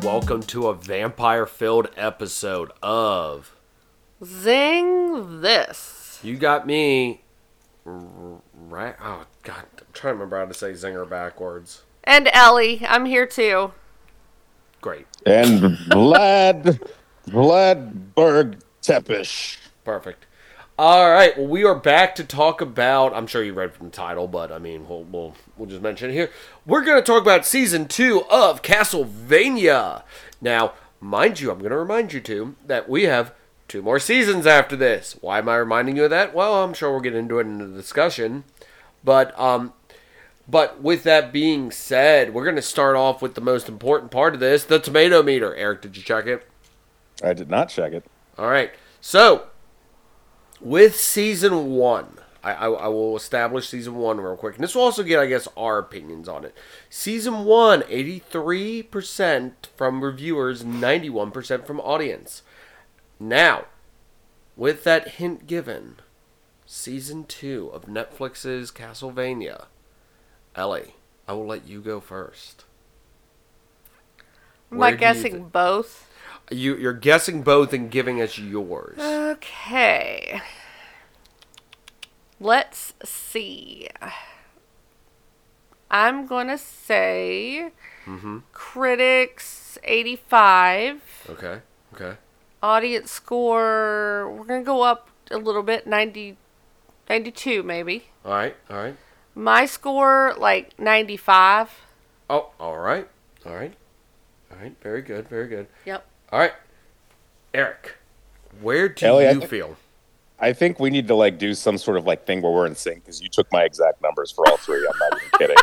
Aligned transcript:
Hello, 0.00 0.18
everyone, 0.18 0.22
and 0.22 0.28
welcome 0.28 0.42
to 0.48 0.68
a 0.68 0.74
vampire 0.74 1.46
filled 1.46 1.88
episode 1.96 2.70
of 2.82 3.56
Zeng 4.22 5.42
this. 5.42 6.20
You 6.22 6.36
Got 6.36 6.66
Me. 6.66 7.22
Right? 7.84 8.94
Oh, 9.02 9.26
God. 9.42 9.64
I'm 9.78 9.86
trying 9.92 10.12
to 10.12 10.14
remember 10.14 10.38
how 10.38 10.46
to 10.46 10.54
say 10.54 10.72
Zenger 10.72 11.08
backwards. 11.08 11.82
And 12.04 12.28
Ellie, 12.32 12.84
I'm 12.86 13.06
here 13.06 13.26
too. 13.26 13.72
Great. 14.80 15.06
and 15.26 15.60
Vlad 15.90 16.80
Vladberg 17.26 18.60
Tepish. 18.82 19.58
Perfect. 19.84 20.26
All 20.80 21.10
right. 21.10 21.36
Well, 21.36 21.48
we 21.48 21.64
are 21.64 21.74
back 21.74 22.14
to 22.14 22.24
talk 22.24 22.60
about. 22.60 23.12
I'm 23.12 23.26
sure 23.26 23.42
you 23.42 23.52
read 23.52 23.74
from 23.74 23.86
the 23.86 23.92
title, 23.92 24.28
but 24.28 24.52
I 24.52 24.60
mean, 24.60 24.88
we'll 24.88 25.02
we'll, 25.02 25.34
we'll 25.56 25.68
just 25.68 25.82
mention 25.82 26.10
it 26.10 26.12
here. 26.12 26.30
We're 26.64 26.84
going 26.84 27.02
to 27.02 27.04
talk 27.04 27.20
about 27.20 27.44
season 27.44 27.88
two 27.88 28.22
of 28.30 28.62
Castlevania. 28.62 30.04
Now, 30.40 30.74
mind 31.00 31.40
you, 31.40 31.50
I'm 31.50 31.58
going 31.58 31.72
to 31.72 31.76
remind 31.76 32.12
you 32.12 32.20
too 32.20 32.54
that 32.64 32.88
we 32.88 33.04
have 33.04 33.34
two 33.66 33.82
more 33.82 33.98
seasons 33.98 34.46
after 34.46 34.76
this. 34.76 35.16
Why 35.20 35.38
am 35.38 35.48
I 35.48 35.56
reminding 35.56 35.96
you 35.96 36.04
of 36.04 36.10
that? 36.10 36.32
Well, 36.32 36.62
I'm 36.62 36.74
sure 36.74 36.92
we'll 36.92 37.00
get 37.00 37.16
into 37.16 37.40
it 37.40 37.46
in 37.48 37.58
the 37.58 37.66
discussion. 37.66 38.44
But 39.02 39.36
um, 39.36 39.72
but 40.46 40.80
with 40.80 41.02
that 41.02 41.32
being 41.32 41.72
said, 41.72 42.32
we're 42.32 42.44
going 42.44 42.54
to 42.54 42.62
start 42.62 42.94
off 42.94 43.20
with 43.20 43.34
the 43.34 43.40
most 43.40 43.68
important 43.68 44.12
part 44.12 44.32
of 44.32 44.38
this: 44.38 44.62
the 44.62 44.78
tomato 44.78 45.24
meter. 45.24 45.56
Aric, 45.58 45.80
did 45.80 45.96
you 45.96 46.04
check 46.04 46.26
it? 46.26 46.48
I 47.20 47.32
did 47.32 47.50
not 47.50 47.68
check 47.68 47.92
it. 47.92 48.04
All 48.38 48.48
right. 48.48 48.70
So, 49.00 49.48
with 50.60 50.96
season 50.96 51.70
one, 51.70 52.18
I, 52.42 52.52
I, 52.52 52.66
I 52.68 52.88
will 52.88 53.16
establish 53.16 53.68
season 53.68 53.96
one 53.96 54.20
real 54.20 54.36
quick. 54.36 54.54
And 54.54 54.64
this 54.64 54.74
will 54.74 54.82
also 54.82 55.02
get, 55.02 55.18
I 55.18 55.26
guess, 55.26 55.48
our 55.56 55.78
opinions 55.78 56.28
on 56.28 56.44
it. 56.44 56.54
Season 56.88 57.44
one, 57.44 57.82
83% 57.82 59.52
from 59.76 60.04
reviewers, 60.04 60.64
91% 60.64 61.66
from 61.66 61.80
audience. 61.80 62.42
Now, 63.20 63.66
with 64.56 64.84
that 64.84 65.08
hint 65.08 65.46
given, 65.46 65.96
season 66.66 67.24
two 67.24 67.70
of 67.72 67.86
Netflix's 67.86 68.70
Castlevania. 68.70 69.66
Ellie, 70.54 70.94
I 71.26 71.32
will 71.32 71.46
let 71.46 71.66
you 71.66 71.80
go 71.80 72.00
first. 72.00 72.64
Am 74.70 74.82
I 74.82 74.92
guessing 74.92 75.48
both? 75.48 76.07
You, 76.50 76.76
you're 76.76 76.92
guessing 76.94 77.42
both 77.42 77.72
and 77.72 77.90
giving 77.90 78.20
us 78.22 78.38
yours. 78.38 78.98
Okay. 78.98 80.40
Let's 82.40 82.94
see. 83.04 83.88
I'm 85.90 86.26
going 86.26 86.48
to 86.48 86.58
say 86.58 87.70
Mm-hmm. 88.06 88.38
critics 88.52 89.76
85, 89.84 91.26
Okay. 91.28 91.60
Okay. 91.94 92.16
audience 92.62 93.10
score 93.10 94.30
we're 94.32 94.44
going 94.44 94.62
to 94.62 94.66
go 94.66 94.80
up 94.80 95.10
a 95.30 95.36
little 95.36 95.62
bit 95.62 95.86
90 95.86 96.38
92 97.10 97.62
maybe. 97.62 98.04
All 98.24 98.32
right. 98.32 98.56
All 98.70 98.78
right. 98.78 98.96
My 99.34 99.66
score 99.66 100.34
like 100.38 100.78
95. 100.78 101.70
Oh, 102.30 102.50
all 102.58 102.78
right. 102.78 103.06
All 103.44 103.54
right. 103.54 103.74
All 104.50 104.56
right. 104.58 104.74
Very 104.82 105.02
good. 105.02 105.28
Very 105.28 105.48
good. 105.48 105.66
Yep. 105.84 106.06
All 106.32 106.38
right. 106.38 106.52
Aric, 107.54 107.92
where 108.60 108.88
do 108.88 109.06
Ellie, 109.06 109.26
I 109.26 109.32
you 109.32 109.38
think- 109.40 109.50
feel? 109.50 109.76
I 110.40 110.52
think 110.52 110.78
we 110.78 110.88
need 110.90 111.08
to 111.08 111.16
like 111.16 111.36
do 111.38 111.52
some 111.52 111.76
sort 111.78 111.96
of 111.96 112.06
like 112.06 112.24
thing 112.24 112.42
where 112.42 112.52
we're 112.52 112.66
in 112.66 112.76
sync 112.76 113.02
because 113.04 113.20
you 113.20 113.28
took 113.28 113.50
my 113.50 113.64
exact 113.64 114.00
numbers 114.00 114.30
for 114.30 114.48
all 114.48 114.56
three. 114.58 114.86
I'm 114.86 114.98
not 115.00 115.18
even 115.18 115.56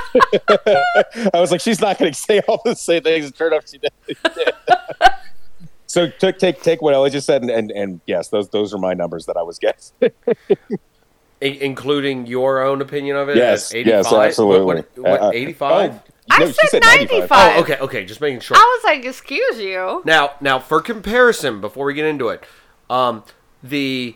kidding. 0.66 1.30
I 1.34 1.40
was 1.40 1.50
like, 1.52 1.62
she's 1.62 1.80
not 1.80 1.98
going 1.98 2.12
to 2.12 2.20
say 2.20 2.42
all 2.42 2.62
the 2.66 2.76
same 2.76 3.02
things. 3.02 3.32
Turned 3.32 3.54
out 3.54 3.64
she 3.70 3.78
did. 3.78 3.94
so 5.88 6.10
take 6.10 6.40
take 6.40 6.62
take 6.62 6.82
what 6.82 6.94
Ellie 6.94 7.10
just 7.10 7.26
said, 7.26 7.42
and, 7.42 7.50
and 7.52 7.72
and 7.72 8.02
yes, 8.06 8.28
those 8.28 8.50
those 8.50 8.74
are 8.74 8.78
my 8.78 8.94
numbers 8.94 9.28
that 9.28 9.38
I 9.38 9.44
was 9.44 9.60
guessing. 9.60 9.96
I- 11.42 11.46
including 11.62 12.26
your 12.28 12.62
own 12.62 12.82
opinion 12.82 13.16
of 13.16 13.30
it? 13.30 13.38
Yes, 13.38 13.74
yes, 13.74 14.12
absolutely. 14.12 14.66
What, 14.66 14.98
what, 14.98 15.22
Uh, 15.22 15.28
uh, 15.28 15.32
85? 15.34 16.02
I 16.32 16.40
no, 16.40 16.48
she 16.48 16.68
said 16.68 16.82
95. 16.84 17.30
95. 17.30 17.30
Oh, 17.32 17.62
okay. 17.62 17.78
Okay. 17.78 18.06
Just 18.06 18.20
making 18.22 18.40
sure. 18.40 18.58
I 18.58 18.78
was 18.78 18.84
like, 18.84 19.06
excuse 19.06 19.60
you. 19.60 20.02
Now, 20.06 20.32
now 20.42 20.60
for 20.60 20.82
comparison, 20.82 21.62
before 21.62 21.86
we 21.86 21.94
get 21.94 22.06
into 22.06 22.30
it, 22.30 22.44
um, 22.90 23.24
the 23.64 24.16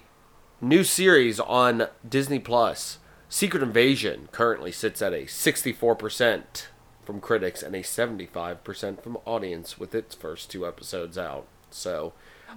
new 0.61 0.83
series 0.83 1.39
on 1.39 1.87
Disney 2.07 2.39
Plus, 2.39 2.97
Secret 3.29 3.61
Invasion, 3.63 4.27
currently 4.31 4.71
sits 4.71 5.01
at 5.01 5.13
a 5.13 5.23
64% 5.25 6.67
from 7.03 7.19
critics 7.21 7.63
and 7.63 7.75
a 7.75 7.79
75% 7.79 9.01
from 9.03 9.17
audience 9.25 9.79
with 9.79 9.95
its 9.95 10.15
first 10.15 10.49
two 10.51 10.65
episodes 10.67 11.17
out. 11.17 11.45
So, 11.71 12.13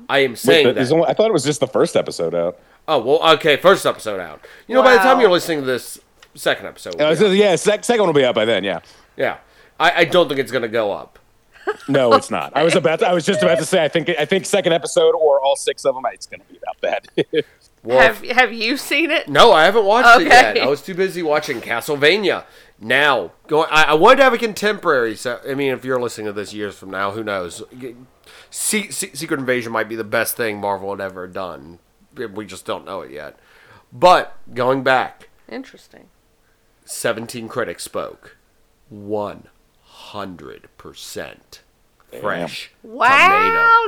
I 0.09 0.21
am 0.21 0.37
saying 0.37 0.67
but 0.67 0.75
there's 0.75 0.89
that. 0.89 0.95
only- 0.95 1.07
I 1.09 1.13
thought 1.15 1.27
it 1.27 1.33
was 1.33 1.45
just 1.45 1.61
the 1.61 1.67
first 1.67 1.97
episode 1.97 2.35
out. 2.35 2.59
Oh 2.89 2.99
well, 2.99 3.35
okay, 3.35 3.57
first 3.57 3.87
episode 3.87 4.19
out. 4.19 4.41
You 4.67 4.75
know, 4.75 4.83
by 4.83 4.95
the 4.95 4.99
time 4.99 5.21
you're 5.21 5.31
listening 5.31 5.61
to 5.61 5.67
this, 5.67 6.01
second 6.35 6.67
episode. 6.67 7.01
Uh, 7.01 7.15
so, 7.15 7.31
yeah, 7.31 7.55
sec- 7.57 7.85
second 7.85 8.01
one 8.01 8.09
will 8.09 8.21
be 8.21 8.25
out 8.25 8.35
by 8.35 8.45
then. 8.45 8.65
Yeah. 8.65 8.81
Yeah, 9.17 9.39
I, 9.79 10.01
I 10.01 10.05
don't 10.05 10.29
think 10.29 10.41
it's 10.41 10.53
gonna 10.53 10.69
go 10.69 10.93
up. 10.93 11.19
No, 11.89 12.13
it's 12.15 12.31
not. 12.31 12.57
I 12.57 12.65
was 12.65 12.75
about. 12.75 12.99
To, 13.01 13.09
I 13.09 13.13
was 13.13 13.25
just 13.25 13.43
about 13.43 13.59
to 13.59 13.65
say. 13.65 13.85
I 13.85 13.89
think. 13.89 14.09
I 14.09 14.25
think 14.25 14.47
second 14.47 14.73
episode 14.73 15.15
or 15.15 15.41
all 15.41 15.55
six 15.57 15.85
of 15.85 15.95
them. 15.95 16.03
It's 16.13 16.27
going 16.27 16.41
to 16.41 16.47
be 16.47 16.59
about 16.59 16.81
that. 16.81 17.45
Well, 17.85 17.99
Have 18.01 18.23
have 18.31 18.53
you 18.53 18.77
seen 18.77 19.11
it? 19.11 19.29
No, 19.29 19.51
I 19.51 19.65
haven't 19.65 19.85
watched 19.85 20.21
it 20.21 20.29
yet. 20.29 20.57
I 20.57 20.69
was 20.69 20.83
too 20.83 20.95
busy 20.95 21.21
watching 21.21 21.61
Castlevania. 21.61 22.45
Now, 22.81 23.33
going, 23.49 23.67
I, 23.73 23.83
I 23.83 23.95
wanted 23.95 24.19
to 24.19 24.23
have 24.23 24.33
a 24.33 24.39
contemporary. 24.39 25.17
So, 25.17 25.41
I 25.49 25.55
mean, 25.55 25.73
if 25.73 25.85
you're 25.85 26.01
listening 26.01 26.27
to 26.27 26.33
this 26.33 26.55
years 26.55 26.77
from 26.77 26.91
now, 26.93 27.11
who 27.11 27.25
knows? 27.25 27.61
Se- 28.51 28.91
Se- 28.91 29.15
Secret 29.15 29.41
Invasion 29.41 29.73
might 29.73 29.89
be 29.89 29.97
the 29.97 30.05
best 30.05 30.37
thing 30.37 30.61
Marvel 30.61 30.91
had 30.93 31.01
ever 31.01 31.27
done. 31.27 31.81
We 32.15 32.47
just 32.47 32.65
don't 32.65 32.85
know 32.85 33.01
it 33.01 33.11
yet. 33.11 33.37
But 33.93 34.37
going 34.55 34.85
back, 34.85 35.29
Interesting. 35.49 36.07
17 36.85 37.49
critics 37.49 37.83
spoke. 37.83 38.37
100% 38.93 41.37
fresh 42.21 42.71
Wow, 42.83 43.09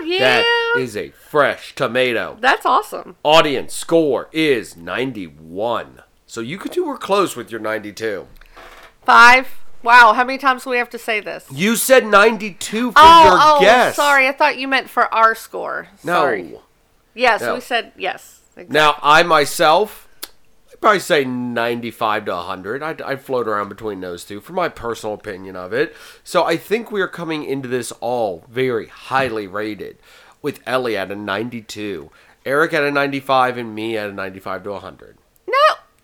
tomato. 0.00 0.06
yeah. 0.09 0.19
That 0.42 0.75
is 0.78 0.97
a 0.97 1.10
fresh 1.10 1.75
tomato. 1.75 2.37
That's 2.41 2.65
awesome. 2.65 3.16
Audience 3.22 3.75
score 3.75 4.28
is 4.32 4.76
91. 4.76 6.03
So 6.26 6.41
you 6.41 6.56
could 6.59 6.72
do 6.72 6.84
were 6.84 6.97
close 6.98 7.37
with 7.37 7.50
your 7.50 7.60
92. 7.60 8.26
Five. 9.04 9.48
Wow, 9.82 10.14
how 10.14 10.25
many 10.25 10.38
times 10.38 10.64
do 10.64 10.70
we 10.70 10.78
have 10.78 10.88
to 10.91 10.98
say 10.98 11.20
this? 11.20 11.44
You 11.53 11.76
said 11.76 12.06
92 12.06 12.93
for 12.93 12.98
Oh, 12.98 13.25
your 13.25 13.37
oh, 13.38 13.59
guess. 13.60 13.97
sorry. 13.97 14.26
I 14.26 14.32
thought 14.32 14.56
you 14.56 14.66
meant 14.66 14.88
for 14.88 15.12
our 15.12 15.34
score. 15.34 15.88
No. 16.03 16.14
Sorry. 16.14 16.54
Yes, 17.12 17.43
No. 17.43 17.54
we 17.54 17.60
said 17.60 17.93
yes. 17.98 18.41
Exactly. 18.56 18.72
Now, 18.72 18.98
I 19.03 19.22
myself, 19.25 20.09
I'd 20.75 20.81
probably 20.81 20.99
say 20.99 21.25
95 21.25 22.25
to 22.25 22.33
100. 22.33 22.83
I'd, 22.83 23.01
I'd 23.03 23.21
float 23.21 23.47
around 23.47 23.69
between 23.69 24.01
those 24.01 24.25
two 24.25 24.41
for 24.41 24.55
my 24.55 24.69
personal 24.69 25.15
opinion 25.15 25.55
of 25.55 25.73
it. 25.73 25.95
So 26.25 26.45
I 26.45 26.57
think 26.57 26.91
we 26.91 27.01
are 27.01 27.07
coming 27.07 27.45
into 27.45 27.69
this 27.69 27.93
all 28.01 28.45
very 28.51 28.89
highly 28.89 29.47
rated 29.47 29.99
with 30.43 30.61
Ellie 30.67 30.97
at 30.97 31.12
a 31.12 31.17
92, 31.17 32.11
Aric 32.45 32.73
at 32.73 32.83
a 32.83 32.91
95, 32.91 33.57
and 33.57 33.73
me 33.73 33.97
at 33.97 34.11
a 34.11 34.12
95 34.12 34.65
to 34.65 34.71
100. 34.73 35.17
No, 35.47 35.55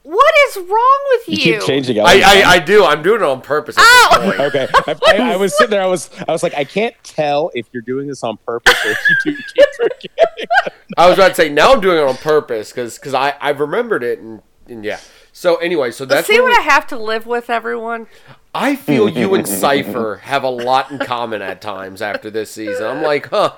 what 0.05 0.35
is 0.49 0.57
wrong 0.59 1.01
with 1.11 1.29
you? 1.29 1.35
you 1.35 1.59
keep 1.59 1.67
changing. 1.67 1.97
it. 1.97 2.01
I, 2.01 2.21
I, 2.21 2.51
I 2.53 2.59
do. 2.61 2.85
I'm 2.85 3.03
doing 3.03 3.23
it 3.23 3.27
on 3.27 3.41
purpose. 3.41 3.77
At 3.77 3.83
Ow! 3.83 4.09
this 4.13 4.19
oh! 4.19 4.25
point. 4.25 4.41
Okay, 4.41 4.69
I, 4.87 5.23
I, 5.25 5.33
I 5.33 5.37
was 5.37 5.59
sitting 5.59 5.73
there. 5.73 5.83
I 5.83 5.87
was, 5.87 6.11
I 6.29 6.31
was 6.31 6.45
like, 6.45 6.55
I 6.55 6.63
can't 6.63 6.95
tell 7.03 7.51
if 7.55 7.67
you're 7.73 7.83
doing 7.83 8.07
this 8.07 8.23
on 8.23 8.37
purpose 8.47 8.75
or 8.85 8.93
if 8.93 8.99
you 9.25 9.33
do 9.33 9.37
keep 9.37 9.67
forgetting. 9.77 10.49
I 10.97 11.09
was 11.09 11.19
about 11.19 11.29
to 11.31 11.35
say 11.35 11.49
now 11.49 11.73
I'm 11.73 11.81
doing 11.81 11.99
it 11.99 12.05
on 12.05 12.17
purpose 12.17 12.71
because 12.71 12.99
because 12.99 13.15
I 13.15 13.35
I've 13.41 13.61
remembered 13.61 14.03
it 14.03 14.19
and, 14.19 14.43
and 14.43 14.43
yeah. 14.71 15.01
So 15.33 15.57
anyway, 15.57 15.91
so 15.91 16.05
that's 16.05 16.27
See 16.27 16.41
what 16.41 16.51
we- 16.51 16.57
I 16.57 16.61
have 16.63 16.87
to 16.89 16.99
live 16.99 17.27
with, 17.27 17.51
everyone. 17.51 18.07
I 18.55 18.75
feel 18.77 19.09
you 19.09 19.35
and 19.35 19.47
Cipher 19.63 20.17
have 20.25 20.43
a 20.43 20.49
lot 20.51 20.91
in 20.91 20.99
common 20.99 21.41
at 21.43 21.61
times 21.61 22.03
after 22.03 22.31
this 22.31 22.51
season. 22.51 22.85
I'm 22.87 23.03
like, 23.03 23.29
huh, 23.29 23.55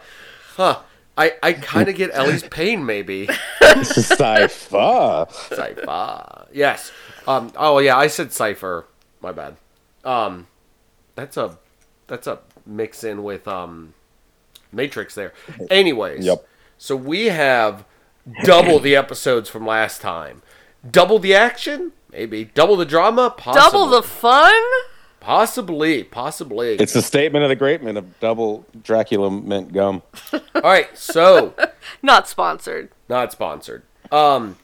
huh. 0.57 0.81
I, 1.17 1.35
I 1.43 1.53
kind 1.53 1.89
of 1.91 1.95
get 1.95 2.11
Ellie's 2.15 2.43
pain, 2.43 2.87
maybe. 2.87 3.29
Cypher. 3.83 5.27
Cipher. 5.55 6.47
Yes. 6.53 6.91
Um. 7.27 7.53
Oh 7.57 7.79
yeah, 7.79 7.97
I 7.97 8.07
said 8.07 8.33
Cipher. 8.33 8.87
My 9.21 9.33
bad. 9.33 9.57
Um, 10.05 10.47
that's 11.15 11.37
a 11.37 11.59
that's 12.07 12.27
a 12.27 12.41
mix 12.67 13.05
in 13.05 13.23
with 13.23 13.47
um, 13.47 13.95
Matrix 14.73 15.15
there. 15.15 15.33
Anyways. 15.71 16.25
Yep. 16.25 16.47
So 16.79 16.97
we 16.97 17.27
have 17.27 17.85
double 18.45 18.79
the 18.79 18.97
episodes 18.97 19.49
from 19.49 19.67
last 19.67 20.01
time. 20.01 20.43
Double 20.91 21.19
the 21.19 21.35
action, 21.35 21.93
maybe. 22.11 22.45
Double 22.47 22.77
the 22.77 22.85
drama, 22.85 23.31
possibly. 23.37 23.61
Double 23.63 23.87
the 23.89 24.03
fun. 24.03 24.53
possibly, 25.21 26.03
possibly. 26.05 26.75
It's 26.75 26.95
a 26.97 27.03
statement 27.03 27.45
of 27.45 27.49
the 27.49 27.57
great 27.57 27.83
man 27.83 27.97
of 27.97 28.19
double 28.21 28.67
Dracula 28.83 29.31
mint 29.31 29.73
gum. 29.73 30.03
All 30.33 30.61
right. 30.63 30.97
So 30.99 31.55
Not 32.03 32.29
sponsored. 32.29 32.91
not 33.09 33.31
sponsored. 33.33 33.83
Um, 34.11 34.57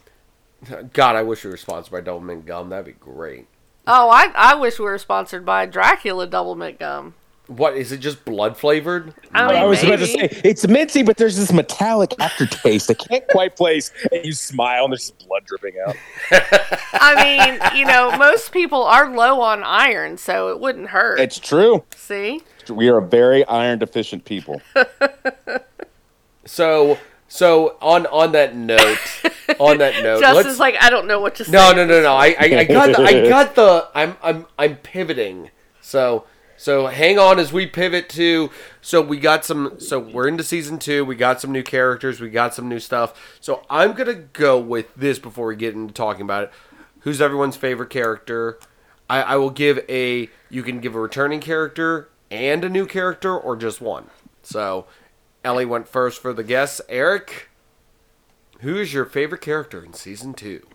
God, 0.93 1.15
I 1.15 1.23
wish 1.23 1.43
we 1.45 1.49
were 1.51 1.57
sponsored 1.57 1.91
by 1.91 2.01
Doublemint 2.01 2.45
Gum. 2.45 2.69
That'd 2.69 2.85
be 2.85 2.91
great. 2.91 3.47
Oh, 3.87 4.09
I 4.09 4.29
I 4.35 4.55
wish 4.55 4.77
we 4.77 4.85
were 4.85 4.97
sponsored 4.97 5.45
by 5.45 5.65
Dracula 5.65 6.27
Doublemint 6.27 6.77
Gum. 6.79 7.15
What 7.49 7.75
is 7.75 7.91
it? 7.91 7.97
Just 7.97 8.23
blood 8.25 8.55
flavored? 8.55 9.13
I 9.33 9.47
mean, 9.47 9.55
I 9.57 9.65
was 9.65 9.83
about 9.83 9.99
to 9.99 10.07
say 10.07 10.29
it's 10.43 10.67
minty, 10.67 11.03
but 11.03 11.17
there's 11.17 11.35
this 11.35 11.51
metallic 11.51 12.13
aftertaste. 12.19 12.89
I 12.89 12.93
can't 12.93 13.27
quite 13.27 13.55
place. 13.55 13.91
And 14.11 14.23
you 14.23 14.33
smile, 14.33 14.85
and 14.85 14.93
there's 14.93 15.09
just 15.09 15.27
blood 15.27 15.45
dripping 15.45 15.73
out. 15.85 15.95
I 16.93 17.15
mean, 17.23 17.77
you 17.79 17.85
know, 17.85 18.15
most 18.17 18.51
people 18.51 18.83
are 18.83 19.13
low 19.13 19.41
on 19.41 19.63
iron, 19.63 20.17
so 20.17 20.49
it 20.49 20.59
wouldn't 20.59 20.89
hurt. 20.89 21.19
It's 21.19 21.39
true. 21.39 21.83
See? 21.95 22.41
We 22.69 22.87
are 22.87 22.99
a 22.99 23.05
very 23.05 23.43
iron 23.45 23.79
deficient 23.79 24.25
people. 24.25 24.61
So 26.49 26.97
so 27.27 27.77
on 27.79 28.07
on 28.07 28.31
that 28.31 28.55
note, 28.55 28.97
on 29.59 29.77
that 29.77 30.03
note, 30.03 30.19
let's 30.19 30.33
Justin's 30.33 30.59
like, 30.59 30.75
I 30.81 30.89
don't 30.89 31.07
know 31.07 31.19
what 31.19 31.35
to 31.35 31.45
say. 31.45 31.51
no 31.51 31.71
no 31.71 31.85
no 31.85 32.01
no. 32.01 32.15
I, 32.15 32.35
I 32.39 32.45
I 32.59 32.63
got 32.63 32.95
the, 32.95 33.03
I 33.03 33.29
got 33.29 33.53
the 33.53 33.87
I'm 33.93 34.17
I'm 34.23 34.47
I'm 34.57 34.75
pivoting. 34.77 35.51
So 35.79 36.25
so 36.59 36.87
hang 36.87 37.17
on 37.17 37.39
as 37.39 37.53
we 37.53 37.65
pivot 37.65 38.09
to 38.09 38.49
so 38.81 39.01
we 39.01 39.17
got 39.17 39.45
some 39.45 39.79
so 39.79 39.97
we're 39.97 40.27
into 40.27 40.43
season 40.43 40.77
two. 40.77 41.05
We 41.05 41.15
got 41.15 41.39
some 41.39 41.53
new 41.53 41.63
characters. 41.63 42.19
We 42.19 42.29
got 42.29 42.53
some 42.53 42.67
new 42.67 42.79
stuff. 42.79 43.37
So 43.39 43.63
I'm 43.69 43.93
gonna 43.93 44.13
go 44.13 44.59
with 44.59 44.93
this 44.93 45.19
before 45.19 45.47
we 45.47 45.55
get 45.55 45.73
into 45.73 45.93
talking 45.93 46.23
about 46.23 46.43
it. 46.43 46.51
Who's 47.01 47.21
everyone's 47.21 47.55
favorite 47.55 47.89
character? 47.89 48.59
I, 49.09 49.21
I 49.21 49.35
will 49.37 49.51
give 49.51 49.79
a 49.87 50.29
you 50.49 50.61
can 50.63 50.81
give 50.81 50.95
a 50.95 50.99
returning 50.99 51.39
character 51.39 52.09
and 52.29 52.65
a 52.65 52.69
new 52.69 52.85
character 52.85 53.37
or 53.37 53.55
just 53.55 53.79
one. 53.79 54.09
So 54.43 54.85
Ellie 55.45 55.65
went 55.65 55.87
first 55.87 56.21
for 56.21 56.33
the 56.33 56.43
guests. 56.43 56.81
Aric, 56.89 57.43
who 58.59 58.75
is 58.75 58.93
your 58.93 59.05
favorite 59.05 59.41
character 59.41 59.83
in 59.83 59.93
season 59.93 60.33
two? 60.33 60.67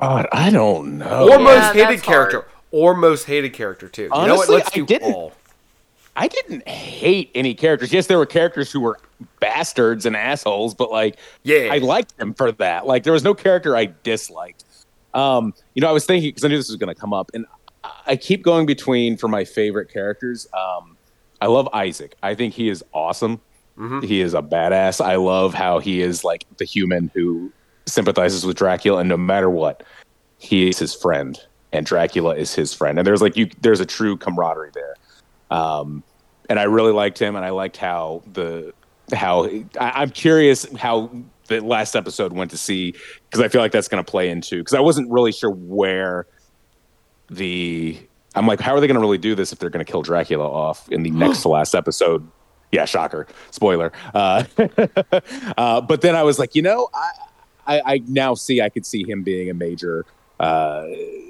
God, 0.00 0.26
I 0.32 0.48
don't 0.50 0.96
know. 0.98 1.24
Or 1.28 1.30
Yeah, 1.32 1.36
most 1.38 1.74
hated 1.74 2.02
character. 2.02 2.40
hard. 2.40 2.50
Or 2.72 2.94
most 2.94 3.24
hated 3.26 3.52
character 3.52 3.88
too. 3.88 4.02
you 4.02 4.08
know 4.08 4.16
what? 4.16 4.28
Honestly, 4.48 4.56
Let's 4.56 4.76
I 4.76 4.80
didn't- 4.80 5.12
all. 5.14 5.32
I 6.14 6.28
didn't 6.28 6.68
hate 6.68 7.30
any 7.34 7.54
characters. 7.54 7.90
Yes, 7.90 8.06
there 8.06 8.18
were 8.18 8.26
characters 8.26 8.70
who 8.70 8.80
were 8.80 8.98
bastards 9.40 10.04
and 10.04 10.14
assholes, 10.14 10.74
but 10.74 10.90
like, 10.90 11.16
Yeah. 11.42 11.68
I 11.72 11.78
liked 11.78 12.18
them 12.18 12.34
for 12.34 12.52
that. 12.52 12.86
Like, 12.86 13.04
there 13.04 13.14
was 13.14 13.24
no 13.24 13.32
character 13.32 13.74
I 13.76 13.86
disliked. 14.02 14.64
Um, 15.14 15.54
you 15.74 15.80
know, 15.80 15.88
I 15.88 15.92
was 15.92 16.04
thinking 16.04 16.28
because 16.28 16.44
I 16.44 16.48
knew 16.48 16.56
this 16.58 16.68
was 16.68 16.76
going 16.76 16.94
to 16.94 17.00
come 17.00 17.14
up, 17.14 17.30
and 17.32 17.46
I- 18.06 18.16
keep 18.16 18.42
going 18.42 18.66
between 18.66 19.16
for 19.16 19.28
my 19.28 19.44
favorite 19.44 19.90
characters. 19.90 20.46
Um, 20.52 20.96
I 21.40 21.46
love 21.46 21.66
Isaac. 21.72 22.14
I 22.22 22.34
think 22.34 22.52
he 22.54 22.68
is 22.68 22.84
awesome. 22.92 23.40
He 24.02 24.20
is 24.20 24.32
a 24.34 24.42
badass. 24.42 25.00
I 25.04 25.16
love 25.16 25.54
how 25.54 25.78
he 25.80 26.02
is 26.02 26.22
like 26.24 26.44
the 26.58 26.64
human 26.64 27.10
who 27.14 27.50
sympathizes 27.86 28.44
with 28.46 28.56
Dracula, 28.56 29.00
and 29.00 29.08
no 29.08 29.16
matter 29.16 29.50
what, 29.50 29.82
he 30.38 30.68
is 30.68 30.78
his 30.78 30.94
friend, 30.94 31.40
and 31.72 31.86
Dracula 31.86 32.34
is 32.36 32.54
his 32.54 32.74
friend. 32.74 32.98
And 32.98 33.06
there's 33.06 33.22
like 33.22 33.36
you, 33.36 33.48
there's 33.60 33.80
a 33.80 33.86
true 33.86 34.16
camaraderie 34.16 34.70
there. 34.74 34.94
Um, 35.50 36.02
and 36.48 36.58
I 36.58 36.64
really 36.64 36.92
liked 36.92 37.18
him, 37.18 37.36
and 37.36 37.44
I 37.44 37.50
liked 37.50 37.76
how 37.76 38.22
the 38.32 38.72
how 39.14 39.44
I, 39.46 39.64
I'm 39.78 40.10
curious 40.10 40.66
how 40.76 41.10
the 41.48 41.60
last 41.60 41.96
episode 41.96 42.32
went 42.32 42.50
to 42.50 42.56
see 42.56 42.92
because 43.30 43.40
I 43.40 43.48
feel 43.48 43.60
like 43.60 43.72
that's 43.72 43.88
going 43.88 44.02
to 44.02 44.10
play 44.10 44.30
into 44.30 44.58
because 44.58 44.74
I 44.74 44.80
wasn't 44.80 45.10
really 45.10 45.32
sure 45.32 45.50
where 45.50 46.26
the 47.30 47.98
I'm 48.34 48.46
like 48.46 48.60
how 48.60 48.74
are 48.74 48.80
they 48.80 48.86
going 48.86 48.96
to 48.96 49.00
really 49.00 49.18
do 49.18 49.34
this 49.34 49.52
if 49.52 49.58
they're 49.58 49.70
going 49.70 49.84
to 49.84 49.90
kill 49.90 50.02
Dracula 50.02 50.48
off 50.48 50.88
in 50.90 51.02
the 51.02 51.10
next 51.12 51.42
to 51.42 51.48
last 51.48 51.74
episode? 51.74 52.26
Yeah, 52.70 52.86
shocker, 52.86 53.26
spoiler. 53.50 53.92
Uh, 54.14 54.44
uh, 55.58 55.82
but 55.82 56.00
then 56.00 56.16
I 56.16 56.22
was 56.22 56.38
like, 56.38 56.54
you 56.54 56.62
know, 56.62 56.88
I, 56.94 57.10
I, 57.66 57.82
I 57.84 58.02
now 58.06 58.32
see 58.32 58.62
I 58.62 58.70
could 58.70 58.86
see 58.86 59.04
him 59.04 59.22
being 59.22 59.50
a 59.50 59.54
major 59.54 60.06
uh, 60.42 60.86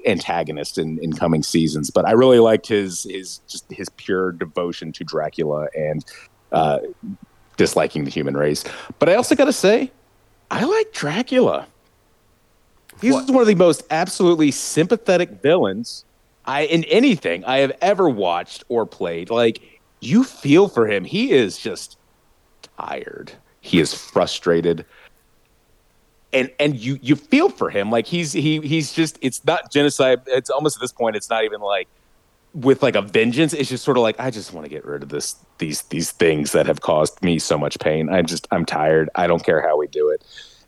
antagonist 0.07 0.79
in, 0.79 0.99
in 0.99 1.13
coming 1.13 1.43
seasons. 1.43 1.91
But 1.91 2.07
I 2.07 2.13
really 2.13 2.39
liked 2.41 2.67
his 2.67 3.05
his 3.05 3.39
just 3.47 3.71
his 3.71 3.89
pure 3.91 4.33
devotion 4.33 4.91
to 4.93 5.05
Dracula 5.05 5.69
and 5.77 6.05
uh, 6.51 6.81
disliking 7.57 8.05
the 8.05 8.11
human 8.11 8.37
race. 8.37 8.65
But 8.99 9.09
I 9.09 9.15
also 9.15 9.37
got 9.37 9.45
to 9.45 9.53
say, 9.53 9.93
I 10.51 10.65
like 10.65 10.93
Dracula. 10.93 11.67
He's 13.01 13.13
What? 13.15 13.31
one 13.31 13.41
of 13.43 13.47
the 13.47 13.55
most 13.55 13.85
absolutely 13.91 14.51
sympathetic 14.51 15.43
villains 15.43 16.05
I 16.45 16.63
in 16.63 16.85
anything 16.85 17.45
I 17.45 17.59
have 17.59 17.73
ever 17.81 18.09
watched 18.09 18.65
or 18.69 18.87
played. 18.87 19.31
Like 19.31 19.61
you 20.01 20.25
feel 20.25 20.69
for 20.69 20.87
him. 20.89 21.05
He 21.05 21.33
is 21.33 21.59
just 21.59 21.97
tired. 22.79 23.33
He 23.61 23.79
is 23.79 23.95
frustrated. 23.95 24.85
And 26.33 26.51
and 26.59 26.77
you 26.77 26.99
you 27.03 27.17
feel 27.17 27.51
for 27.51 27.71
him. 27.71 27.91
Like 27.91 28.07
he's 28.07 28.33
he 28.33 28.61
he's 28.61 28.93
just 28.93 29.19
it's 29.21 29.45
not 29.45 29.71
genocide. 29.71 30.23
It's 30.27 30.51
almost 30.51 30.77
at 30.77 30.81
this 30.81 30.93
point 30.93 31.17
it's 31.17 31.29
not 31.29 31.45
even 31.45 31.61
like 31.61 31.89
with 32.55 32.83
like 32.83 32.95
a 32.95 33.03
vengeance. 33.03 33.53
It's 33.53 33.69
just 33.69 33.85
sort 33.85 33.97
of 33.97 34.03
like 34.03 34.19
I 34.19 34.31
just 34.31 34.53
want 34.53 34.65
to 34.65 34.71
get 34.71 34.85
rid 34.85 35.03
of 35.03 35.09
this 35.09 35.37
these 35.59 35.83
these 35.83 36.11
things 36.11 36.53
that 36.53 36.67
have 36.67 36.81
caused 36.81 37.23
me 37.23 37.39
so 37.39 37.59
much 37.59 37.79
pain. 37.79 38.09
I 38.09 38.23
just 38.23 38.49
I'm 38.51 38.65
tired. 38.65 39.11
I 39.15 39.27
don't 39.27 39.45
care 39.45 39.61
how 39.61 39.77
we 39.77 39.87
do 39.87 40.09
it. 40.11 40.25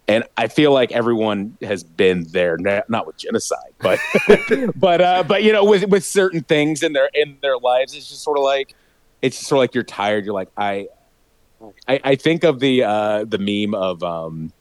And 0.06 0.24
I 0.36 0.48
feel 0.48 0.70
like 0.70 0.92
everyone 0.92 1.56
has 1.62 1.82
been 1.82 2.24
there, 2.24 2.58
not 2.58 2.90
not 2.90 3.06
with 3.06 3.16
genocide, 3.16 3.72
but 3.80 3.98
but 4.76 5.00
uh, 5.00 5.22
but 5.26 5.42
you 5.42 5.52
know, 5.52 5.64
with 5.64 5.88
with 5.88 6.04
certain 6.04 6.42
things 6.42 6.82
in 6.82 6.92
their 6.92 7.08
in 7.14 7.38
their 7.40 7.56
lives, 7.56 7.94
it's 7.94 8.08
just 8.08 8.22
sort 8.22 8.36
of 8.36 8.44
like 8.44 8.74
it's 9.22 9.38
just 9.38 9.48
sort 9.48 9.58
of 9.58 9.60
like 9.62 9.74
you're 9.74 9.82
tired. 9.82 10.26
You're 10.26 10.34
like 10.34 10.50
I, 10.58 10.88
I, 11.88 12.00
I 12.04 12.14
think 12.16 12.44
of 12.44 12.60
the 12.60 12.82
uh, 12.82 13.24
the 13.24 13.38
meme 13.38 13.74
of 13.74 14.02
um, 14.02 14.52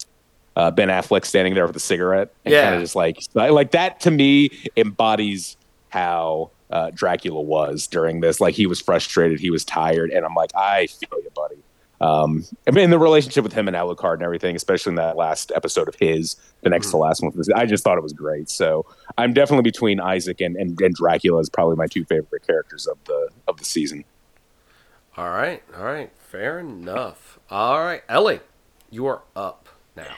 uh, 0.55 0.71
Ben 0.71 0.89
Affleck 0.89 1.25
standing 1.25 1.53
there 1.55 1.65
with 1.67 1.75
a 1.75 1.79
cigarette, 1.81 2.33
and 2.45 2.51
Yeah. 2.53 2.63
kind 2.63 2.75
of 2.75 2.81
just 2.81 2.95
like 2.95 3.17
like 3.35 3.71
that 3.71 3.99
to 4.01 4.11
me 4.11 4.49
embodies 4.77 5.57
how 5.89 6.51
uh, 6.69 6.91
Dracula 6.93 7.41
was 7.41 7.87
during 7.87 8.19
this. 8.21 8.39
Like 8.41 8.55
he 8.55 8.65
was 8.65 8.81
frustrated, 8.81 9.39
he 9.39 9.49
was 9.51 9.63
tired, 9.65 10.09
and 10.11 10.25
I'm 10.25 10.33
like, 10.35 10.51
I 10.55 10.87
feel 10.87 11.19
you, 11.21 11.29
buddy. 11.35 11.55
Um, 12.01 12.43
I 12.67 12.71
mean, 12.71 12.89
the 12.89 12.99
relationship 12.99 13.43
with 13.45 13.53
him 13.53 13.67
and 13.69 13.77
Alucard 13.77 14.15
and 14.15 14.23
everything, 14.23 14.55
especially 14.57 14.89
in 14.89 14.95
that 14.95 15.15
last 15.15 15.53
episode 15.55 15.87
of 15.87 15.95
his, 15.95 16.35
the 16.61 16.69
next 16.69 16.89
to 16.89 16.97
last 16.97 17.23
one, 17.23 17.31
I 17.55 17.65
just 17.65 17.81
thought 17.83 17.97
it 17.97 18.03
was 18.03 18.11
great. 18.11 18.49
So 18.49 18.85
I'm 19.17 19.31
definitely 19.31 19.61
between 19.63 20.01
Isaac 20.01 20.41
and, 20.41 20.57
and, 20.57 20.77
and 20.81 20.93
Dracula 20.93 21.39
is 21.39 21.49
probably 21.49 21.77
my 21.77 21.87
two 21.87 22.03
favorite 22.03 22.45
characters 22.45 22.87
of 22.87 22.97
the 23.05 23.29
of 23.47 23.55
the 23.57 23.63
season. 23.65 24.03
All 25.15 25.29
right, 25.29 25.63
all 25.77 25.83
right, 25.85 26.11
fair 26.17 26.59
enough. 26.59 27.39
All 27.49 27.79
right, 27.81 28.01
Ellie, 28.09 28.39
you 28.89 29.05
are 29.05 29.21
up 29.35 29.69
now. 29.95 30.15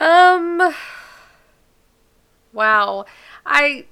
Um. 0.00 0.74
Wow, 2.52 3.04
I, 3.44 3.84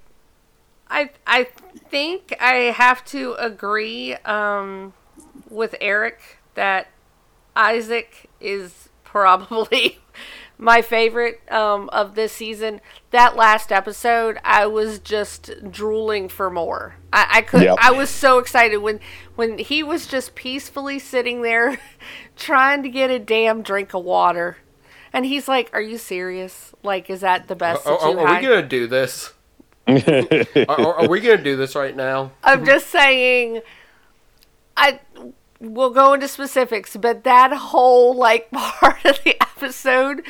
I, 0.89 1.11
I 1.27 1.45
think 1.89 2.35
I 2.41 2.73
have 2.73 3.05
to 3.07 3.35
agree 3.35 4.15
um, 4.25 4.95
with 5.49 5.75
Aric 5.81 6.17
that 6.55 6.89
Isaac 7.55 8.29
is 8.41 8.89
probably 9.05 9.99
my 10.59 10.83
favorite 10.83 11.41
um, 11.51 11.89
of 11.91 12.15
this 12.15 12.33
season. 12.33 12.81
That 13.11 13.37
last 13.37 13.71
episode, 13.71 14.39
I 14.43 14.67
was 14.67 14.99
just 14.99 15.71
drooling 15.71 16.29
for 16.29 16.51
more. 16.51 16.97
I, 17.13 17.27
I 17.31 17.43
could. 17.43 17.63
Yep. 17.63 17.79
I 17.81 17.93
was 17.93 18.11
so 18.11 18.39
excited 18.39 18.79
when 18.79 19.01
when 19.35 19.59
he 19.59 19.83
was 19.83 20.07
just 20.07 20.35
peacefully 20.35 20.99
sitting 20.99 21.43
there, 21.43 21.79
trying 22.37 22.83
to 22.83 22.89
get 22.89 23.11
a 23.11 23.19
damn 23.19 23.63
drink 23.63 23.95
of 23.95 24.05
water. 24.05 24.57
And 25.17 25.25
he's 25.25 25.49
like, 25.49 25.71
"Are 25.73 25.81
you 25.81 25.97
serious? 25.97 26.75
Like, 26.83 27.09
is 27.09 27.23
that 27.23 27.49
the 27.49 27.57
best 27.57 27.87
uh, 27.87 27.91
Are, 27.91 27.99
are, 27.99 28.07
oh, 28.07 28.19
are 28.27 28.35
we 28.35 28.47
gonna 28.47 28.69
do 28.69 28.87
this? 28.87 29.33
are, 29.89 29.97
are, 30.69 30.95
are 30.97 31.09
we 31.09 31.21
gonna 31.21 31.43
do 31.43 31.57
this 31.57 31.75
right 31.75 31.97
now? 31.97 32.33
I'm 32.45 32.67
just 32.67 32.89
saying. 32.89 33.63
I 34.77 35.01
we'll 35.59 35.89
go 35.89 36.13
into 36.13 36.29
specifics, 36.29 36.99
but 36.99 37.25
that 37.25 37.51
whole 37.51 38.15
like 38.15 38.51
part 38.53 39.03
of 39.07 39.25
the 39.25 39.41
episode 39.41 40.23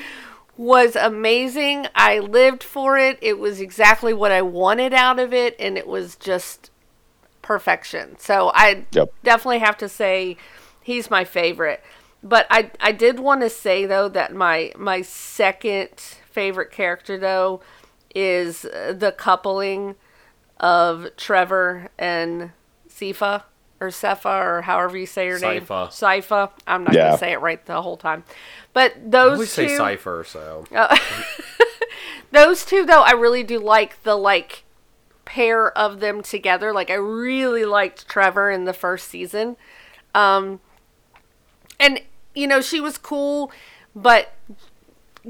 was 0.57 0.95
amazing. 0.95 1.89
I 1.97 2.21
lived 2.21 2.63
for 2.63 2.97
it. 2.97 3.19
It 3.21 3.41
was 3.41 3.61
exactly 3.61 4.15
what 4.15 4.31
I 4.31 4.43
wanted 4.43 4.95
out 4.95 5.19
of 5.19 5.35
it, 5.35 5.57
and 5.59 5.77
it 5.77 5.89
was 5.89 6.15
just 6.15 6.71
perfection. 7.43 8.17
So 8.19 8.53
I 8.55 8.85
Yep. 8.93 9.13
definitely 9.25 9.59
have 9.59 9.77
to 9.79 9.89
say 9.89 10.37
he's 10.81 11.11
my 11.11 11.25
favorite. 11.25 11.83
But 12.29 12.47
I 12.51 12.71
I 12.81 12.93
did 12.93 13.21
want 13.21 13.43
to 13.43 13.51
say 13.51 13.87
though 13.87 14.09
that 14.09 14.35
my 14.35 14.73
my 14.77 15.03
second 15.03 15.91
favorite 16.31 16.71
character 16.73 17.17
though 17.17 17.61
is 18.15 18.65
uh, 18.65 18.95
the 18.97 19.13
coupling 19.13 19.95
of 20.59 21.09
Trevor 21.17 21.89
and 21.99 22.51
Sifa 22.89 23.43
or 23.81 23.89
Sefa 23.89 24.43
or 24.45 24.63
however 24.63 24.97
you 24.97 25.07
say 25.07 25.29
her 25.29 25.39
name. 25.39 25.63
Sypha. 25.67 25.89
Sypha. 25.89 26.51
I'm 26.67 26.83
not 26.85 26.95
Yeah. 26.95 27.09
gonna 27.09 27.19
say 27.19 27.33
it 27.33 27.41
right 27.41 27.65
the 27.67 27.83
whole 27.83 27.97
time. 27.97 28.25
But 28.73 28.93
I 28.97 29.01
those 29.05 29.33
always 29.35 29.55
two 29.55 29.69
say 29.69 29.77
cipher, 29.77 30.25
so 30.25 30.65
those 32.33 32.65
two 32.65 32.85
though 32.85 33.03
i 33.03 33.13
really 33.13 33.43
do 33.45 33.59
like 33.59 34.03
the 34.03 34.17
like 34.17 34.65
pair 35.25 35.71
of 35.79 36.01
them 36.01 36.23
together 36.23 36.73
like 36.73 36.91
i 36.91 36.95
really 36.95 37.65
liked 37.65 38.09
trevor 38.09 38.51
in 38.51 38.65
the 38.65 38.73
first 38.73 39.09
season 39.09 39.57
um 40.15 40.61
and 41.79 42.01
you 42.37 42.47
know 42.47 42.63
she 42.63 42.81
was 42.81 42.99
cool 42.99 43.53
but 43.97 44.33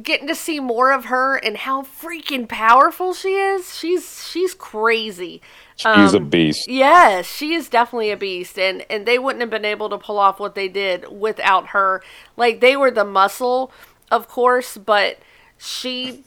getting 0.03 0.29
to 0.29 0.35
see 0.35 0.61
more 0.61 0.93
of 0.93 1.07
her 1.07 1.37
and 1.37 1.57
how 1.59 1.83
freaking 1.83 2.49
powerful 2.49 3.15
she 3.15 3.35
is. 3.37 3.75
She's 3.77 4.27
she's 4.29 4.55
crazy. 4.55 5.41
She's 5.77 6.15
a 6.15 6.21
Um, 6.21 6.29
beast. 6.31 6.69
Yes, 6.69 7.27
she 7.27 7.55
is 7.55 7.69
definitely 7.69 8.11
a 8.11 8.17
beast, 8.17 8.59
and 8.59 8.85
and 8.91 9.07
they 9.07 9.19
wouldn't 9.19 9.41
have 9.41 9.51
been 9.51 9.65
able 9.65 9.89
to 9.91 9.99
pull 9.99 10.19
off 10.19 10.41
what 10.41 10.55
they 10.55 10.69
did 10.69 11.07
without 11.11 11.69
her. 11.69 12.03
Like 12.37 12.61
they 12.61 12.77
were 12.77 12.91
the 12.91 13.05
muscle, 13.05 13.73
of 14.11 14.29
course, 14.29 14.77
but 14.77 15.19
she 15.59 16.25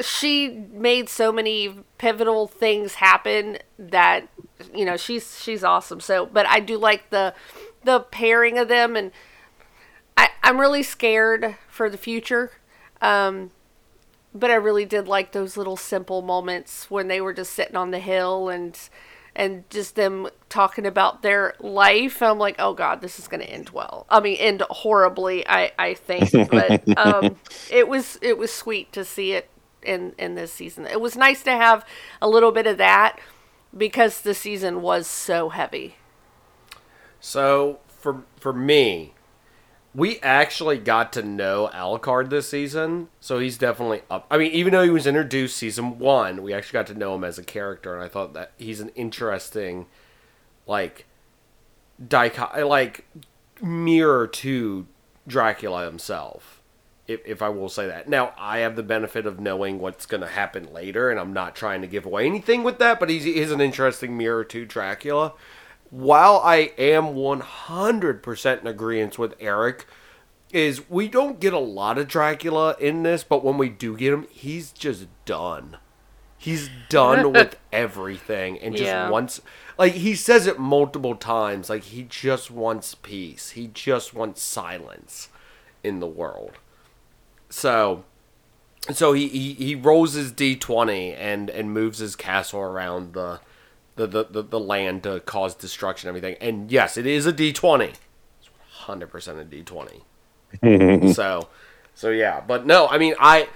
she 0.00 0.48
made 0.72 1.08
so 1.08 1.32
many 1.32 1.74
pivotal 1.98 2.46
things 2.48 2.94
happen 2.94 3.58
that 3.78 4.28
you 4.74 4.84
know 4.84 4.96
she's 4.96 5.40
she's 5.42 5.62
awesome. 5.64 6.00
So, 6.00 6.26
but 6.26 6.46
I 6.46 6.60
do 6.60 6.78
like 6.78 7.10
the 7.10 7.34
the 7.84 8.00
pairing 8.00 8.58
of 8.58 8.68
them, 8.68 8.96
and 8.96 9.12
I 10.16 10.30
I'm 10.42 10.60
really 10.60 10.82
scared 10.82 11.56
for 11.68 11.88
the 11.90 11.98
future. 11.98 12.52
Um, 13.00 13.50
but 14.34 14.50
I 14.50 14.54
really 14.54 14.84
did 14.84 15.08
like 15.08 15.32
those 15.32 15.56
little 15.56 15.76
simple 15.76 16.22
moments 16.22 16.90
when 16.90 17.08
they 17.08 17.20
were 17.20 17.32
just 17.32 17.52
sitting 17.52 17.76
on 17.76 17.90
the 17.90 17.98
hill 17.98 18.48
and 18.48 18.78
and 19.34 19.68
just 19.70 19.94
them 19.94 20.28
talking 20.48 20.86
about 20.86 21.22
their 21.22 21.54
life. 21.58 22.22
I'm 22.22 22.38
like, 22.38 22.56
oh 22.58 22.74
god, 22.74 23.00
this 23.00 23.18
is 23.18 23.28
going 23.28 23.40
to 23.40 23.48
end 23.48 23.70
well. 23.70 24.06
I 24.08 24.20
mean, 24.20 24.36
end 24.36 24.62
horribly. 24.68 25.46
I 25.46 25.72
I 25.78 25.94
think, 25.94 26.30
but 26.50 26.82
um, 26.98 27.36
it 27.70 27.88
was 27.88 28.18
it 28.22 28.38
was 28.38 28.52
sweet 28.52 28.92
to 28.92 29.04
see 29.04 29.32
it 29.32 29.48
in 29.82 30.14
in 30.18 30.34
this 30.34 30.52
season. 30.52 30.86
It 30.86 31.00
was 31.00 31.16
nice 31.16 31.42
to 31.44 31.52
have 31.52 31.84
a 32.20 32.28
little 32.28 32.52
bit 32.52 32.66
of 32.66 32.78
that 32.78 33.18
because 33.76 34.20
the 34.20 34.34
season 34.34 34.82
was 34.82 35.06
so 35.06 35.50
heavy. 35.50 35.96
So 37.20 37.80
for 37.88 38.24
for 38.36 38.52
me, 38.52 39.14
we 39.94 40.18
actually 40.20 40.78
got 40.78 41.12
to 41.12 41.22
know 41.22 41.68
Alucard 41.72 42.30
this 42.30 42.48
season, 42.48 43.08
so 43.20 43.38
he's 43.38 43.58
definitely 43.58 44.02
up. 44.10 44.26
I 44.30 44.38
mean, 44.38 44.52
even 44.52 44.72
though 44.72 44.84
he 44.84 44.90
was 44.90 45.06
introduced 45.06 45.56
season 45.56 45.98
one, 45.98 46.42
we 46.42 46.54
actually 46.54 46.72
got 46.72 46.86
to 46.88 46.94
know 46.94 47.14
him 47.14 47.24
as 47.24 47.38
a 47.38 47.42
character, 47.44 47.94
and 47.94 48.02
I 48.02 48.08
thought 48.08 48.32
that 48.32 48.52
he's 48.56 48.80
an 48.80 48.88
interesting, 48.90 49.86
like, 50.66 51.04
like 52.10 53.04
mirror 53.60 54.26
to 54.26 54.86
Dracula 55.26 55.84
himself. 55.84 56.60
If, 57.08 57.20
if 57.26 57.42
I 57.42 57.48
will 57.48 57.68
say 57.68 57.88
that. 57.88 58.08
Now, 58.08 58.32
I 58.38 58.58
have 58.58 58.76
the 58.76 58.82
benefit 58.82 59.26
of 59.26 59.40
knowing 59.40 59.80
what's 59.80 60.06
going 60.06 60.20
to 60.20 60.28
happen 60.28 60.72
later, 60.72 61.10
and 61.10 61.18
I'm 61.18 61.32
not 61.32 61.56
trying 61.56 61.82
to 61.82 61.88
give 61.88 62.06
away 62.06 62.26
anything 62.26 62.62
with 62.62 62.78
that, 62.78 63.00
but 63.00 63.10
he's, 63.10 63.24
he's 63.24 63.50
an 63.50 63.60
interesting 63.60 64.16
mirror 64.16 64.44
to 64.44 64.64
Dracula 64.64 65.32
while 65.92 66.40
I 66.42 66.72
am 66.78 67.14
100% 67.14 68.60
in 68.62 68.66
agreement 68.66 69.18
with 69.18 69.38
Aric, 69.38 69.82
is 70.52 70.88
we 70.90 71.06
don't 71.06 71.38
get 71.38 71.52
a 71.52 71.58
lot 71.58 71.98
of 71.98 72.08
Dracula 72.08 72.74
in 72.80 73.02
this, 73.02 73.22
but 73.24 73.44
when 73.44 73.58
we 73.58 73.68
do 73.68 73.96
get 73.96 74.12
him, 74.12 74.26
he's 74.30 74.72
just 74.72 75.06
done. 75.26 75.76
He's 76.38 76.70
done 76.88 77.30
with 77.34 77.56
everything 77.72 78.58
and 78.58 78.74
just 78.74 78.88
Yeah. 78.88 79.08
wants 79.10 79.40
like 79.78 79.92
he 79.92 80.14
says 80.14 80.46
it 80.46 80.58
multiple 80.58 81.14
times 81.14 81.70
like 81.70 81.84
he 81.84 82.02
just 82.02 82.50
wants 82.50 82.94
peace. 82.94 83.50
He 83.50 83.68
just 83.68 84.12
wants 84.14 84.42
silence 84.42 85.28
in 85.84 86.00
the 86.00 86.06
world. 86.06 86.52
So 87.50 88.04
so 88.90 89.12
he, 89.12 89.28
he, 89.28 89.52
he 89.54 89.74
rolls 89.74 90.14
his 90.14 90.32
D 90.32 90.56
twenty 90.56 91.12
and, 91.14 91.48
and 91.50 91.72
moves 91.72 91.98
his 91.98 92.16
castle 92.16 92.60
around 92.60 93.12
the 93.12 93.40
the, 93.96 94.06
the, 94.06 94.24
the, 94.24 94.42
the 94.42 94.60
land 94.60 95.02
to 95.02 95.20
cause 95.20 95.54
destruction 95.54 96.08
and 96.08 96.16
everything. 96.16 96.40
And 96.40 96.70
yes, 96.70 96.96
it 96.96 97.06
is 97.06 97.26
a 97.26 97.32
D 97.32 97.52
twenty. 97.52 97.92
It's 98.40 98.50
hundred 98.70 99.08
percent 99.08 99.38
a 99.38 99.44
D 99.44 99.62
twenty. 99.62 100.02
so 101.12 101.48
so 101.94 102.10
yeah. 102.10 102.40
But 102.40 102.66
no, 102.66 102.88
I 102.88 102.98
mean 102.98 103.14
I 103.18 103.48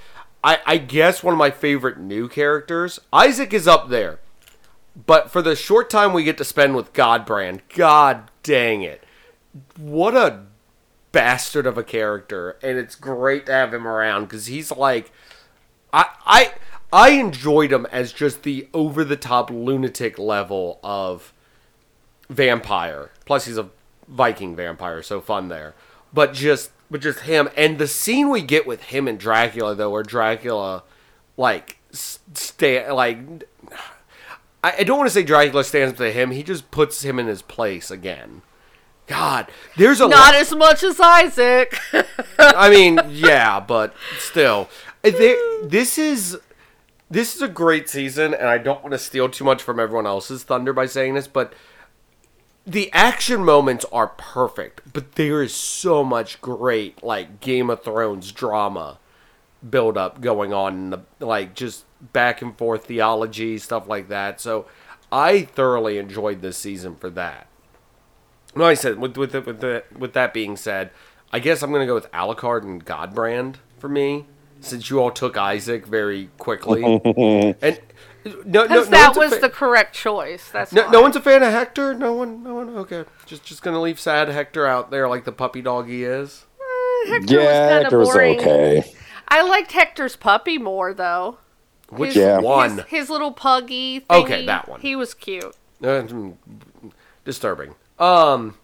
I 0.42 0.60
I 0.66 0.78
guess 0.78 1.22
one 1.22 1.32
of 1.32 1.38
my 1.38 1.50
favorite 1.50 1.98
new 1.98 2.28
characters, 2.28 3.00
Isaac 3.12 3.52
is 3.52 3.66
up 3.66 3.88
there. 3.88 4.20
But 5.06 5.30
for 5.30 5.42
the 5.42 5.54
short 5.54 5.90
time 5.90 6.12
we 6.12 6.24
get 6.24 6.38
to 6.38 6.44
spend 6.44 6.74
with 6.74 6.92
Godbrand, 6.92 7.60
god 7.74 8.30
dang 8.42 8.82
it. 8.82 9.04
What 9.76 10.14
a 10.16 10.44
bastard 11.12 11.66
of 11.66 11.78
a 11.78 11.82
character 11.82 12.58
and 12.62 12.76
it's 12.76 12.94
great 12.94 13.46
to 13.46 13.52
have 13.52 13.72
him 13.72 13.88
around 13.88 14.24
because 14.24 14.46
he's 14.46 14.70
like 14.70 15.10
I 15.90 16.06
I 16.26 16.52
I 16.92 17.10
enjoyed 17.10 17.72
him 17.72 17.86
as 17.92 18.12
just 18.12 18.42
the 18.42 18.68
over 18.72 19.04
the 19.04 19.16
top 19.16 19.50
lunatic 19.50 20.18
level 20.18 20.78
of 20.82 21.32
vampire. 22.30 23.10
Plus 23.24 23.44
he's 23.46 23.58
a 23.58 23.68
Viking 24.08 24.54
vampire, 24.54 25.02
so 25.02 25.20
fun 25.20 25.48
there. 25.48 25.74
But 26.12 26.32
just 26.32 26.70
but 26.90 27.00
just 27.00 27.20
him 27.20 27.48
and 27.56 27.78
the 27.78 27.88
scene 27.88 28.30
we 28.30 28.40
get 28.40 28.66
with 28.66 28.84
him 28.84 29.08
and 29.08 29.18
Dracula 29.18 29.74
though, 29.74 29.90
where 29.90 30.04
Dracula 30.04 30.84
like 31.36 31.78
stay 31.92 32.88
like 32.90 33.18
I, 34.62 34.74
I 34.78 34.82
don't 34.84 34.96
want 34.98 35.08
to 35.08 35.14
say 35.14 35.24
Dracula 35.24 35.64
stands 35.64 35.92
up 35.94 35.98
to 35.98 36.12
him. 36.12 36.30
He 36.30 36.42
just 36.44 36.70
puts 36.70 37.02
him 37.02 37.18
in 37.18 37.26
his 37.26 37.42
place 37.42 37.90
again. 37.90 38.42
God, 39.08 39.48
there's 39.76 40.00
a 40.00 40.08
Not 40.08 40.32
lot. 40.32 40.34
as 40.36 40.54
much 40.54 40.82
as 40.82 40.98
Isaac. 41.00 41.76
I 42.38 42.70
mean, 42.70 42.98
yeah, 43.10 43.60
but 43.60 43.94
still, 44.18 44.68
there- 45.02 45.36
this 45.64 45.96
is 45.98 46.38
this 47.10 47.36
is 47.36 47.42
a 47.42 47.48
great 47.48 47.88
season, 47.88 48.34
and 48.34 48.48
I 48.48 48.58
don't 48.58 48.82
want 48.82 48.92
to 48.92 48.98
steal 48.98 49.28
too 49.28 49.44
much 49.44 49.62
from 49.62 49.78
everyone 49.78 50.06
else's 50.06 50.42
thunder 50.42 50.72
by 50.72 50.86
saying 50.86 51.14
this, 51.14 51.28
but 51.28 51.52
the 52.66 52.92
action 52.92 53.44
moments 53.44 53.86
are 53.92 54.08
perfect. 54.08 54.92
But 54.92 55.12
there 55.12 55.42
is 55.42 55.54
so 55.54 56.02
much 56.02 56.40
great 56.40 57.02
like 57.02 57.40
Game 57.40 57.70
of 57.70 57.82
Thrones 57.82 58.32
drama 58.32 58.98
build 59.68 59.96
up 59.96 60.20
going 60.20 60.52
on 60.52 60.74
in 60.74 60.90
the 60.90 61.00
like 61.20 61.54
just 61.54 61.84
back 62.12 62.42
and 62.42 62.56
forth 62.58 62.86
theology 62.86 63.58
stuff 63.58 63.88
like 63.88 64.08
that. 64.08 64.40
So 64.40 64.66
I 65.10 65.42
thoroughly 65.42 65.98
enjoyed 65.98 66.42
this 66.42 66.58
season 66.58 66.96
for 66.96 67.10
that. 67.10 67.46
No, 68.54 68.64
I 68.64 68.74
said 68.74 68.98
with 68.98 69.16
with 69.16 69.32
the, 69.32 69.40
with 69.40 69.60
the, 69.60 69.84
with 69.96 70.12
that 70.14 70.34
being 70.34 70.56
said, 70.56 70.90
I 71.32 71.38
guess 71.38 71.62
I'm 71.62 71.72
gonna 71.72 71.86
go 71.86 71.94
with 71.94 72.10
Alucard 72.10 72.62
and 72.62 72.84
Godbrand 72.84 73.56
for 73.78 73.88
me, 73.88 74.26
since 74.60 74.90
you 74.90 75.00
all 75.00 75.10
took 75.10 75.36
Isaac 75.36 75.86
very 75.86 76.30
quickly. 76.38 76.82
and 77.62 77.80
no, 78.44 78.64
no, 78.64 78.64
no 78.66 78.84
that 78.84 79.16
was 79.16 79.34
fa- 79.34 79.40
the 79.40 79.50
correct 79.50 79.94
choice. 79.94 80.48
That's 80.50 80.72
no, 80.72 80.88
no 80.90 81.00
one's 81.00 81.16
a 81.16 81.20
fan 81.20 81.42
of 81.42 81.52
Hector. 81.52 81.94
No 81.94 82.12
one, 82.12 82.42
no 82.42 82.54
one. 82.54 82.76
Okay, 82.78 83.04
just 83.24 83.44
just 83.44 83.62
gonna 83.62 83.80
leave 83.80 84.00
sad 84.00 84.28
Hector 84.28 84.66
out 84.66 84.90
there 84.90 85.08
like 85.08 85.24
the 85.24 85.32
puppy 85.32 85.62
dog 85.62 85.88
he 85.88 86.04
is. 86.04 86.44
Hector 87.08 87.20
was 87.20 87.30
Yeah, 87.30 87.68
kind 87.68 87.82
Hector 87.84 88.00
of 88.00 88.06
was 88.08 88.16
okay. 88.16 88.92
I 89.28 89.42
liked 89.42 89.72
Hector's 89.72 90.16
puppy 90.16 90.58
more 90.58 90.92
though. 90.92 91.38
Which 91.88 92.14
His- 92.14 92.16
Yeah. 92.16 92.38
one? 92.38 92.78
His, 92.78 92.86
his 92.86 93.10
little 93.10 93.32
puggy. 93.32 94.00
Thingy, 94.00 94.22
Okay, 94.24 94.46
that 94.46 94.68
one. 94.68 94.80
He 94.80 94.96
was 94.96 95.14
cute. 95.14 95.54
Uh, 95.82 96.00
hmm, 96.02 96.30
disturbing. 97.24 97.76
Um, 97.98 98.56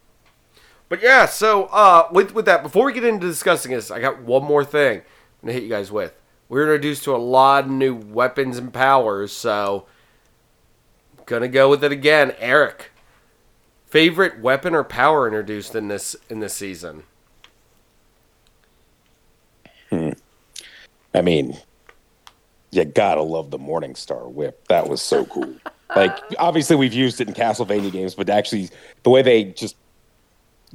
but 0.88 1.02
yeah. 1.02 1.26
So 1.26 1.64
uh, 1.66 2.08
with 2.10 2.34
with 2.34 2.46
that, 2.46 2.62
before 2.64 2.86
we 2.86 2.92
get 2.92 3.04
into 3.04 3.26
discussing 3.26 3.70
this, 3.72 3.90
I 3.92 4.00
got 4.00 4.22
one 4.22 4.42
more 4.42 4.64
thing 4.64 5.02
I'm 5.42 5.48
gonna 5.48 5.54
hit 5.54 5.64
you 5.64 5.68
guys 5.68 5.90
with. 5.90 6.14
We're 6.48 6.62
introduced 6.62 7.04
to 7.04 7.14
a 7.14 7.18
lot 7.18 7.64
of 7.64 7.70
new 7.70 7.94
weapons 7.94 8.58
and 8.58 8.72
powers, 8.72 9.32
so 9.32 9.86
gonna 11.26 11.48
go 11.48 11.68
with 11.68 11.82
it 11.82 11.92
again. 11.92 12.30
Aric, 12.40 12.90
favorite 13.86 14.40
weapon 14.40 14.74
or 14.74 14.84
power 14.84 15.26
introduced 15.26 15.74
in 15.74 15.88
this 15.88 16.14
in 16.28 16.40
this 16.40 16.54
season? 16.54 17.04
I 21.14 21.20
mean, 21.20 21.58
you 22.70 22.84
gotta 22.84 23.22
love 23.22 23.50
the 23.50 23.58
Morning 23.58 23.94
Star 23.94 24.28
Whip. 24.28 24.66
That 24.68 24.88
was 24.88 25.02
so 25.02 25.24
cool. 25.26 25.54
like, 25.96 26.16
obviously, 26.38 26.76
we've 26.76 26.94
used 26.94 27.20
it 27.20 27.28
in 27.28 27.34
Castlevania 27.34 27.92
games, 27.92 28.14
but 28.14 28.30
actually, 28.30 28.70
the 29.02 29.10
way 29.10 29.22
they 29.22 29.44
just 29.44 29.76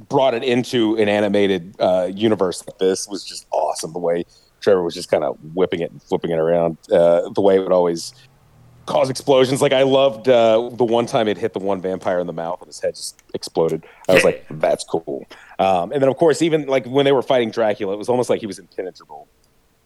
brought 0.08 0.34
it 0.34 0.44
into 0.44 0.96
an 0.96 1.08
animated 1.08 1.74
uh, 1.80 2.08
universe 2.14 2.64
like 2.66 2.78
this 2.78 3.08
was 3.08 3.24
just 3.24 3.46
awesome. 3.50 3.92
The 3.92 3.98
way 3.98 4.24
Trevor 4.60 4.82
was 4.82 4.94
just 4.94 5.10
kind 5.10 5.24
of 5.24 5.38
whipping 5.54 5.80
it 5.80 5.90
and 5.90 6.02
flipping 6.02 6.30
it 6.30 6.38
around, 6.38 6.76
uh, 6.90 7.28
the 7.30 7.40
way 7.40 7.56
it 7.56 7.60
would 7.60 7.72
always 7.72 8.14
cause 8.86 9.10
explosions. 9.10 9.60
Like, 9.60 9.72
I 9.72 9.82
loved 9.82 10.28
uh, 10.28 10.70
the 10.72 10.84
one 10.84 11.06
time 11.06 11.28
it 11.28 11.36
hit 11.36 11.52
the 11.52 11.58
one 11.58 11.80
vampire 11.80 12.18
in 12.18 12.26
the 12.26 12.32
mouth 12.32 12.60
and 12.60 12.66
his 12.66 12.80
head 12.80 12.94
just 12.94 13.22
exploded. 13.34 13.84
I 14.08 14.14
was 14.14 14.24
like, 14.24 14.46
that's 14.50 14.84
cool. 14.84 15.26
Um, 15.58 15.92
and 15.92 16.02
then, 16.02 16.08
of 16.08 16.16
course, 16.16 16.42
even 16.42 16.66
like 16.66 16.86
when 16.86 17.04
they 17.04 17.12
were 17.12 17.22
fighting 17.22 17.50
Dracula, 17.50 17.92
it 17.92 17.98
was 17.98 18.08
almost 18.08 18.30
like 18.30 18.40
he 18.40 18.46
was 18.46 18.58
impenetrable. 18.58 19.28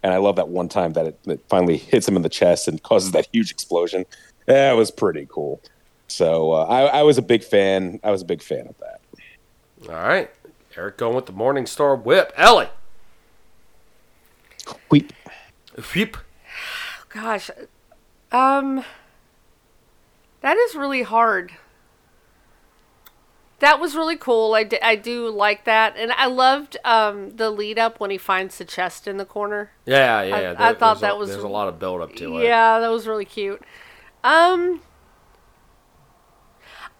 And 0.02 0.12
I 0.12 0.16
love 0.16 0.36
that 0.36 0.48
one 0.48 0.68
time 0.68 0.94
that 0.94 1.06
it, 1.06 1.18
it 1.26 1.40
finally 1.48 1.76
hits 1.76 2.08
him 2.08 2.16
in 2.16 2.22
the 2.22 2.28
chest 2.28 2.66
and 2.66 2.82
causes 2.82 3.12
that 3.12 3.28
huge 3.32 3.50
explosion. 3.50 4.04
That 4.46 4.72
was 4.72 4.90
pretty 4.90 5.26
cool. 5.30 5.60
So 6.08 6.52
uh, 6.52 6.64
I, 6.64 6.82
I 6.98 7.02
was 7.02 7.18
a 7.18 7.22
big 7.22 7.42
fan. 7.42 8.00
I 8.04 8.10
was 8.10 8.22
a 8.22 8.24
big 8.24 8.42
fan 8.42 8.66
of 8.66 8.76
that. 8.78 9.00
All 9.88 9.94
right, 9.94 10.30
Aric 10.74 10.96
going 10.96 11.16
with 11.16 11.26
the 11.26 11.32
Morning 11.32 11.66
Star 11.66 11.96
Whip. 11.96 12.32
Ellie, 12.36 12.68
Weep. 14.90 15.12
whip. 15.94 16.16
Gosh, 17.08 17.50
um, 18.30 18.84
that 20.40 20.56
is 20.56 20.74
really 20.74 21.02
hard. 21.02 21.52
that 23.60 23.78
was 23.78 23.94
really 23.94 24.16
cool. 24.16 24.54
I, 24.54 24.64
d- 24.64 24.78
I 24.82 24.96
do 24.96 25.28
like 25.28 25.64
that, 25.66 25.94
and 25.96 26.10
I 26.12 26.26
loved 26.26 26.76
um, 26.84 27.30
the 27.36 27.48
lead 27.50 27.78
up 27.78 28.00
when 28.00 28.10
he 28.10 28.18
finds 28.18 28.58
the 28.58 28.64
chest 28.64 29.06
in 29.06 29.18
the 29.18 29.24
corner. 29.24 29.70
Yeah, 29.86 30.22
yeah. 30.22 30.34
I- 30.36 30.40
yeah. 30.42 30.50
I 30.50 30.54
There- 30.72 30.74
thought 30.74 31.00
that 31.00 31.14
a, 31.14 31.16
was- 31.16 31.28
There's 31.30 31.44
a 31.44 31.48
lot 31.48 31.68
of 31.68 31.78
build 31.78 32.00
up 32.02 32.14
to 32.16 32.38
it. 32.38 32.44
Yeah, 32.44 32.80
that 32.80 32.88
was 32.88 33.06
really 33.06 33.24
cute. 33.24 33.62
Um, 34.24 34.80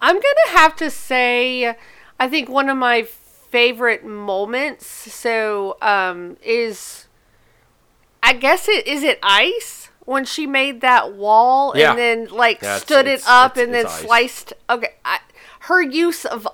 I'm 0.01 0.15
gonna 0.15 0.57
have 0.59 0.75
to 0.77 0.89
say, 0.89 1.75
I 2.19 2.27
think 2.29 2.49
one 2.49 2.69
of 2.69 2.77
my 2.77 3.03
favorite 3.03 4.05
moments. 4.05 4.85
So, 5.13 5.77
um, 5.81 6.37
is 6.43 7.07
I 8.23 8.33
guess 8.33 8.67
it 8.69 8.87
is 8.87 9.03
it 9.03 9.19
ice 9.21 9.89
when 10.05 10.25
she 10.25 10.47
made 10.47 10.81
that 10.81 11.13
wall 11.13 11.73
Yeah. 11.75 11.91
and 11.91 11.99
then 11.99 12.27
like 12.29 12.61
Yeah, 12.61 12.77
stood 12.77 13.05
it 13.07 13.21
up 13.27 13.51
it's- 13.57 13.65
and 13.65 13.73
then 13.73 13.85
it's 13.85 13.93
ice. 13.95 14.01
sliced. 14.01 14.53
Okay, 14.69 14.93
I, 15.05 15.19
her 15.61 15.81
use 15.81 16.25
of 16.25 16.47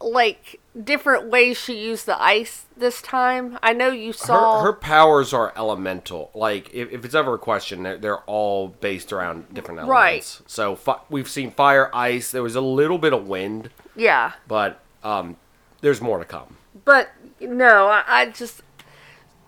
like 0.00 0.58
different 0.84 1.28
ways 1.28 1.56
she 1.58 1.78
used 1.80 2.06
the 2.06 2.20
ice 2.20 2.64
this 2.76 3.00
time. 3.02 3.58
I 3.62 3.72
know 3.72 3.88
you 3.90 4.12
saw 4.12 4.60
Her, 4.60 4.66
her 4.68 4.72
powers 4.72 5.32
are 5.32 5.52
elemental. 5.56 6.30
Like, 6.34 6.72
if, 6.74 6.90
if 6.90 7.04
it's 7.04 7.14
ever 7.14 7.34
a 7.34 7.38
question, 7.38 7.82
they're, 7.84 7.98
they're 7.98 8.18
all 8.20 8.68
based 8.68 9.12
around 9.12 9.52
different 9.54 9.80
elements. 9.80 10.40
Right. 10.40 10.50
So 10.50 10.74
fi- 10.74 10.98
we've 11.08 11.28
seen 11.28 11.50
fire, 11.52 11.88
ice. 11.94 12.30
There 12.30 12.42
was 12.42 12.56
a 12.56 12.60
little 12.60 12.98
bit 12.98 13.12
of 13.12 13.28
wind, 13.28 13.70
yeah. 13.94 14.32
but 14.48 14.80
um, 15.04 15.36
there's 15.82 16.00
more 16.00 16.18
to 16.18 16.24
come. 16.24 16.56
but 16.84 17.10
no, 17.40 17.86
I, 17.88 18.02
I 18.06 18.26
just 18.26 18.62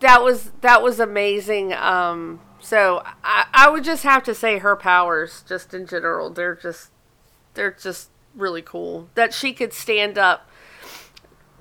that 0.01 0.23
was 0.23 0.53
that 0.61 0.83
was 0.83 1.01
amazing. 1.01 1.73
Um, 1.73 2.41
so 2.61 3.03
I, 3.23 3.47
I 3.53 3.71
would 3.71 3.85
just 3.85 4.03
have 4.05 4.23
to 4.25 4.35
say 4.35 4.59
her 4.59 4.77
powers, 4.77 5.45
just 5.47 5.75
in 5.75 5.87
general, 5.87 6.31
they're 6.31 6.55
just 6.55 6.91
they're 7.55 7.73
just 7.73 8.11
really 8.35 8.63
cool. 8.63 9.09
That 9.15 9.33
she 9.33 9.53
could 9.53 9.73
stand 9.73 10.19
up, 10.19 10.49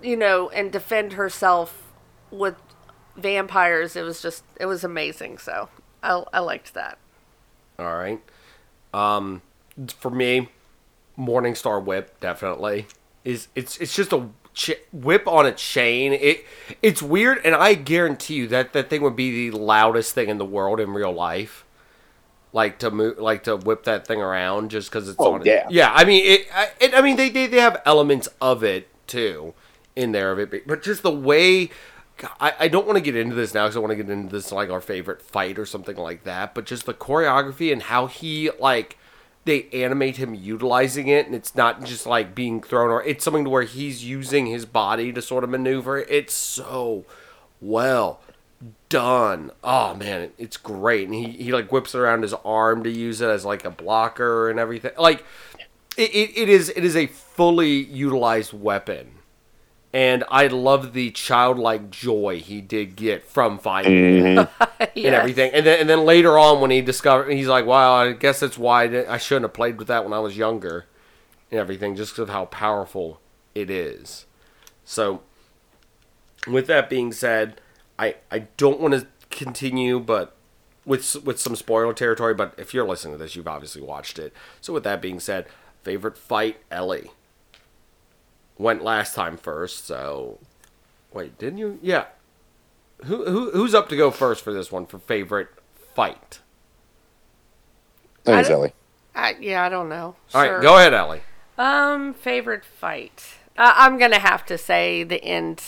you 0.01 0.15
know, 0.15 0.49
and 0.49 0.71
defend 0.71 1.13
herself 1.13 1.93
with 2.31 2.55
vampires. 3.15 3.95
It 3.95 4.03
was 4.03 4.21
just 4.21 4.43
it 4.59 4.65
was 4.65 4.83
amazing. 4.83 5.37
So 5.37 5.69
I 6.01 6.23
I 6.33 6.39
liked 6.39 6.73
that. 6.73 6.97
All 7.79 7.95
right. 7.95 8.21
Um, 8.93 9.41
for 9.97 10.11
me, 10.11 10.49
Morningstar 11.17 11.83
Whip 11.83 12.19
definitely 12.19 12.87
is. 13.23 13.47
It's 13.55 13.77
it's 13.77 13.95
just 13.95 14.13
a 14.13 14.29
ch- 14.53 14.71
whip 14.91 15.27
on 15.27 15.45
a 15.45 15.51
chain. 15.51 16.13
It 16.13 16.45
it's 16.81 17.01
weird, 17.01 17.39
and 17.45 17.55
I 17.55 17.73
guarantee 17.73 18.35
you 18.35 18.47
that 18.47 18.73
that 18.73 18.89
thing 18.89 19.01
would 19.01 19.15
be 19.15 19.49
the 19.49 19.57
loudest 19.57 20.13
thing 20.13 20.29
in 20.29 20.37
the 20.37 20.45
world 20.45 20.79
in 20.79 20.91
real 20.91 21.11
life. 21.11 21.65
Like 22.51 22.77
to 22.79 22.91
move, 22.91 23.17
like 23.17 23.43
to 23.45 23.57
whip 23.57 23.83
that 23.85 24.05
thing 24.05 24.21
around, 24.21 24.69
just 24.69 24.91
because 24.91 25.09
it's 25.09 25.19
Oh, 25.19 25.33
on. 25.33 25.41
yeah. 25.45 25.65
yeah. 25.71 25.91
I 25.91 26.05
mean, 26.05 26.23
it, 26.23 26.47
I, 26.53 26.69
it. 26.79 26.93
I 26.93 27.01
mean, 27.01 27.15
they, 27.15 27.29
they 27.29 27.47
they 27.47 27.59
have 27.59 27.81
elements 27.85 28.29
of 28.39 28.63
it 28.63 28.87
too 29.07 29.55
in 29.95 30.11
there 30.11 30.31
of 30.31 30.37
it, 30.39 30.51
but- 30.51 30.67
but 30.67 30.83
just 30.83 31.01
the 31.03 31.11
way. 31.11 31.69
I, 32.39 32.53
I 32.59 32.67
don't 32.67 32.85
want 32.85 32.95
to 32.97 33.01
get 33.01 33.15
into 33.15 33.33
this 33.33 33.55
now 33.55 33.63
because 33.65 33.75
I 33.75 33.79
want 33.79 33.89
to 33.89 33.95
get 33.95 34.07
into 34.07 34.31
this 34.31 34.51
like 34.51 34.69
our 34.69 34.79
favorite 34.81 35.19
fight 35.23 35.57
or 35.57 35.65
something 35.65 35.97
like 35.97 36.25
that. 36.25 36.53
But 36.53 36.65
just 36.65 36.85
the 36.85 36.93
choreography 36.93 37.73
and 37.73 37.81
how 37.81 38.05
he 38.05 38.51
like 38.59 38.97
they 39.45 39.67
animate 39.73 40.17
him 40.17 40.33
utilizing 40.33 41.07
it, 41.07 41.25
and 41.25 41.35
it's 41.35 41.55
not 41.55 41.83
just 41.83 42.05
like 42.05 42.33
being 42.33 42.61
thrown 42.61 42.89
or 42.89 43.03
it's 43.03 43.23
something 43.23 43.43
to 43.43 43.49
where 43.49 43.63
he's 43.63 44.03
using 44.03 44.45
his 44.45 44.65
body 44.65 45.11
to 45.11 45.21
sort 45.21 45.43
of 45.43 45.49
maneuver. 45.49 45.99
It's 45.99 46.33
so 46.33 47.05
well 47.61 48.21
done. 48.89 49.51
Oh 49.63 49.95
man, 49.95 50.31
it's 50.37 50.57
great. 50.57 51.07
And 51.07 51.15
he, 51.15 51.31
he 51.31 51.51
like 51.51 51.71
whips 51.71 51.95
around 51.95 52.21
his 52.21 52.33
arm 52.45 52.83
to 52.83 52.89
use 52.89 53.21
it 53.21 53.29
as 53.29 53.43
like 53.43 53.65
a 53.65 53.69
blocker 53.69 54.49
and 54.49 54.59
everything. 54.59 54.91
Like 54.97 55.25
it, 55.97 56.09
it, 56.13 56.37
it 56.37 56.49
is 56.49 56.69
it 56.69 56.83
is 56.85 56.95
a 56.95 57.07
fully 57.07 57.71
utilized 57.71 58.53
weapon. 58.53 59.11
And 59.93 60.23
I 60.31 60.47
love 60.47 60.93
the 60.93 61.11
childlike 61.11 61.91
joy 61.91 62.39
he 62.39 62.61
did 62.61 62.95
get 62.95 63.23
from 63.25 63.59
finding 63.59 63.93
mm-hmm. 63.93 64.39
it 64.39 64.49
and 64.79 64.89
Yes. 64.95 65.19
everything. 65.19 65.51
And 65.53 65.65
then 65.65 65.79
and 65.81 65.89
then 65.89 66.03
later 66.05 66.37
on 66.39 66.61
when 66.61 66.71
he 66.71 66.81
discovered 66.81 67.31
he's 67.31 67.47
like, 67.47 67.65
Wow, 67.65 67.93
I 67.93 68.13
guess 68.13 68.39
that's 68.39 68.57
why 68.57 68.85
I 68.85 69.13
I 69.13 69.17
shouldn't 69.17 69.43
have 69.43 69.53
played 69.53 69.77
with 69.77 69.87
that 69.87 70.03
when 70.03 70.13
I 70.13 70.19
was 70.19 70.35
younger 70.35 70.85
and 71.51 71.59
everything, 71.59 71.95
just 71.95 72.13
because 72.13 72.23
of 72.23 72.29
how 72.29 72.45
powerful 72.45 73.21
it 73.53 73.69
is. 73.69 74.25
So 74.83 75.21
with 76.47 76.65
that 76.67 76.89
being 76.89 77.11
said, 77.11 77.61
I 77.99 78.15
I 78.31 78.39
don't 78.57 78.79
want 78.79 78.95
to 78.95 79.07
continue, 79.29 79.99
but 79.99 80.35
with 80.85 81.23
with 81.23 81.39
some 81.39 81.55
spoiler 81.55 81.93
territory. 81.93 82.33
But 82.33 82.55
if 82.57 82.73
you're 82.73 82.87
listening 82.87 83.13
to 83.13 83.17
this, 83.19 83.35
you've 83.35 83.47
obviously 83.47 83.83
watched 83.83 84.17
it. 84.17 84.33
So 84.59 84.73
with 84.73 84.83
that 84.85 85.03
being 85.03 85.19
said, 85.19 85.45
favorite 85.83 86.17
fight, 86.17 86.57
Ellie 86.71 87.11
went 88.57 88.83
last 88.83 89.15
time 89.15 89.37
first. 89.37 89.85
So 89.85 90.39
wait, 91.13 91.37
didn't 91.37 91.59
you? 91.59 91.79
Yeah. 91.81 92.05
Who, 93.05 93.25
who 93.25 93.51
who's 93.51 93.73
up 93.73 93.89
to 93.89 93.97
go 93.97 94.11
first 94.11 94.43
for 94.43 94.53
this 94.53 94.71
one 94.71 94.85
for 94.85 94.97
favorite 94.99 95.49
fight? 95.93 96.39
I 98.25 98.41
think 98.43 98.49
Ellie. 98.49 98.73
I, 99.15 99.35
yeah, 99.39 99.63
I 99.63 99.69
don't 99.69 99.89
know. 99.89 100.15
All 100.33 100.43
Sure. 100.43 100.53
right, 100.55 100.61
go 100.61 100.77
ahead, 100.77 100.93
Ellie. 100.93 101.21
Um, 101.57 102.13
favorite 102.13 102.63
fight. 102.65 103.35
Uh, 103.57 103.73
I'm 103.75 103.97
gonna 103.97 104.19
have 104.19 104.45
to 104.47 104.57
say 104.57 105.03
the 105.03 105.23
end. 105.23 105.61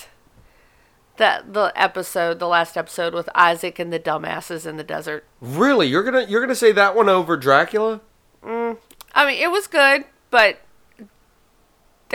That 1.18 1.54
the 1.54 1.72
episode, 1.76 2.40
the 2.40 2.48
last 2.48 2.76
episode 2.76 3.14
with 3.14 3.30
Isaac 3.36 3.80
and 3.80 3.92
the 3.94 4.00
dumbasses 4.00 4.66
in 4.66 4.76
the 4.78 4.84
desert. 4.84 5.24
Really, 5.40 5.88
you're 5.88 6.04
gonna 6.04 6.24
you're 6.28 6.42
gonna 6.42 6.56
say 6.56 6.72
that 6.74 6.96
one 6.96 7.08
over 7.08 7.38
Dracula? 7.38 8.02
I 8.44 9.26
mean, 9.26 9.42
it 9.42 9.50
was 9.52 9.68
good, 9.68 10.06
but 10.30 10.60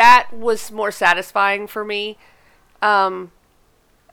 that 0.00 0.30
was 0.32 0.72
more 0.72 0.90
satisfying 0.90 1.66
for 1.66 1.84
me. 1.84 2.16
Um, 2.80 3.32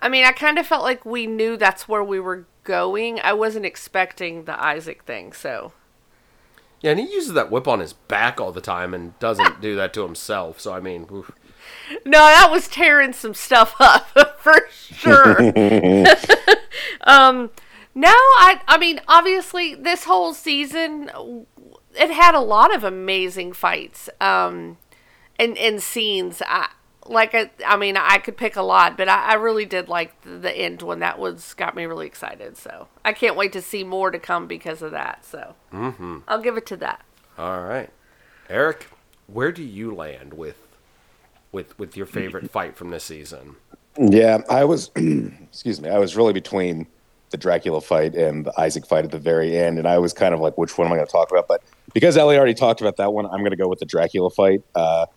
I 0.01 0.09
mean, 0.09 0.25
I 0.25 0.33
kind 0.33 0.59
of 0.59 0.67
felt 0.67 0.83
like 0.83 1.05
we 1.05 1.25
knew 1.25 1.55
that's 1.55 1.87
where 1.87 2.03
we 2.03 2.19
were 2.19 2.45
going. 2.65 3.21
I 3.21 3.31
wasn't 3.31 3.65
expecting 3.65 4.43
the 4.43 4.61
Isaac 4.61 5.03
thing, 5.05 5.31
so 5.31 5.71
Yeah, 6.81 6.91
and 6.91 6.99
he 6.99 7.05
uses 7.11 7.31
that 7.33 7.49
whip 7.49 7.69
on 7.69 7.79
his 7.79 7.93
back 7.93 8.41
all 8.41 8.51
the 8.51 8.59
time 8.59 8.93
and 8.93 9.17
doesn't 9.19 9.61
do 9.61 9.77
that 9.77 9.93
to 9.93 10.01
himself. 10.03 10.59
So 10.59 10.73
I 10.73 10.81
mean, 10.81 11.07
oof. 11.09 11.31
No, 12.05 12.19
that 12.19 12.49
was 12.51 12.67
tearing 12.67 13.13
some 13.13 13.33
stuff 13.33 13.73
up 13.79 14.41
for 14.41 14.67
sure. 14.69 15.39
um, 17.03 17.49
no, 17.95 18.09
I 18.11 18.59
I 18.67 18.77
mean 18.77 18.99
obviously 19.07 19.73
this 19.73 20.03
whole 20.03 20.33
season 20.33 21.09
it 21.95 22.11
had 22.11 22.35
a 22.35 22.41
lot 22.41 22.75
of 22.75 22.83
amazing 22.83 23.53
fights 23.53 24.09
um 24.19 24.77
and 25.39 25.57
and 25.57 25.81
scenes. 25.81 26.41
I 26.45 26.69
like 27.05 27.33
I, 27.33 27.49
I 27.65 27.77
mean 27.77 27.97
I 27.97 28.17
could 28.17 28.37
pick 28.37 28.55
a 28.55 28.61
lot, 28.61 28.97
but 28.97 29.07
I, 29.07 29.31
I 29.31 29.33
really 29.35 29.65
did 29.65 29.87
like 29.87 30.21
the, 30.21 30.37
the 30.37 30.51
end 30.51 30.81
one. 30.81 30.99
That 30.99 31.19
was 31.19 31.53
got 31.53 31.75
me 31.75 31.85
really 31.85 32.07
excited. 32.07 32.57
So 32.57 32.87
I 33.05 33.13
can't 33.13 33.35
wait 33.35 33.53
to 33.53 33.61
see 33.61 33.83
more 33.83 34.11
to 34.11 34.19
come 34.19 34.47
because 34.47 34.81
of 34.81 34.91
that. 34.91 35.25
So 35.25 35.55
I'll 36.27 36.41
give 36.41 36.57
it 36.57 36.65
to 36.67 36.77
that. 36.77 37.03
all 37.37 37.61
right, 37.63 37.89
Aric, 38.49 38.83
where 39.27 39.51
do 39.51 39.63
you 39.63 39.93
land 39.93 40.33
with 40.33 40.57
with 41.51 41.77
with 41.79 41.95
your 41.95 42.05
favorite 42.05 42.49
fight 42.57 42.75
from 42.75 42.89
this 42.89 43.05
season? 43.05 43.55
Yeah, 43.97 44.41
I 44.49 44.63
was. 44.63 44.91
excuse 44.95 45.81
me. 45.81 45.89
I 45.89 45.97
was 45.97 46.15
really 46.15 46.33
between 46.33 46.87
the 47.29 47.37
Dracula 47.37 47.81
fight 47.81 48.15
and 48.15 48.45
the 48.45 48.59
Isaac 48.59 48.85
fight 48.85 49.03
at 49.03 49.11
the 49.11 49.19
very 49.19 49.57
end, 49.57 49.77
and 49.77 49.87
I 49.87 49.97
was 49.97 50.13
kind 50.13 50.33
of 50.33 50.39
like, 50.39 50.57
which 50.57 50.77
one 50.77 50.87
am 50.87 50.93
I 50.93 50.97
going 50.97 51.07
to 51.07 51.11
talk 51.11 51.29
about? 51.31 51.47
But 51.47 51.61
because 51.93 52.15
Ellie 52.15 52.37
already 52.37 52.53
talked 52.53 52.79
about 52.79 52.97
that 52.97 53.11
one, 53.11 53.25
I'm 53.25 53.39
going 53.39 53.51
to 53.51 53.57
go 53.57 53.67
with 53.67 53.79
the 53.79 53.85
Dracula 53.85 54.29
fight. 54.29 54.61
Uh, 54.75 55.07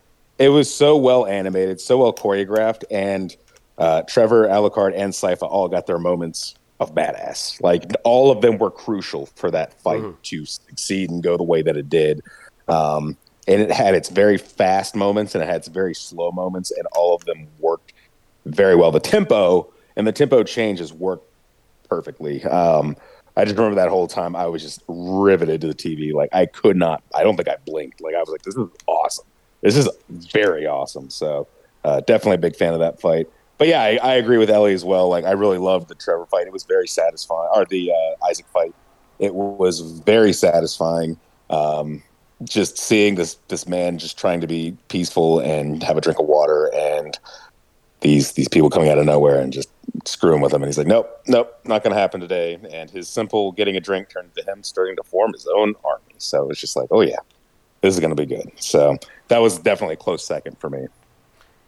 it 0.41 0.49
was 0.49 0.75
so 0.75 0.97
well 0.97 1.27
animated, 1.27 1.81
so 1.81 1.99
well 1.99 2.15
choreographed, 2.15 2.83
and 2.91 3.37
uh, 3.77 4.03
Trevor, 4.03 4.49
Alucard, 4.49 4.95
and 4.97 5.13
Sypha 5.13 5.43
all 5.43 5.69
got 5.69 5.87
their 5.87 5.99
moments 5.99 6.55
of 6.81 6.95
badass. 6.95 7.61
Like 7.63 7.93
all 8.05 8.31
of 8.31 8.41
them 8.41 8.57
were 8.57 8.71
crucial 8.71 9.27
for 9.27 9.51
that 9.51 9.75
fight 9.83 10.03
to 10.25 10.47
succeed 10.47 11.11
and 11.11 11.23
go 11.23 11.37
the 11.37 11.45
way 11.45 11.61
that 11.61 11.77
it 11.77 11.91
did. 11.91 12.23
Um, 12.69 13.19
and 13.47 13.61
it 13.61 13.71
had 13.71 13.95
its 13.95 14.09
very 14.09 14.39
fast 14.39 14.97
moments 14.97 15.35
and 15.35 15.45
it 15.45 15.47
had 15.47 15.57
its 15.57 15.69
very 15.69 15.95
slow 15.95 16.33
moments, 16.33 16.71
and 16.71 16.87
all 16.97 17.15
of 17.15 17.25
them 17.27 17.47
worked 17.59 17.93
very 18.47 18.75
well. 18.75 18.91
The 18.91 19.01
tempo 19.01 19.71
and 19.97 20.07
the 20.07 20.13
tempo 20.13 20.43
changes 20.43 20.91
worked 20.91 21.29
perfectly. 21.87 22.43
Um, 22.45 22.97
I 23.37 23.45
just 23.45 23.57
remember 23.57 23.77
that 23.77 23.91
whole 23.91 24.09
time 24.09 24.35
I 24.35 24.47
was 24.47 24.63
just 24.63 24.83
riveted 24.89 25.61
to 25.61 25.67
the 25.67 25.75
TV. 25.75 26.15
Like 26.15 26.31
I 26.33 26.47
could 26.47 26.79
not. 26.79 27.03
I 27.15 27.25
don't 27.25 27.37
think 27.37 27.49
I 27.49 27.57
blinked. 27.67 28.01
Like 28.01 28.15
I 28.15 28.21
was 28.21 28.31
like, 28.31 28.43
this 28.43 28.57
is 28.57 28.69
awesome. 28.87 29.27
This 29.63 29.77
is 29.77 29.89
very 30.09 30.67
awesome. 30.67 31.11
So 31.11 31.47
uh, 31.85 32.01
definitely 32.01 32.37
a 32.37 32.39
big 32.39 32.57
fan 32.57 32.73
of 32.73 32.81
that 32.81 33.01
fight. 33.01 33.29
But 33.59 33.69
yeah, 33.69 33.83
I, 33.83 33.99
I 34.03 34.15
agree 34.15 34.39
with 34.39 34.49
Ellie 34.49 34.73
as 34.73 34.85
well. 34.85 35.09
Like 35.09 35.25
I 35.25 35.33
really 35.33 35.59
loved 35.59 35.89
the 35.89 35.95
Trevor 35.95 36.27
fight. 36.27 36.47
It 36.47 36.53
was 36.53 36.65
very 36.65 36.89
satisfying. 36.89 37.51
Or 37.55 37.65
the 37.67 37.93
uh, 37.93 38.27
Isaac 38.27 38.47
fight. 38.49 38.75
It 39.19 39.35
was 39.35 39.81
very 39.81 40.33
satisfying. 40.33 41.19
Um, 41.51 42.03
just 42.45 42.79
seeing 42.79 43.17
this 43.17 43.35
this 43.49 43.69
man 43.69 43.99
just 43.99 44.19
trying 44.19 44.41
to 44.41 44.47
be 44.47 44.77
peaceful 44.89 45.41
and 45.41 45.83
have 45.83 45.97
a 45.97 46.01
drink 46.01 46.19
of 46.19 46.27
water 46.27 46.71
and 46.75 47.19
these 48.01 48.33
these 48.33 48.49
people 48.49 48.71
coming 48.71 48.89
out 48.89 48.99
of 48.99 49.05
nowhere 49.05 49.41
and 49.41 49.53
just 49.53 49.69
screwing 50.07 50.41
with 50.41 50.53
him 50.53 50.63
and 50.63 50.69
he's 50.69 50.79
like 50.79 50.87
nope 50.87 51.21
nope 51.27 51.61
not 51.65 51.83
going 51.83 51.95
to 51.95 52.01
happen 52.01 52.21
today 52.21 52.59
and 52.73 52.91
his 52.91 53.09
simple 53.09 53.53
getting 53.53 53.77
a 53.77 53.81
drink 53.81 54.09
turned 54.09 54.35
to 54.35 54.43
him 54.51 54.63
starting 54.63 54.97
to 54.97 55.03
form 55.03 55.33
his 55.33 55.47
own 55.55 55.75
army 55.85 56.15
so 56.17 56.49
it's 56.49 56.61
just 56.61 56.77
like 56.77 56.89
oh 56.91 57.03
yeah 57.03 57.19
this 57.83 57.93
is 57.93 58.01
going 58.01 58.15
to 58.15 58.17
be 58.17 58.27
good 58.27 58.51
so 58.57 58.97
that 59.31 59.39
was 59.39 59.59
definitely 59.59 59.95
a 59.95 59.97
close 59.97 60.25
second 60.25 60.59
for 60.59 60.69
me 60.69 60.87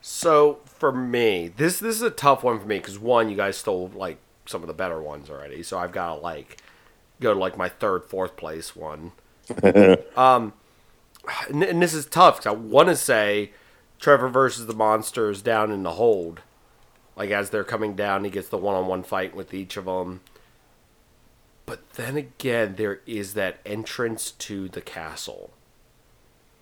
So 0.03 0.59
for 0.64 0.92
me, 0.92 1.48
this 1.48 1.79
this 1.79 1.96
is 1.96 2.03
a 2.03 2.11
tough 2.11 2.42
one 2.42 2.59
for 2.61 2.66
me 2.66 2.79
because 2.79 2.98
one, 2.98 3.31
you 3.31 3.37
guys 3.37 3.57
stole 3.57 3.90
like 3.94 4.18
some 4.46 4.61
of 4.62 4.66
the 4.66 4.75
better 4.75 5.01
ones 5.01 5.31
already, 5.31 5.62
so 5.62 5.79
I've 5.79 5.92
got 5.92 6.16
to 6.16 6.20
like 6.20 6.59
go 7.20 7.33
to 7.33 7.38
like 7.38 7.57
my 7.57 7.68
third, 7.68 8.05
fourth 8.05 8.37
place 8.37 8.75
one. 8.75 9.12
um, 10.16 10.53
and, 11.48 11.62
and 11.62 11.81
this 11.81 11.94
is 11.94 12.07
tough 12.07 12.38
because 12.38 12.46
I 12.48 12.57
want 12.57 12.88
to 12.88 12.96
say 12.96 13.53
Trevor 14.01 14.29
versus 14.29 14.66
the 14.66 14.75
monsters 14.75 15.40
down 15.40 15.70
in 15.70 15.85
the 15.85 15.92
hold, 15.92 16.40
like 17.16 17.31
as 17.31 17.51
they're 17.51 17.62
coming 17.62 17.94
down, 17.94 18.25
he 18.25 18.31
gets 18.31 18.48
the 18.48 18.59
one-on-one 18.59 19.05
fight 19.05 19.37
with 19.37 19.55
each 19.55 19.77
of 19.77 19.85
them. 19.85 20.20
But 21.64 21.92
then 21.92 22.16
again, 22.16 22.75
there 22.77 23.01
is 23.07 23.35
that 23.35 23.61
entrance 23.64 24.33
to 24.33 24.68
the 24.68 24.81
castle 24.81 25.53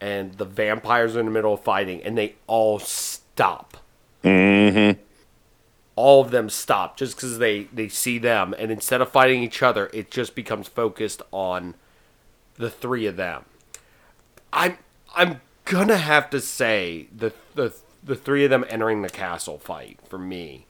and 0.00 0.34
the 0.34 0.44
vampires 0.44 1.16
are 1.16 1.20
in 1.20 1.26
the 1.26 1.32
middle 1.32 1.54
of 1.54 1.60
fighting, 1.60 2.02
and 2.02 2.16
they 2.16 2.34
all 2.46 2.78
stop. 2.78 3.76
Mm-hmm. 4.24 5.00
All 5.96 6.22
of 6.22 6.30
them 6.30 6.48
stop 6.48 6.96
just 6.96 7.16
because 7.16 7.38
they 7.38 7.64
they 7.64 7.88
see 7.88 8.18
them, 8.18 8.54
and 8.58 8.70
instead 8.70 9.00
of 9.00 9.10
fighting 9.10 9.42
each 9.42 9.62
other, 9.62 9.90
it 9.92 10.10
just 10.10 10.34
becomes 10.34 10.68
focused 10.68 11.22
on 11.30 11.74
the 12.56 12.70
three 12.70 13.06
of 13.06 13.16
them. 13.16 13.44
I'm 14.52 14.78
I'm 15.14 15.40
gonna 15.64 15.98
have 15.98 16.30
to 16.30 16.40
say 16.40 17.08
the 17.16 17.32
the 17.54 17.74
the 18.02 18.16
three 18.16 18.44
of 18.44 18.50
them 18.50 18.64
entering 18.68 19.02
the 19.02 19.10
castle 19.10 19.58
fight 19.58 19.98
for 20.08 20.18
me 20.18 20.66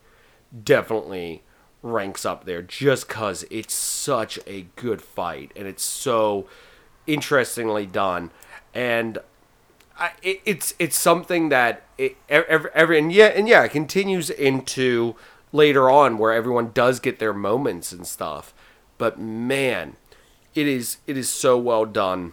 definitely 0.65 1.43
ranks 1.83 2.27
up 2.27 2.45
there 2.45 2.63
just 2.63 3.09
because 3.09 3.45
it's 3.51 3.73
such 3.73 4.39
a 4.47 4.67
good 4.77 5.01
fight 5.01 5.53
and 5.57 5.67
it's 5.67 5.83
so 5.83 6.47
interestingly 7.07 7.87
done 7.87 8.31
and 8.75 9.19
I, 9.99 10.13
it, 10.23 10.41
it's 10.45 10.75
it's 10.79 10.99
something 10.99 11.51
that 11.51 11.83
it, 11.99 12.17
every, 12.29 12.71
every 12.75 12.99
and 12.99 13.13
yeah 13.13 13.27
and 13.27 13.49
yeah 13.49 13.65
it 13.65 13.71
continues 13.71 14.31
into 14.31 15.15
later 15.53 15.91
on 15.91 16.17
where 16.19 16.33
everyone 16.33 16.71
does 16.73 17.01
get 17.01 17.19
their 17.19 17.35
moments 17.35 17.93
and 17.93 18.07
stuff. 18.07 18.55
But 18.99 19.19
man 19.19 19.97
it 20.55 20.67
is 20.67 20.99
it 21.07 21.17
is 21.17 21.29
so 21.29 21.59
well 21.59 21.85
done. 21.85 22.33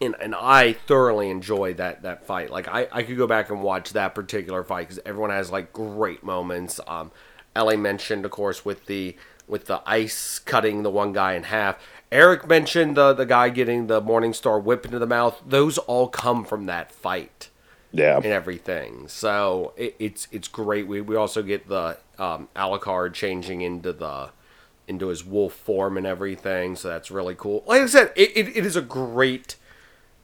And 0.00 0.14
and 0.20 0.34
I 0.34 0.74
thoroughly 0.74 1.30
enjoy 1.30 1.74
that 1.74 2.02
that 2.02 2.26
fight. 2.26 2.50
Like 2.50 2.68
I, 2.68 2.88
I 2.92 3.02
could 3.02 3.16
go 3.16 3.26
back 3.26 3.50
and 3.50 3.62
watch 3.62 3.92
that 3.94 4.14
particular 4.14 4.62
fight 4.62 4.88
because 4.88 5.00
everyone 5.06 5.30
has 5.30 5.50
like 5.50 5.72
great 5.72 6.22
moments. 6.22 6.80
Um 6.86 7.10
Ellie 7.54 7.76
mentioned 7.76 8.24
of 8.24 8.30
course 8.30 8.64
with 8.64 8.86
the 8.86 9.16
with 9.48 9.66
the 9.66 9.80
ice 9.86 10.38
cutting 10.40 10.82
the 10.82 10.90
one 10.90 11.12
guy 11.12 11.34
in 11.34 11.44
half 11.44 11.78
Aric 12.12 12.46
mentioned 12.46 12.96
the 12.96 13.12
the 13.12 13.26
guy 13.26 13.48
getting 13.48 13.86
the 13.86 14.00
Morningstar 14.00 14.62
whip 14.62 14.84
into 14.84 14.98
the 14.98 15.06
mouth. 15.06 15.42
Those 15.46 15.78
all 15.78 16.08
come 16.08 16.44
from 16.44 16.66
that 16.66 16.92
fight. 16.92 17.50
Yeah. 17.92 18.16
And 18.16 18.26
everything. 18.26 19.08
So 19.08 19.72
it, 19.76 19.96
it's 19.98 20.28
it's 20.30 20.48
great. 20.48 20.86
We 20.86 21.00
we 21.00 21.16
also 21.16 21.42
get 21.42 21.68
the 21.68 21.98
um, 22.18 22.48
Alucard 22.54 23.14
changing 23.14 23.62
into 23.62 23.92
the 23.92 24.30
into 24.88 25.08
his 25.08 25.24
wolf 25.24 25.52
form 25.52 25.96
and 25.96 26.06
everything. 26.06 26.76
So 26.76 26.88
that's 26.88 27.10
really 27.10 27.34
cool. 27.34 27.64
Like 27.66 27.82
I 27.82 27.86
said, 27.86 28.12
it, 28.14 28.36
it, 28.36 28.56
it 28.56 28.66
is 28.66 28.76
a 28.76 28.82
great 28.82 29.56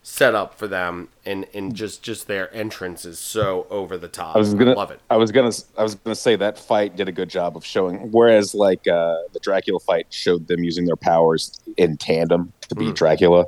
setup 0.04 0.58
for 0.58 0.66
them 0.66 1.08
and 1.24 1.46
and 1.54 1.74
just 1.74 2.02
just 2.02 2.26
their 2.26 2.52
entrance 2.54 3.04
is 3.04 3.18
so 3.18 3.66
over 3.70 3.96
the 3.96 4.08
top. 4.08 4.34
I 4.34 4.38
was 4.38 4.52
gonna 4.54 4.74
love 4.74 4.90
it. 4.90 5.00
I 5.10 5.16
was 5.16 5.30
gonna 5.30 5.52
I 5.78 5.82
was 5.82 5.94
gonna 5.94 6.16
say 6.16 6.34
that 6.36 6.58
fight 6.58 6.96
did 6.96 7.08
a 7.08 7.12
good 7.12 7.28
job 7.28 7.56
of 7.56 7.64
showing. 7.64 8.10
Whereas 8.10 8.54
like 8.54 8.88
uh, 8.88 9.18
the 9.32 9.38
Dracula 9.40 9.78
fight 9.80 10.06
showed 10.10 10.48
them 10.48 10.64
using 10.64 10.86
their 10.86 10.96
powers 10.96 11.60
in 11.76 11.96
tandem 11.96 12.52
to 12.68 12.74
beat 12.74 12.88
Mhm. 12.90 12.94
Dracula. 12.96 13.46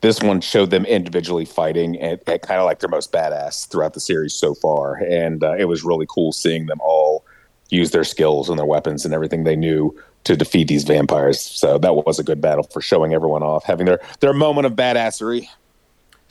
This 0.00 0.22
one 0.22 0.40
showed 0.40 0.70
them 0.70 0.86
individually 0.86 1.44
fighting 1.44 2.00
at, 2.00 2.26
at 2.26 2.40
kind 2.42 2.58
of 2.58 2.64
like 2.64 2.78
their 2.78 2.88
most 2.88 3.12
badass 3.12 3.68
throughout 3.68 3.92
the 3.92 4.00
series 4.00 4.32
so 4.32 4.54
far, 4.54 4.94
and 4.94 5.42
uh, 5.44 5.56
it 5.58 5.66
was 5.66 5.82
really 5.84 6.06
cool 6.08 6.32
seeing 6.32 6.66
them 6.66 6.78
all 6.80 7.24
use 7.68 7.90
their 7.90 8.04
skills 8.04 8.48
and 8.48 8.58
their 8.58 8.66
weapons 8.66 9.04
and 9.04 9.12
everything 9.12 9.44
they 9.44 9.54
knew 9.56 9.94
to 10.24 10.36
defeat 10.36 10.68
these 10.68 10.84
vampires. 10.84 11.40
So 11.40 11.78
that 11.78 11.94
was 11.94 12.18
a 12.18 12.24
good 12.24 12.40
battle 12.40 12.64
for 12.64 12.80
showing 12.80 13.12
everyone 13.12 13.42
off, 13.42 13.64
having 13.64 13.86
their 13.86 14.00
their 14.20 14.32
moment 14.32 14.66
of 14.66 14.72
badassery. 14.74 15.48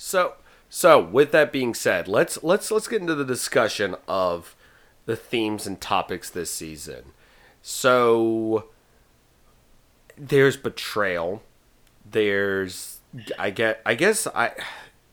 So 0.01 0.35
so 0.69 1.03
with 1.03 1.33
that 1.33 1.51
being 1.51 1.73
said, 1.73 2.07
let's 2.07 2.41
let's 2.41 2.71
let's 2.71 2.87
get 2.87 3.01
into 3.01 3.15
the 3.15 3.25
discussion 3.25 3.97
of 4.07 4.55
the 5.05 5.17
themes 5.17 5.67
and 5.67 5.79
topics 5.79 6.29
this 6.29 6.49
season. 6.49 7.11
So 7.61 8.69
there's 10.17 10.55
betrayal. 10.55 11.43
There's 12.09 13.01
I 13.37 13.49
get 13.49 13.81
I 13.85 13.95
guess 13.95 14.25
I 14.27 14.53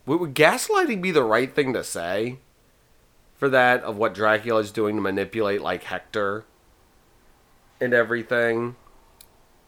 would, 0.05 0.33
gaslighting 0.33 1.01
be 1.01 1.11
the 1.11 1.23
right 1.23 1.53
thing 1.53 1.73
to 1.73 1.83
say 1.83 2.37
for 3.35 3.49
that 3.49 3.83
of 3.83 3.97
what 3.97 4.13
Dracula 4.13 4.61
is 4.61 4.71
doing 4.71 4.95
to 4.95 5.01
manipulate 5.01 5.61
like 5.61 5.83
Hector 5.83 6.45
and 7.81 7.93
everything 7.93 8.77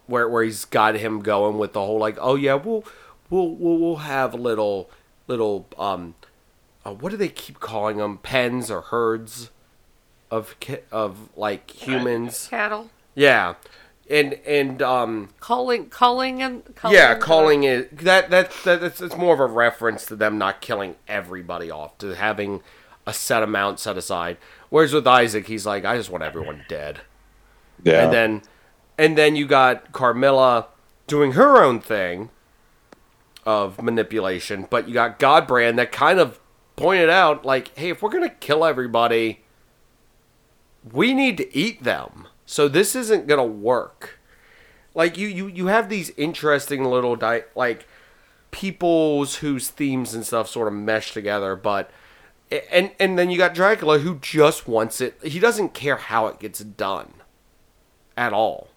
where 0.08 0.30
where 0.30 0.44
he's 0.44 0.64
got 0.64 0.96
him 0.96 1.20
going 1.20 1.58
with 1.58 1.74
the 1.74 1.82
whole 1.82 2.00
like 2.00 2.18
oh 2.22 2.36
yeah 2.36 2.54
we'll 2.54 2.86
we'll 3.30 3.50
we'll, 3.50 3.78
we'll 3.78 3.96
have 3.98 4.34
a 4.34 4.38
little 4.38 4.90
little 5.30 5.68
um 5.78 6.16
uh, 6.86 6.92
what 6.92 7.12
do 7.12 7.18
they 7.18 7.30
keep 7.30 7.60
calling 7.60 7.98
them 7.98 8.18
pens 8.18 8.70
or 8.72 8.82
herds 8.82 9.52
of 10.32 10.60
ki- 10.60 10.78
of 10.92 11.30
like 11.38 11.70
humans? 11.72 12.48
Cattle. 12.50 12.90
yeah. 13.16 13.56
And 14.10 14.34
and 14.46 14.82
um 14.82 15.30
Calling, 15.40 15.88
calling, 15.90 16.42
and 16.42 16.76
calling 16.76 16.98
yeah 16.98 17.16
calling 17.16 17.64
it 17.64 18.00
that 18.00 18.32
that, 18.32 18.52
that 18.66 18.82
that's, 18.82 19.02
it's 19.02 19.16
more 19.16 19.36
of 19.36 19.40
a 19.40 19.46
reference 19.46 20.06
to 20.08 20.16
them 20.16 20.38
not 20.40 20.62
killing 20.62 20.96
everybody 21.08 21.70
off 21.70 21.98
to 22.00 22.16
having 22.16 22.62
a 23.06 23.14
set 23.14 23.44
amount 23.44 23.80
set 23.80 23.98
aside. 23.98 24.38
Whereas 24.70 24.94
with 24.94 25.06
Isaac 25.06 25.46
he's 25.48 25.66
like 25.66 25.86
I 25.86 25.96
just 25.96 26.10
want 26.10 26.24
everyone 26.24 26.66
dead. 26.68 27.02
Yeah, 27.84 28.04
and 28.06 28.14
then 28.14 28.42
and 28.98 29.16
then 29.18 29.36
you 29.36 29.46
got 29.46 29.92
Carmilla 29.92 30.68
doing 31.06 31.34
her 31.34 31.64
own 31.64 31.80
thing 31.80 32.30
of 33.50 33.82
manipulation, 33.82 34.68
but 34.70 34.88
you 34.88 34.94
got 34.94 35.18
Godbrand 35.18 35.78
that 35.78 35.92
kind 35.92 36.20
of 36.20 36.40
pointed 36.76 37.10
out 37.10 37.44
like, 37.44 37.76
hey, 37.76 37.90
if 37.90 38.04
we're 38.04 38.12
gonna 38.12 38.30
kill 38.30 38.64
everybody, 38.64 39.42
we 40.94 41.16
need 41.16 41.36
to 41.38 41.58
eat 41.58 41.82
them. 41.84 42.28
So 42.46 42.68
this 42.68 42.96
isn't 42.96 43.26
gonna 43.26 43.44
work. 43.44 44.20
Like 44.94 45.18
you 45.18 45.28
you 45.28 45.48
you 45.48 45.66
have 45.66 45.90
these 45.90 46.12
interesting 46.12 46.86
little 46.86 47.16
di- 47.16 47.46
like 47.56 47.88
peoples 48.52 49.38
whose 49.38 49.70
themes 49.70 50.14
and 50.14 50.24
stuff 50.24 50.48
sort 50.48 50.68
of 50.68 50.76
mesh 50.76 51.12
together, 51.12 51.56
but 51.56 51.90
and 52.72 52.92
and 53.00 53.18
then 53.18 53.32
you 53.32 53.40
got 53.40 53.56
Dracula 53.56 53.98
who 53.98 54.20
just 54.20 54.68
wants 54.68 55.02
it. 55.02 55.18
He 55.24 55.40
doesn't 55.40 55.74
care 55.74 55.98
how 55.98 56.28
it 56.28 56.40
gets 56.40 56.60
done 56.60 57.14
at 58.16 58.32
all. 58.32 58.70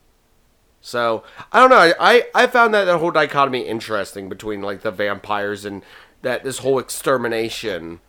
So 0.82 1.22
I 1.52 1.60
don't 1.60 1.70
know. 1.70 1.94
I, 1.98 2.26
I, 2.34 2.48
found 2.48 2.74
that 2.74 2.84
that 2.86 2.98
whole 2.98 3.12
dichotomy 3.12 3.60
interesting 3.60 4.28
between 4.28 4.62
like 4.62 4.82
the 4.82 4.90
vampires 4.90 5.64
and 5.64 5.82
that 6.22 6.42
this 6.42 6.58
whole 6.58 6.80
extermination 6.80 8.00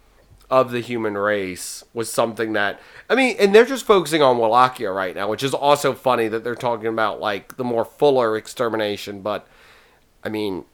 of 0.49 0.71
the 0.71 0.79
human 0.79 1.15
race 1.15 1.83
was 1.93 2.11
something 2.11 2.53
that 2.53 2.79
I 3.11 3.15
mean, 3.15 3.35
and 3.39 3.53
they're 3.53 3.63
just 3.63 3.85
focusing 3.85 4.23
on 4.23 4.39
Wallachia 4.39 4.91
right 4.91 5.15
now, 5.15 5.29
which 5.29 5.43
is 5.43 5.53
also 5.53 5.93
funny 5.93 6.27
that 6.27 6.43
they're 6.43 6.55
talking 6.55 6.87
about 6.87 7.19
like 7.19 7.57
the 7.57 7.63
more 7.63 7.85
fuller 7.85 8.35
extermination. 8.35 9.21
But 9.21 9.47
I 10.23 10.29
mean, 10.29 10.65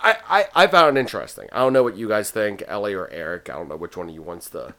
I, 0.00 0.16
I 0.28 0.44
I 0.54 0.66
found 0.68 0.96
it 0.96 1.00
interesting. 1.00 1.48
I 1.50 1.58
don't 1.58 1.72
know 1.72 1.82
what 1.82 1.96
you 1.96 2.06
guys 2.08 2.30
think, 2.30 2.62
Ellie 2.68 2.94
or 2.94 3.08
Aric. 3.08 3.50
I 3.50 3.54
don't 3.54 3.68
know 3.68 3.76
which 3.76 3.96
one 3.96 4.08
of 4.08 4.14
you 4.14 4.22
wants 4.22 4.48
the 4.48 4.72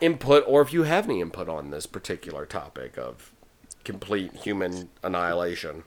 input, 0.00 0.44
or 0.46 0.62
if 0.62 0.72
you 0.72 0.84
have 0.84 1.04
any 1.04 1.20
input 1.20 1.50
on 1.50 1.70
this 1.70 1.84
particular 1.84 2.46
topic 2.46 2.96
of 2.96 3.33
complete 3.84 4.34
human 4.34 4.88
annihilation. 5.02 5.82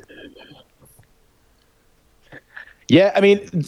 Yeah, 2.88 3.12
I 3.15 3.21
mean, 3.21 3.65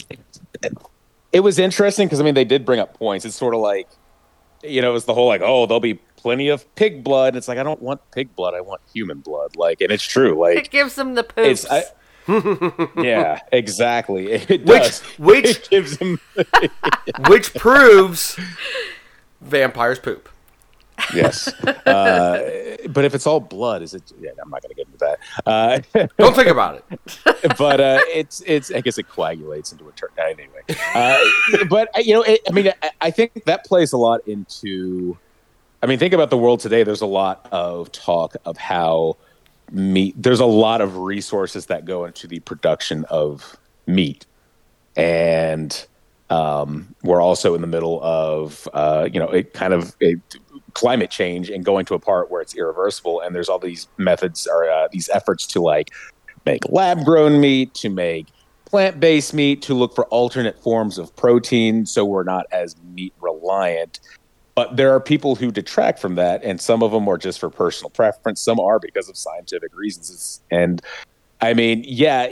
it 1.33 1.41
was 1.41 1.59
interesting 1.59 2.07
because 2.07 2.19
I 2.19 2.23
mean 2.23 2.35
they 2.35 2.45
did 2.45 2.65
bring 2.65 2.79
up 2.79 2.93
points. 2.97 3.25
It's 3.25 3.35
sort 3.35 3.53
of 3.53 3.59
like, 3.61 3.89
you 4.63 4.81
know, 4.81 4.91
it 4.91 4.93
was 4.93 5.05
the 5.05 5.13
whole 5.13 5.27
like, 5.27 5.41
oh, 5.43 5.65
there'll 5.65 5.79
be 5.81 5.95
plenty 6.15 6.47
of 6.49 6.73
pig 6.75 7.03
blood. 7.03 7.35
It's 7.35 7.47
like 7.47 7.57
I 7.57 7.63
don't 7.63 7.81
want 7.81 7.99
pig 8.11 8.33
blood. 8.35 8.53
I 8.53 8.61
want 8.61 8.81
human 8.93 9.19
blood. 9.19 9.55
Like, 9.57 9.81
and 9.81 9.91
it's 9.91 10.03
true. 10.03 10.39
Like 10.39 10.53
It 10.53 10.57
Like, 10.59 10.71
gives 10.71 10.95
them 10.95 11.15
the 11.15 11.23
poops. 11.23 11.65
it's 11.65 11.69
I, 11.69 11.83
yeah, 13.03 13.39
exactly. 13.51 14.31
It 14.31 14.49
Which- 14.49 14.65
does. 14.65 15.01
which- 15.17 15.45
It 15.49 15.67
gives 15.69 15.97
them 15.97 16.19
which 17.27 17.53
proves 17.55 18.39
vampires 19.41 19.99
poop. 19.99 20.29
Yes. 21.13 21.53
Uh, 21.85 22.77
but 22.89 23.03
if 23.03 23.15
it's 23.15 23.25
all 23.25 23.39
blood, 23.39 23.81
is 23.81 23.93
it? 23.95 24.03
Yeah, 24.19 24.29
I'm 24.41 24.49
not 24.49 24.61
going 24.61 24.69
to 24.69 24.75
get 24.75 24.85
into 24.87 24.97
that. 24.99 25.19
Uh, 25.45 25.79
Don't 26.19 26.35
think 26.35 26.47
about 26.49 26.75
it. 26.91 27.57
but 27.57 27.79
uh, 27.79 27.99
it's 28.07 28.41
it's 28.45 28.71
I 28.71 28.81
guess 28.81 28.97
it 28.99 29.07
coagulates 29.09 29.71
into 29.71 29.87
a 29.87 29.91
turn 29.93 30.09
anyway. 30.19 30.61
Uh, 30.93 31.17
but 31.69 31.89
uh, 31.97 32.01
you 32.01 32.13
know, 32.13 32.21
it, 32.23 32.41
I 32.47 32.51
mean, 32.51 32.71
I, 32.83 32.91
I 33.01 33.11
think 33.11 33.43
that 33.45 33.65
plays 33.65 33.91
a 33.93 33.97
lot 33.97 34.21
into. 34.27 35.17
I 35.81 35.87
mean, 35.87 35.97
think 35.99 36.13
about 36.13 36.29
the 36.29 36.37
world 36.37 36.59
today. 36.59 36.83
There's 36.83 37.01
a 37.01 37.07
lot 37.07 37.47
of 37.51 37.91
talk 37.91 38.35
of 38.45 38.57
how 38.57 39.17
meat. 39.71 40.13
There's 40.21 40.41
a 40.41 40.45
lot 40.45 40.81
of 40.81 40.97
resources 40.97 41.65
that 41.67 41.85
go 41.85 42.05
into 42.05 42.27
the 42.27 42.39
production 42.41 43.05
of 43.09 43.57
meat, 43.87 44.25
and 44.95 45.85
Um, 46.29 46.93
we're 47.01 47.21
also 47.21 47.55
in 47.55 47.61
the 47.61 47.67
middle 47.67 47.99
of 48.03 48.67
uh, 48.73 49.09
you 49.11 49.19
know 49.19 49.29
it 49.29 49.53
kind 49.53 49.73
of 49.73 49.95
a 50.03 50.15
climate 50.73 51.11
change 51.11 51.49
and 51.49 51.65
going 51.65 51.85
to 51.85 51.93
a 51.93 51.99
part 51.99 52.29
where 52.29 52.41
it's 52.41 52.55
irreversible, 52.55 53.21
and 53.21 53.35
there's 53.35 53.49
all 53.49 53.59
these 53.59 53.87
methods 53.97 54.47
or 54.47 54.69
uh, 54.69 54.87
these 54.91 55.09
efforts 55.09 55.45
to 55.47 55.61
like 55.61 55.91
make 56.45 56.61
lab 56.69 57.03
grown 57.05 57.39
meat, 57.39 57.73
to 57.75 57.89
make 57.89 58.27
plant 58.65 58.99
based 58.99 59.33
meat, 59.33 59.61
to 59.63 59.73
look 59.73 59.95
for 59.95 60.05
alternate 60.05 60.61
forms 60.61 60.97
of 60.97 61.15
protein, 61.15 61.85
so 61.85 62.05
we're 62.05 62.23
not 62.23 62.45
as 62.51 62.75
meat 62.93 63.13
reliant. 63.19 63.99
But 64.55 64.75
there 64.75 64.93
are 64.93 64.99
people 64.99 65.35
who 65.35 65.51
detract 65.51 65.99
from 65.99 66.15
that, 66.15 66.43
and 66.43 66.59
some 66.59 66.83
of 66.83 66.91
them 66.91 67.07
are 67.07 67.17
just 67.17 67.39
for 67.39 67.49
personal 67.49 67.89
preference. 67.89 68.41
Some 68.41 68.59
are 68.59 68.77
because 68.77 69.07
of 69.07 69.15
scientific 69.15 69.75
reasons. 69.75 70.41
And 70.51 70.81
I 71.41 71.53
mean, 71.53 71.83
yeah, 71.87 72.27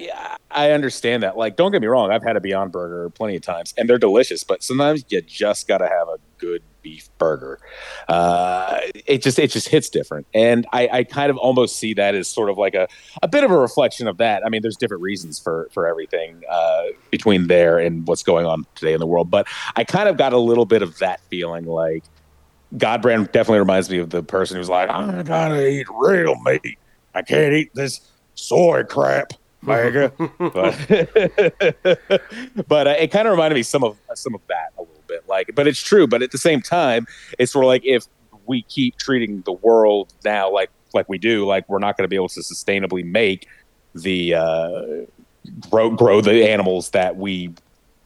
I 0.51 0.71
understand 0.71 1.23
that. 1.23 1.37
Like, 1.37 1.55
don't 1.55 1.71
get 1.71 1.81
me 1.81 1.87
wrong, 1.87 2.11
I've 2.11 2.23
had 2.23 2.35
a 2.35 2.41
Beyond 2.41 2.71
Burger 2.73 3.09
plenty 3.09 3.37
of 3.37 3.41
times, 3.43 3.73
and 3.77 3.89
they're 3.89 3.97
delicious. 3.97 4.43
But 4.43 4.61
sometimes 4.61 5.05
you 5.07 5.21
just 5.21 5.67
got 5.67 5.77
to 5.77 5.87
have 5.87 6.09
a 6.09 6.17
good 6.37 6.61
beef 6.87 7.09
burger. 7.17 7.59
Uh, 8.07 8.79
it 9.05 9.21
just 9.21 9.37
it 9.39 9.51
just 9.51 9.67
hits 9.67 9.89
different, 9.89 10.25
and 10.33 10.65
I, 10.71 10.87
I 10.91 11.03
kind 11.03 11.29
of 11.29 11.35
almost 11.35 11.77
see 11.77 11.93
that 11.95 12.15
as 12.15 12.29
sort 12.29 12.49
of 12.49 12.57
like 12.57 12.75
a, 12.75 12.87
a 13.21 13.27
bit 13.27 13.43
of 13.43 13.51
a 13.51 13.57
reflection 13.57 14.07
of 14.07 14.17
that. 14.17 14.45
I 14.45 14.49
mean, 14.49 14.61
there's 14.61 14.77
different 14.77 15.03
reasons 15.03 15.37
for 15.37 15.67
for 15.73 15.85
everything 15.85 16.43
uh, 16.49 16.83
between 17.11 17.47
there 17.47 17.77
and 17.77 18.07
what's 18.07 18.23
going 18.23 18.45
on 18.45 18.65
today 18.75 18.93
in 18.93 19.01
the 19.01 19.05
world, 19.05 19.29
but 19.29 19.47
I 19.75 19.83
kind 19.83 20.07
of 20.07 20.15
got 20.15 20.31
a 20.31 20.37
little 20.37 20.65
bit 20.65 20.81
of 20.81 20.97
that 20.99 21.19
feeling 21.29 21.65
like 21.65 22.05
Godbrand 22.75 23.33
definitely 23.33 23.59
reminds 23.59 23.89
me 23.89 23.97
of 23.97 24.09
the 24.09 24.23
person 24.23 24.55
who's 24.55 24.69
like, 24.69 24.89
I 24.89 25.23
gotta 25.23 25.67
eat 25.67 25.87
real 25.93 26.35
meat. 26.41 26.79
I 27.13 27.21
can't 27.21 27.53
eat 27.53 27.71
this 27.73 27.99
soy 28.35 28.83
crap. 28.83 29.33
Mega. 29.61 30.13
but 30.37 30.77
but 32.67 32.87
uh, 32.87 32.95
it 32.97 33.11
kind 33.11 33.27
of 33.27 33.31
reminded 33.31 33.55
me 33.55 33.63
some 33.63 33.83
of 33.83 33.97
some 34.13 34.35
of 34.35 34.41
that 34.47 34.71
a 34.77 34.81
little 34.81 34.96
bit. 35.07 35.27
Like, 35.27 35.51
but 35.55 35.67
it's 35.67 35.81
true. 35.81 36.07
But 36.07 36.21
at 36.21 36.31
the 36.31 36.37
same 36.37 36.61
time, 36.61 37.07
it's 37.39 37.51
sort 37.51 37.65
of 37.65 37.67
like 37.67 37.85
if 37.85 38.05
we 38.45 38.63
keep 38.63 38.97
treating 38.97 39.41
the 39.41 39.51
world 39.51 40.13
now 40.23 40.49
like 40.51 40.69
like 40.93 41.09
we 41.09 41.17
do, 41.17 41.45
like 41.45 41.67
we're 41.69 41.79
not 41.79 41.97
going 41.97 42.05
to 42.05 42.09
be 42.09 42.15
able 42.15 42.29
to 42.29 42.39
sustainably 42.39 43.03
make 43.05 43.47
the 43.93 44.33
uh, 44.35 44.81
grow 45.69 45.89
grow 45.89 46.21
the 46.21 46.49
animals 46.49 46.91
that 46.91 47.17
we 47.17 47.53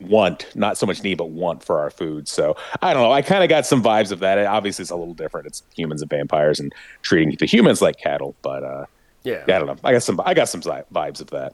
want, 0.00 0.46
not 0.56 0.76
so 0.76 0.84
much 0.86 1.02
need, 1.02 1.16
but 1.18 1.30
want 1.30 1.62
for 1.62 1.78
our 1.78 1.90
food. 1.90 2.28
So 2.28 2.56
I 2.80 2.92
don't 2.92 3.02
know. 3.02 3.12
I 3.12 3.22
kind 3.22 3.42
of 3.42 3.48
got 3.48 3.66
some 3.66 3.82
vibes 3.82 4.10
of 4.10 4.18
that. 4.20 4.38
Obviously, 4.46 4.82
it's 4.82 4.90
a 4.90 4.96
little 4.96 5.14
different. 5.14 5.46
It's 5.46 5.62
humans 5.74 6.02
and 6.02 6.10
vampires 6.10 6.60
and 6.60 6.74
treating 7.02 7.36
the 7.38 7.46
humans 7.46 7.80
like 7.80 7.98
cattle. 7.98 8.34
But 8.42 8.64
uh, 8.64 8.86
Yeah. 9.22 9.44
yeah, 9.46 9.56
I 9.56 9.58
don't 9.60 9.68
know. 9.68 9.76
I 9.84 9.92
got 9.92 10.02
some. 10.02 10.20
I 10.24 10.34
got 10.34 10.48
some 10.48 10.60
vibes 10.60 11.20
of 11.20 11.30
that. 11.30 11.52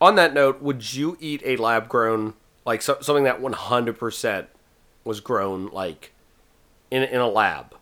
On 0.00 0.16
that 0.16 0.34
note, 0.34 0.60
would 0.60 0.92
you 0.94 1.16
eat 1.20 1.40
a 1.44 1.56
lab 1.56 1.88
grown 1.88 2.34
like 2.66 2.82
so, 2.82 2.98
something 3.00 3.24
that 3.24 3.40
100% 3.40 4.46
was 5.04 5.20
grown 5.20 5.68
like 5.68 6.12
in 6.90 7.02
in 7.02 7.20
a 7.20 7.28
lab? 7.28 7.74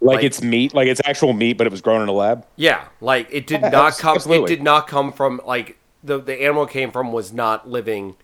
Like, 0.00 0.16
Like- 0.16 0.24
it's 0.24 0.42
meat, 0.42 0.74
like 0.74 0.88
it's 0.88 1.00
actual 1.04 1.32
meat, 1.32 1.54
but 1.58 1.66
it 1.66 1.70
was 1.70 1.80
grown 1.80 2.02
in 2.02 2.08
a 2.08 2.12
lab. 2.12 2.44
Yeah, 2.56 2.84
like 3.00 3.28
it 3.30 3.46
did 3.46 3.60
Yeah, 3.62 3.68
not 3.70 3.98
come. 3.98 4.16
It 4.18 4.46
did 4.46 4.62
not 4.62 4.86
come 4.88 5.12
from 5.12 5.40
like 5.46 5.78
the 6.02 6.18
the 6.18 6.42
animal 6.42 6.66
came 6.66 6.90
from 6.90 7.12
was 7.12 7.32
not 7.32 7.68
living 7.68 8.16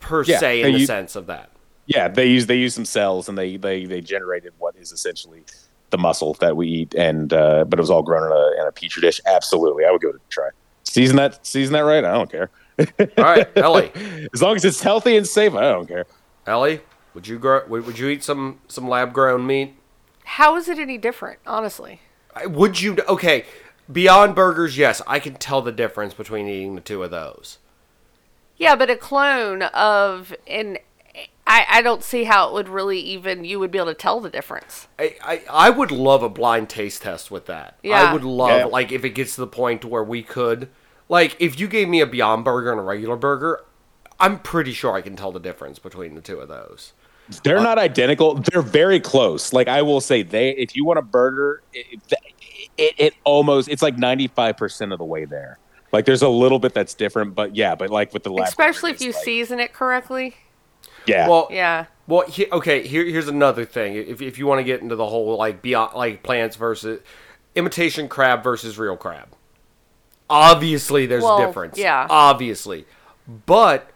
per 0.00 0.24
Yeah, 0.24 0.38
se 0.38 0.62
in 0.62 0.72
the 0.72 0.80
you- 0.80 0.86
sense 0.86 1.16
of 1.16 1.26
that. 1.26 1.50
Yeah, 1.86 2.08
they 2.08 2.26
use 2.26 2.44
they 2.46 2.56
use 2.56 2.74
some 2.74 2.84
cells 2.84 3.30
and 3.30 3.38
they 3.38 3.56
they 3.56 3.86
they 3.86 4.02
generated 4.02 4.52
what 4.58 4.76
is 4.76 4.92
essentially 4.92 5.42
the 5.88 5.96
muscle 5.96 6.34
that 6.34 6.54
we 6.54 6.68
eat, 6.68 6.94
and 6.94 7.32
uh, 7.32 7.64
but 7.64 7.78
it 7.78 7.80
was 7.80 7.88
all 7.90 8.02
grown 8.02 8.24
in 8.26 8.30
a 8.32 8.60
in 8.60 8.68
a 8.68 8.72
petri 8.72 9.00
dish. 9.00 9.22
Absolutely, 9.24 9.86
I 9.86 9.90
would 9.90 10.02
give 10.02 10.10
it 10.10 10.16
a 10.16 10.20
try. 10.28 10.50
Season 10.84 11.16
that 11.16 11.46
season 11.46 11.72
that 11.72 11.80
right. 11.80 12.04
I 12.04 12.12
don't 12.12 12.30
care. 12.30 12.50
All 12.78 13.24
right, 13.24 13.48
Ellie, 13.56 13.90
As 14.34 14.42
long 14.42 14.54
as 14.54 14.66
it's 14.66 14.82
healthy 14.82 15.16
and 15.16 15.26
safe, 15.26 15.54
I 15.54 15.62
don't 15.62 15.86
care. 15.88 16.04
Ellie, 16.46 16.80
would 17.18 17.26
you 17.26 17.36
grow? 17.40 17.66
Would, 17.66 17.84
would 17.84 17.98
you 17.98 18.06
eat 18.06 18.22
some 18.22 18.60
some 18.68 18.88
lab 18.88 19.12
grown 19.12 19.44
meat? 19.44 19.74
How 20.22 20.54
is 20.54 20.68
it 20.68 20.78
any 20.78 20.98
different, 20.98 21.40
honestly? 21.48 22.00
I- 22.32 22.46
Would 22.46 22.80
you? 22.80 22.96
Okay, 23.08 23.44
beyond 23.90 24.36
burgers, 24.36 24.78
yes, 24.78 25.02
I 25.04 25.18
can 25.18 25.34
tell 25.34 25.60
the 25.60 25.72
difference 25.72 26.14
between 26.14 26.46
eating 26.46 26.76
the 26.76 26.80
two 26.80 27.02
of 27.02 27.10
those. 27.10 27.58
Yeah, 28.56 28.76
but 28.76 28.88
a 28.88 28.94
clone 28.94 29.62
of 29.62 30.32
an 30.46 30.78
I, 31.44 31.66
I 31.68 31.82
don't 31.82 32.04
see 32.04 32.22
how 32.22 32.46
it 32.48 32.52
would 32.54 32.68
really 32.68 33.00
even 33.00 33.44
you 33.44 33.58
would 33.58 33.72
be 33.72 33.78
able 33.78 33.88
to 33.88 33.94
tell 33.94 34.20
the 34.20 34.30
difference. 34.30 34.86
I, 34.96 35.16
I, 35.20 35.42
I 35.50 35.70
would 35.70 35.90
love 35.90 36.22
a 36.22 36.28
blind 36.28 36.68
taste 36.68 37.02
test 37.02 37.32
with 37.32 37.46
that. 37.46 37.78
Yeah. 37.82 38.00
I 38.00 38.12
would 38.12 38.22
love 38.22 38.50
Yeah. 38.60 38.64
like 38.66 38.92
if 38.92 39.04
it 39.04 39.10
gets 39.10 39.34
to 39.34 39.40
the 39.40 39.48
point 39.48 39.84
where 39.84 40.04
we 40.04 40.22
could 40.22 40.68
like 41.08 41.34
if 41.40 41.58
you 41.58 41.66
gave 41.66 41.88
me 41.88 42.00
a 42.00 42.06
Beyond 42.06 42.44
Burger 42.44 42.70
and 42.70 42.78
a 42.78 42.84
regular 42.84 43.16
burger, 43.16 43.64
I'm 44.20 44.38
pretty 44.38 44.72
sure 44.72 44.94
I 44.94 45.00
can 45.00 45.16
tell 45.16 45.32
the 45.32 45.40
difference 45.40 45.80
between 45.80 46.14
the 46.14 46.20
two 46.20 46.38
of 46.38 46.48
those. 46.48 46.92
They're 47.42 47.58
uh, 47.58 47.62
not 47.62 47.78
identical. 47.78 48.34
They're 48.36 48.62
very 48.62 49.00
close. 49.00 49.52
Like 49.52 49.68
I 49.68 49.82
will 49.82 50.00
say, 50.00 50.22
they 50.22 50.50
if 50.50 50.74
you 50.76 50.84
want 50.84 50.98
a 50.98 51.02
burger, 51.02 51.62
it, 51.72 52.00
it, 52.76 52.94
it 52.98 53.14
almost 53.24 53.68
it's 53.68 53.82
like 53.82 53.96
ninety 53.98 54.28
five 54.28 54.56
percent 54.56 54.92
of 54.92 54.98
the 54.98 55.04
way 55.04 55.24
there. 55.24 55.58
Like 55.92 56.04
there's 56.04 56.22
a 56.22 56.28
little 56.28 56.58
bit 56.58 56.74
that's 56.74 56.94
different, 56.94 57.34
but 57.34 57.56
yeah, 57.56 57.74
but 57.74 57.90
like 57.90 58.12
with 58.12 58.22
the 58.22 58.30
lab 58.30 58.48
Especially 58.48 58.90
if 58.90 59.00
you 59.00 59.12
like- 59.12 59.24
season 59.24 59.58
it 59.60 59.72
correctly. 59.72 60.36
yeah, 61.06 61.28
Well, 61.28 61.48
Yeah. 61.50 61.86
Well, 62.06 62.26
he, 62.26 62.46
okay. 62.50 62.86
Here, 62.86 63.04
here's 63.04 63.28
another 63.28 63.66
thing. 63.66 63.94
If, 63.96 64.22
if 64.22 64.38
you 64.38 64.46
want 64.46 64.60
to 64.60 64.64
get 64.64 64.80
into 64.80 64.96
the 64.96 65.06
whole 65.06 65.36
like 65.36 65.60
beyond 65.60 65.94
like 65.94 66.22
plants 66.22 66.56
versus 66.56 67.00
imitation 67.54 68.08
crab 68.08 68.42
versus 68.42 68.78
real 68.78 68.96
crab, 68.96 69.28
obviously 70.30 71.06
there's 71.06 71.22
Well, 71.22 71.42
a 71.42 71.46
difference. 71.46 71.78
yeah. 71.78 72.06
Obviously, 72.08 72.86
but 73.46 73.90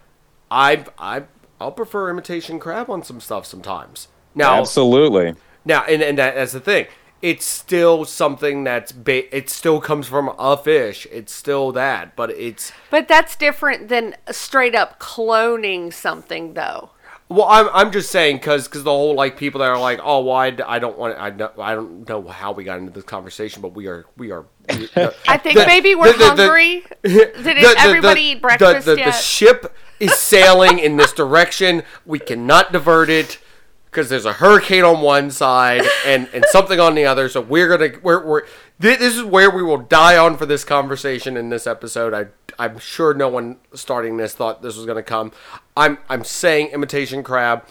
I've 0.51 0.91
I 0.99 1.23
I'll 1.63 1.73
prefer 1.73 2.11
imitation 2.11 2.59
crab 2.59 2.91
on 2.91 3.03
some 3.03 3.21
stuff 3.21 3.47
sometimes. 3.47 4.09
Now, 4.35 4.61
absolutely. 4.61 5.35
now, 5.65 5.85
and 5.85 6.03
and 6.03 6.19
that, 6.19 6.35
that's 6.35 6.53
the 6.53 6.61
thing. 6.61 6.87
It's 7.21 7.45
still 7.45 8.05
something 8.05 8.65
that's 8.65 8.91
ba- 8.91 9.35
it 9.35 9.49
still 9.49 9.81
comes 9.81 10.09
from 10.09 10.35
a 10.39 10.57
fish. 10.57 11.07
It's 11.13 11.33
still 11.33 11.71
that, 11.73 12.17
but 12.17 12.31
it's 12.31 12.73
But 12.91 13.07
that's 13.07 13.37
different 13.37 13.89
than 13.89 14.17
straight 14.31 14.75
up 14.75 14.99
cloning 14.99 15.93
something, 15.93 16.55
though. 16.55 16.91
Well, 17.33 17.47
I'm, 17.49 17.69
I'm 17.73 17.93
just 17.93 18.11
saying 18.11 18.37
because 18.37 18.69
because 18.69 18.85
the 18.85 18.91
whole 18.91 19.15
like 19.15 19.37
people 19.37 19.61
that 19.61 19.69
are 19.69 19.81
like, 19.81 20.01
oh, 20.03 20.21
why 20.21 20.51
well, 20.51 20.67
I, 20.69 20.79
don't 20.79 20.99
want 20.99 21.19
I 21.19 21.31
don't, 21.31 21.59
I 21.59 21.75
don't 21.75 22.09
know 22.09 22.27
how 22.29 22.53
we 22.53 22.65
got 22.65 22.79
into 22.79 22.93
this 22.93 23.05
conversation, 23.05 23.63
but 23.63 23.75
we 23.75 23.87
are 23.87 24.07
we 24.17 24.31
are. 24.31 24.47
I 24.69 25.39
think 25.39 25.57
maybe 25.67 25.95
we're 25.95 26.13
hungry. 26.13 26.85
Did 27.03 27.59
everybody 27.79 28.23
eat 28.23 28.43
breakfast 28.43 28.87
the, 28.87 28.93
the, 28.95 29.01
yet? 29.01 29.07
The 29.07 29.13
ship 29.13 29.75
is 29.99 30.15
sailing 30.15 30.79
in 30.79 30.97
this 30.97 31.13
direction. 31.13 31.83
We 32.05 32.19
cannot 32.19 32.73
divert 32.73 33.09
it 33.09 33.39
because 33.87 34.09
there's 34.09 34.25
a 34.25 34.33
hurricane 34.33 34.85
on 34.85 35.03
one 35.03 35.31
side 35.31 35.83
and, 36.07 36.29
and 36.33 36.45
something 36.49 36.81
on 36.81 36.95
the 36.95 37.05
other. 37.05 37.29
So 37.29 37.41
we're 37.41 37.69
gonna 37.69 37.99
we're, 38.03 38.25
we're 38.25 38.43
this 38.79 39.01
is 39.01 39.23
where 39.23 39.51
we 39.51 39.63
will 39.63 39.79
die 39.79 40.17
on 40.17 40.37
for 40.37 40.47
this 40.47 40.65
conversation 40.65 41.37
in 41.37 41.51
this 41.51 41.67
episode. 41.67 42.15
I 42.15 42.27
I'm 42.63 42.79
sure 42.79 43.13
no 43.13 43.29
one 43.29 43.57
starting 43.75 44.19
this 44.19 44.35
thought 44.35 44.63
this 44.63 44.77
was 44.77 44.87
gonna 44.87 45.03
come. 45.03 45.33
I'm 45.77 45.99
I'm 46.09 46.23
saying 46.23 46.69
imitation 46.69 47.25
crab 47.25 47.67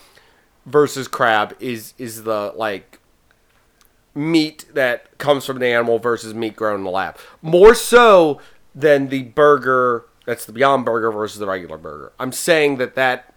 versus 0.65 1.07
crab 1.07 1.55
is 1.61 1.93
is 1.97 2.23
the 2.23 2.51
like 2.57 2.99
meat 4.13 4.65
that 4.73 5.17
comes 5.17 5.45
from 5.45 5.59
the 5.59 5.67
animal 5.67 5.97
versus 5.97 6.33
meat 6.33 6.57
grown 6.57 6.79
in 6.79 6.83
the 6.83 6.89
lab. 6.89 7.17
More 7.41 7.73
so 7.73 8.41
than 8.75 9.07
the 9.07 9.23
burger 9.23 10.03
that's 10.25 10.43
the 10.43 10.51
Beyond 10.51 10.83
Burger 10.83 11.09
versus 11.09 11.39
the 11.39 11.47
regular 11.47 11.77
burger. 11.77 12.11
I'm 12.19 12.33
saying 12.33 12.75
that 12.77 12.95
that 12.95 13.33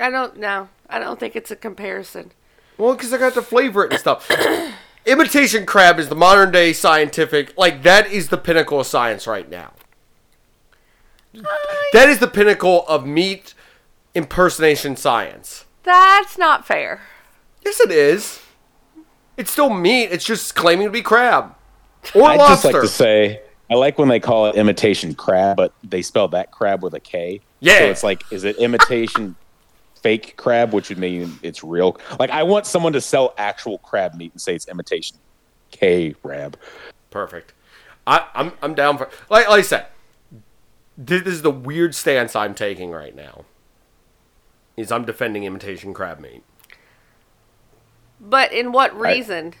I 0.00 0.10
don't 0.10 0.36
know. 0.36 0.68
I 0.88 0.98
don't 0.98 1.20
think 1.20 1.36
it's 1.36 1.52
a 1.52 1.56
comparison. 1.56 2.32
well 2.76 2.94
because 2.94 3.12
I 3.12 3.18
got 3.18 3.34
to 3.34 3.42
flavor 3.42 3.84
it 3.84 3.92
and 3.92 4.00
stuff. 4.00 4.28
Imitation 5.06 5.64
crab 5.64 6.00
is 6.00 6.08
the 6.08 6.16
modern 6.16 6.50
day 6.50 6.72
scientific 6.72 7.56
like 7.56 7.84
that 7.84 8.10
is 8.10 8.30
the 8.30 8.36
pinnacle 8.36 8.80
of 8.80 8.88
science 8.88 9.28
right 9.28 9.48
now. 9.48 9.74
That 11.92 12.08
is 12.08 12.18
the 12.18 12.26
pinnacle 12.26 12.86
of 12.88 13.06
meat 13.06 13.54
impersonation 14.14 14.96
science. 14.96 15.64
That's 15.82 16.36
not 16.36 16.66
fair. 16.66 17.00
Yes, 17.64 17.80
it 17.80 17.90
is. 17.90 18.40
It's 19.36 19.50
still 19.50 19.70
meat. 19.70 20.06
It's 20.06 20.24
just 20.24 20.54
claiming 20.54 20.86
to 20.86 20.90
be 20.90 21.02
crab 21.02 21.54
or 22.14 22.24
I'd 22.24 22.38
just 22.38 22.64
lobster. 22.64 22.72
like 22.72 22.82
to 22.82 22.88
say, 22.88 23.42
I 23.70 23.74
like 23.74 23.98
when 23.98 24.08
they 24.08 24.20
call 24.20 24.46
it 24.46 24.56
imitation 24.56 25.14
crab, 25.14 25.56
but 25.56 25.72
they 25.84 26.02
spell 26.02 26.28
that 26.28 26.50
crab 26.50 26.82
with 26.82 26.94
a 26.94 27.00
K. 27.00 27.40
Yeah. 27.60 27.78
So 27.78 27.84
it's 27.86 28.02
like, 28.02 28.24
is 28.32 28.44
it 28.44 28.56
imitation 28.56 29.36
fake 30.02 30.36
crab, 30.36 30.72
which 30.72 30.88
would 30.88 30.98
mean 30.98 31.38
it's 31.42 31.62
real? 31.62 31.98
Like, 32.18 32.30
I 32.30 32.42
want 32.42 32.66
someone 32.66 32.92
to 32.94 33.00
sell 33.00 33.34
actual 33.38 33.78
crab 33.78 34.14
meat 34.14 34.32
and 34.32 34.40
say 34.40 34.54
it's 34.54 34.68
imitation 34.68 35.16
K 35.70 36.12
crab. 36.22 36.58
Perfect. 37.10 37.52
I, 38.06 38.26
I'm 38.34 38.52
I'm 38.62 38.74
down 38.74 38.98
for 38.98 39.08
like, 39.28 39.48
like 39.48 39.58
I 39.58 39.62
said. 39.62 39.86
This 41.02 41.22
is 41.22 41.40
the 41.42 41.50
weird 41.50 41.94
stance 41.94 42.36
I'm 42.36 42.54
taking 42.54 42.90
right 42.90 43.16
now. 43.16 43.46
Is 44.76 44.92
I'm 44.92 45.04
defending 45.06 45.44
imitation 45.44 45.94
crab 45.94 46.20
meat 46.20 46.42
But 48.20 48.52
in 48.52 48.70
what 48.72 48.98
reason? 48.98 49.54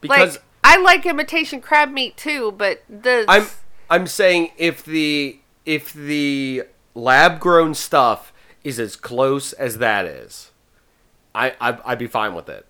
because 0.00 0.34
like 0.36 0.42
I 0.64 0.76
like 0.78 1.06
imitation 1.06 1.60
crab 1.60 1.90
meat 1.90 2.16
too, 2.16 2.52
but 2.52 2.82
the 2.88 3.24
I'm 3.28 3.46
I'm 3.88 4.06
saying 4.06 4.50
if 4.56 4.84
the 4.84 5.38
if 5.64 5.92
the 5.92 6.64
lab 6.94 7.38
grown 7.40 7.74
stuff 7.74 8.32
is 8.64 8.78
as 8.80 8.96
close 8.96 9.52
as 9.52 9.78
that 9.78 10.04
is, 10.04 10.50
I, 11.34 11.54
I 11.60 11.78
I'd 11.84 11.98
be 11.98 12.06
fine 12.08 12.34
with 12.34 12.48
it. 12.48 12.66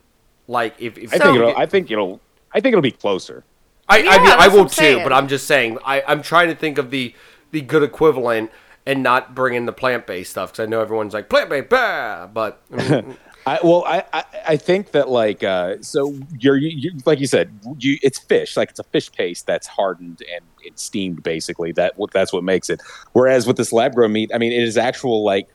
Like 0.47 0.75
if, 0.79 0.97
if 0.99 1.13
I 1.15 1.19
So- 1.19 1.25
think 1.25 1.37
it'll. 1.37 1.57
I 1.57 1.67
think 1.67 1.91
it'll. 1.91 2.21
I 2.53 2.61
think 2.61 2.73
it'll 2.73 2.83
be 2.83 2.91
closer. 2.91 3.45
I, 3.91 3.99
Yeah, 3.99 4.11
I 4.11 4.19
mean, 4.19 4.31
I 4.39 4.49
will 4.49 4.65
too, 4.67 4.75
saying. 4.75 5.03
but 5.03 5.13
I'm 5.15 5.29
just 5.29 5.47
saying 5.47 5.79
I, 5.85 6.03
I'm 6.07 6.23
trying 6.23 6.49
to 6.49 6.55
think 6.55 6.77
of 6.79 6.91
the 6.91 7.15
the 7.51 7.61
good 7.61 7.83
equivalent 7.83 8.51
and 8.87 9.03
not 9.03 9.35
bring 9.35 9.55
in 9.55 9.67
the 9.67 9.73
plant 9.73 10.07
based 10.07 10.31
stuff 10.31 10.53
because 10.53 10.63
I 10.63 10.67
know 10.67 10.81
everyone's 10.81 11.15
like 11.15 11.29
plant 11.29 11.51
based, 11.51 11.69
but 11.69 12.63
I, 13.47 13.59
well, 13.63 13.85
I, 13.87 14.05
I, 14.13 14.25
I 14.49 14.57
think 14.57 14.93
that 14.93 15.09
like 15.09 15.43
uh, 15.43 15.77
so 15.81 16.15
you're 16.39 16.57
you, 16.57 16.69
you, 16.69 16.93
like 17.07 17.21
you 17.21 17.27
said 17.27 17.51
you 17.79 17.99
it's 18.03 18.19
fish 18.19 18.57
like 18.57 18.71
it's 18.71 18.79
a 18.79 18.85
fish 18.85 19.11
paste 19.13 19.47
that's 19.47 19.67
hardened 19.67 20.23
and, 20.33 20.45
and 20.67 20.79
steamed 20.79 21.23
basically 21.23 21.73
that 21.73 21.95
that's 22.13 22.33
what 22.33 22.45
makes 22.45 22.69
it. 22.69 22.81
Whereas 23.13 23.47
with 23.47 23.57
this 23.57 23.73
lab 23.73 23.95
grown 23.95 24.13
meat, 24.13 24.31
I 24.35 24.39
mean 24.39 24.53
it 24.53 24.63
is 24.63 24.77
actual 24.77 25.25
like 25.25 25.49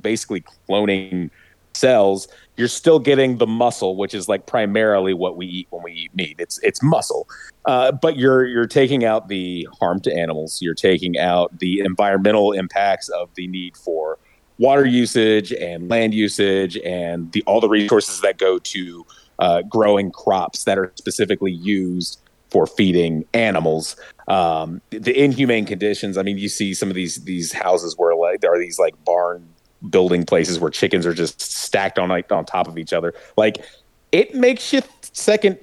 basically 0.00 0.44
cloning 0.68 1.30
cells. 1.78 2.28
You're 2.56 2.68
still 2.68 2.98
getting 2.98 3.38
the 3.38 3.46
muscle, 3.46 3.96
which 3.96 4.14
is 4.14 4.28
like 4.28 4.46
primarily 4.46 5.14
what 5.14 5.36
we 5.36 5.46
eat 5.46 5.68
when 5.70 5.82
we 5.82 5.92
eat 5.92 6.14
meat. 6.14 6.36
It's 6.38 6.58
it's 6.62 6.82
muscle, 6.82 7.28
uh, 7.66 7.92
but 7.92 8.16
you're 8.16 8.46
you're 8.46 8.66
taking 8.66 9.04
out 9.04 9.28
the 9.28 9.68
harm 9.80 10.00
to 10.00 10.14
animals. 10.14 10.60
You're 10.60 10.74
taking 10.74 11.18
out 11.18 11.58
the 11.58 11.80
environmental 11.80 12.52
impacts 12.52 13.08
of 13.08 13.30
the 13.34 13.46
need 13.46 13.76
for 13.76 14.18
water 14.58 14.84
usage 14.84 15.52
and 15.52 15.88
land 15.88 16.14
usage 16.14 16.76
and 16.78 17.30
the 17.32 17.42
all 17.46 17.60
the 17.60 17.68
resources 17.68 18.20
that 18.22 18.38
go 18.38 18.58
to 18.58 19.06
uh, 19.38 19.62
growing 19.62 20.10
crops 20.10 20.64
that 20.64 20.78
are 20.78 20.92
specifically 20.96 21.52
used 21.52 22.20
for 22.50 22.66
feeding 22.66 23.24
animals. 23.34 23.96
Um, 24.26 24.80
the 24.90 25.18
inhumane 25.18 25.64
conditions. 25.64 26.18
I 26.18 26.22
mean, 26.22 26.38
you 26.38 26.48
see 26.48 26.74
some 26.74 26.88
of 26.88 26.94
these 26.94 27.16
these 27.24 27.52
houses 27.52 27.94
where 27.96 28.14
like 28.14 28.40
there 28.40 28.52
are 28.52 28.58
these 28.58 28.78
like 28.78 28.94
barn 29.04 29.48
building 29.90 30.24
places 30.24 30.58
where 30.58 30.70
chickens 30.70 31.06
are 31.06 31.14
just 31.14 31.40
stacked 31.40 31.98
on 31.98 32.08
like 32.08 32.30
on 32.32 32.44
top 32.44 32.68
of 32.68 32.78
each 32.78 32.92
other. 32.92 33.14
Like 33.36 33.64
it 34.12 34.34
makes 34.34 34.72
you 34.72 34.82
second 35.02 35.58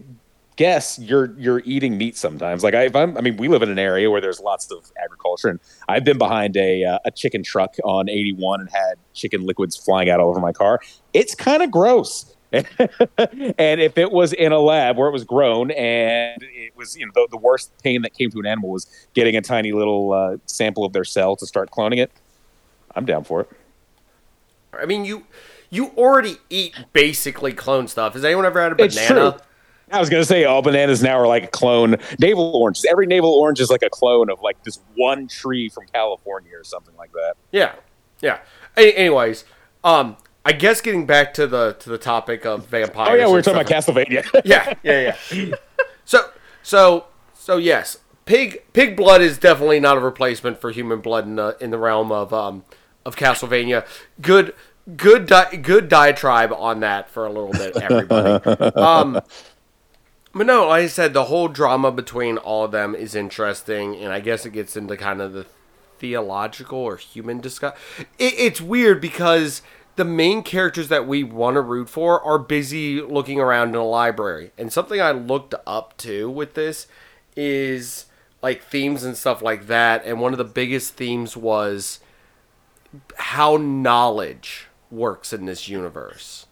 guess 0.56 0.97
you're 0.99 1.34
you're 1.38 1.62
eating 1.65 1.97
meat 1.97 2.17
sometimes. 2.17 2.63
Like 2.63 2.73
I, 2.73 2.84
if 2.84 2.95
I'm, 2.95 3.17
I 3.17 3.21
mean, 3.21 3.38
we 3.38 3.47
live 3.47 3.62
in 3.62 3.69
an 3.69 3.80
area 3.80 4.10
where 4.10 4.21
there's 4.21 4.39
lots 4.39 4.71
of 4.71 4.91
agriculture, 5.04 5.49
and 5.49 5.60
I've 5.88 6.04
been 6.04 6.17
behind 6.17 6.56
a 6.58 6.84
uh, 6.84 6.99
a 7.06 7.12
chicken 7.12 7.43
truck 7.43 7.75
on 7.84 8.10
81 8.10 8.62
and 8.62 8.69
had 8.69 8.95
chicken 9.13 9.45
liquids 9.45 9.75
flying 9.75 10.10
out 10.10 10.19
all 10.19 10.30
over 10.30 10.39
my 10.39 10.54
car. 10.54 10.80
It's 11.13 11.36
kind 11.36 11.63
of 11.63 11.71
gross. 11.71 12.32
and 12.54 13.82
if 13.82 13.97
it 13.97 14.12
was 14.12 14.32
in 14.32 14.54
a 14.54 14.60
lab 14.60 14.97
where 14.97 15.10
it 15.10 15.12
was 15.12 15.25
grown 15.25 15.71
and 15.71 16.41
it 16.41 16.73
was 16.78 16.95
you 16.95 17.06
know 17.06 17.12
the, 17.13 17.28
the 17.32 17.38
worst 17.38 17.71
pain 17.84 18.01
that 18.01 18.13
came 18.13 18.30
to 18.30 18.39
an 18.39 18.45
animal 18.45 18.69
was 18.69 18.88
getting 19.13 19.36
a 19.36 19.41
tiny 19.41 19.73
little 19.73 20.13
uh, 20.13 20.38
sample 20.45 20.86
of 20.86 20.93
their 20.93 21.04
cell 21.04 21.36
to 21.36 21.45
start 21.45 21.69
cloning 21.71 21.97
it, 21.97 22.12
I'm 22.95 23.06
down 23.06 23.25
for 23.25 23.41
it. 23.41 23.49
I 24.81 24.85
mean 24.85 25.05
you 25.05 25.25
you 25.69 25.88
already 25.97 26.38
eat 26.49 26.75
basically 26.93 27.53
clone 27.53 27.88
stuff. 27.88 28.13
Has 28.13 28.23
anyone 28.25 28.45
ever 28.45 28.61
had 28.61 28.79
a 28.79 28.83
It's 28.83 28.95
banana? 28.95 29.31
true. 29.33 29.41
I 29.91 29.99
was 29.99 30.09
gonna 30.09 30.25
say 30.25 30.45
all 30.45 30.61
bananas 30.61 31.03
now 31.03 31.17
are 31.19 31.27
like 31.27 31.43
a 31.43 31.47
clone. 31.47 31.97
Navel 32.19 32.55
oranges. 32.55 32.85
Every 32.85 33.05
navel 33.05 33.31
orange 33.33 33.59
is 33.59 33.69
like 33.69 33.83
a 33.83 33.89
clone 33.89 34.29
of 34.31 34.41
like 34.41 34.63
this 34.63 34.79
one 34.95 35.27
tree 35.27 35.69
from 35.69 35.85
California 35.93 36.51
or 36.57 36.63
something 36.63 36.95
like 36.97 37.11
that. 37.13 37.35
Yeah, 37.51 37.75
yeah. 38.21 38.39
A- 38.77 38.93
anyways, 38.93 39.45
um, 39.83 40.17
I 40.43 40.53
guess 40.53 40.81
getting 40.81 41.05
back 41.05 41.33
to 41.35 41.45
the 41.47 41.73
to 41.79 41.89
the 41.89 41.97
topic 41.99 42.45
of 42.45 42.65
vampires. 42.67 43.09
Oh 43.11 43.13
yeah, 43.15 43.27
we 43.27 43.33
were 43.33 43.41
talking 43.43 43.65
stuff 43.65 43.89
about 43.89 44.07
Castlevania. 44.07 44.41
yeah, 44.45 44.73
yeah, 44.83 45.15
yeah. 45.31 45.55
so, 46.03 46.29
so, 46.63 47.05
so 47.33 47.57
yes, 47.57 47.99
pig 48.25 48.63
pig 48.73 48.95
blood 48.97 49.21
is 49.21 49.38
definitely 49.38 49.79
not 49.79 49.97
a 49.97 49.99
replacement 49.99 50.59
for 50.59 50.71
human 50.71 50.99
blood 50.99 51.25
in 51.25 51.35
the 51.35 51.55
in 51.61 51.69
the 51.69 51.77
realm 51.77 52.11
of 52.11 52.33
um 52.33 52.63
of 53.05 53.15
Castlevania. 53.15 53.85
Good, 54.21 54.53
good, 54.97 55.27
di- 55.27 55.57
good 55.57 55.89
diatribe 55.89 56.51
on 56.51 56.79
that 56.81 57.09
for 57.09 57.25
a 57.25 57.31
little 57.31 57.51
bit, 57.51 57.77
everybody. 57.77 58.43
um, 58.75 59.21
but 60.33 60.47
no, 60.47 60.67
like 60.67 60.83
I 60.83 60.87
said, 60.87 61.13
the 61.13 61.25
whole 61.25 61.47
drama 61.47 61.91
between 61.91 62.37
all 62.37 62.65
of 62.65 62.71
them 62.71 62.93
is 62.93 63.15
interesting, 63.15 63.95
and 63.95 64.11
I 64.11 64.19
guess 64.19 64.45
it 64.45 64.51
gets 64.51 64.75
into 64.75 64.97
kind 64.97 65.21
of 65.21 65.33
the 65.33 65.45
theological 65.97 66.79
or 66.79 66.97
human 66.97 67.39
discuss. 67.39 67.77
It, 68.19 68.33
it's 68.37 68.59
weird 68.59 68.99
because 68.99 69.61
the 69.95 70.03
main 70.03 70.43
characters 70.43 70.89
that 70.89 71.07
we 71.07 71.23
want 71.23 71.55
to 71.55 71.61
root 71.61 71.89
for 71.89 72.21
are 72.21 72.37
busy 72.37 73.01
looking 73.01 73.39
around 73.39 73.69
in 73.69 73.75
a 73.75 73.85
library, 73.85 74.51
and 74.57 74.73
something 74.73 75.01
I 75.01 75.11
looked 75.11 75.55
up 75.65 75.95
to 75.97 76.29
with 76.29 76.53
this 76.53 76.87
is 77.37 78.05
like 78.41 78.61
themes 78.63 79.03
and 79.03 79.15
stuff 79.15 79.41
like 79.41 79.67
that. 79.67 80.05
And 80.05 80.19
one 80.19 80.33
of 80.33 80.37
the 80.37 80.43
biggest 80.43 80.95
themes 80.95 81.37
was 81.37 81.99
how 83.17 83.58
knowledge 83.58 84.67
works 84.91 85.34
in 85.34 85.45
this 85.45 85.67
universe. 85.67 86.45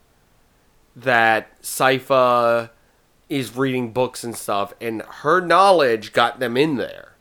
That 0.95 1.61
Sypha 1.61 2.69
is 3.29 3.55
reading 3.55 3.91
books 3.91 4.23
and 4.23 4.35
stuff, 4.35 4.73
and 4.79 5.01
her 5.01 5.41
knowledge 5.41 6.13
got 6.13 6.39
them 6.39 6.55
in 6.55 6.77
there, 6.77 7.13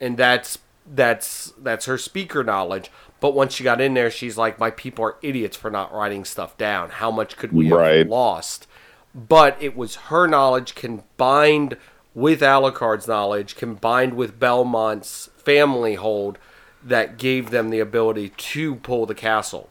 and 0.00 0.16
that's 0.16 0.58
that's 0.86 1.52
that's 1.58 1.86
her 1.86 1.96
speaker 1.96 2.42
knowledge. 2.44 2.90
But 3.20 3.34
once 3.34 3.54
she 3.54 3.64
got 3.64 3.80
in 3.80 3.94
there, 3.94 4.10
she's 4.10 4.36
like, 4.36 4.58
"My 4.58 4.70
people 4.70 5.04
are 5.04 5.16
idiots 5.22 5.56
for 5.56 5.70
not 5.70 5.94
writing 5.94 6.24
stuff 6.24 6.58
down. 6.58 6.90
How 6.90 7.10
much 7.10 7.36
could 7.36 7.52
we 7.52 7.72
Right. 7.72 7.98
have 7.98 8.08
lost?" 8.08 8.66
But 9.14 9.56
it 9.60 9.76
was 9.76 9.94
her 10.10 10.26
knowledge 10.26 10.74
combined 10.74 11.76
with 12.14 12.40
Alucard's 12.40 13.06
knowledge, 13.08 13.56
combined 13.56 14.14
with 14.14 14.38
Belmont's 14.38 15.30
family 15.36 15.94
hold, 15.94 16.38
that 16.84 17.18
gave 17.18 17.50
them 17.50 17.70
the 17.70 17.80
ability 17.80 18.30
to 18.30 18.76
pull 18.76 19.06
the 19.06 19.14
castle. 19.14 19.68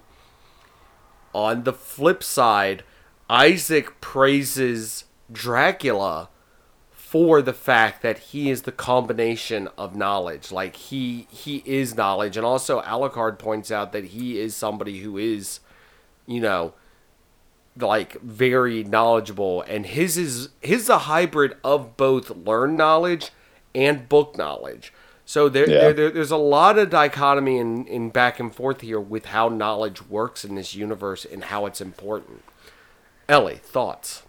On 1.34 1.63
the 1.63 1.74
flip 1.74 2.24
side, 2.24 2.84
Isaac 3.30 4.02
praises 4.02 5.06
Dracula 5.32 6.30
for 6.91 7.41
the 7.41 7.54
fact 7.54 8.02
that 8.02 8.19
he 8.19 8.50
is 8.50 8.62
the 8.62 8.71
combination 8.71 9.67
of 9.78 9.95
knowledge. 9.95 10.52
Like 10.52 10.76
he 10.76 11.28
he 11.30 11.62
is 11.65 11.95
knowledge, 11.95 12.38
and 12.38 12.45
also 12.45 12.82
Alucard 12.82 13.38
points 13.38 13.71
out 13.71 13.91
that 13.91 14.06
he 14.06 14.39
is 14.39 14.56
somebody 14.56 15.00
who 15.00 15.17
is, 15.17 15.60
you 16.26 16.39
know, 16.39 16.74
like 17.78 18.19
very 18.21 18.84
knowledgeable, 18.84 19.62
and 19.63 19.86
his 19.86 20.17
is 20.17 20.50
his 20.62 20.84
is 20.84 20.89
a 20.89 21.00
hybrid 21.00 21.56
of 21.63 21.97
both 21.97 22.30
learned 22.30 22.78
knowledge 22.78 23.32
and 23.76 24.08
book 24.08 24.38
knowledge. 24.38 24.93
So 25.32 25.48
there, 25.48 25.70
Yeah. 25.70 25.80
there, 25.80 25.94
there 25.94 26.10
there's 26.12 26.32
a 26.32 26.36
lot 26.36 26.78
of 26.78 26.89
dichotomy 26.89 27.58
in, 27.58 27.88
in 27.88 28.10
back 28.10 28.38
and 28.41 28.54
forth 28.54 28.82
here 28.82 29.00
with 29.00 29.28
how 29.28 29.48
knowledge 29.48 30.06
works 30.10 30.44
in 30.44 30.56
this 30.56 30.76
universe 30.76 31.24
and 31.24 31.46
how 31.46 31.65
it's 31.67 31.80
important. 31.80 32.44
Ellie, 33.30 33.56
thoughts? 33.56 34.24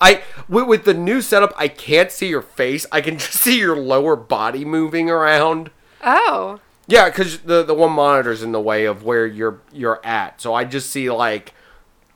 I 0.00 0.22
with, 0.48 0.66
with 0.66 0.84
the 0.84 0.94
new 0.94 1.22
setup, 1.22 1.54
I 1.56 1.68
can't 1.68 2.10
see 2.10 2.26
your 2.26 2.42
face. 2.42 2.86
I 2.90 3.00
can 3.00 3.18
just 3.24 3.34
see 3.34 3.56
your 3.56 3.76
lower 3.76 4.16
body 4.16 4.64
moving 4.64 5.08
around. 5.08 5.70
Oh. 6.02 6.58
Yeah, 6.88 7.08
because 7.08 7.38
the 7.42 7.62
the 7.62 7.74
one 7.74 7.92
monitor's 7.92 8.42
in 8.42 8.50
the 8.50 8.60
way 8.60 8.84
of 8.84 9.04
where 9.04 9.28
you're 9.28 9.60
you're 9.72 10.04
at. 10.04 10.40
So 10.40 10.54
I 10.54 10.64
just 10.64 10.90
see 10.90 11.08
like 11.08 11.54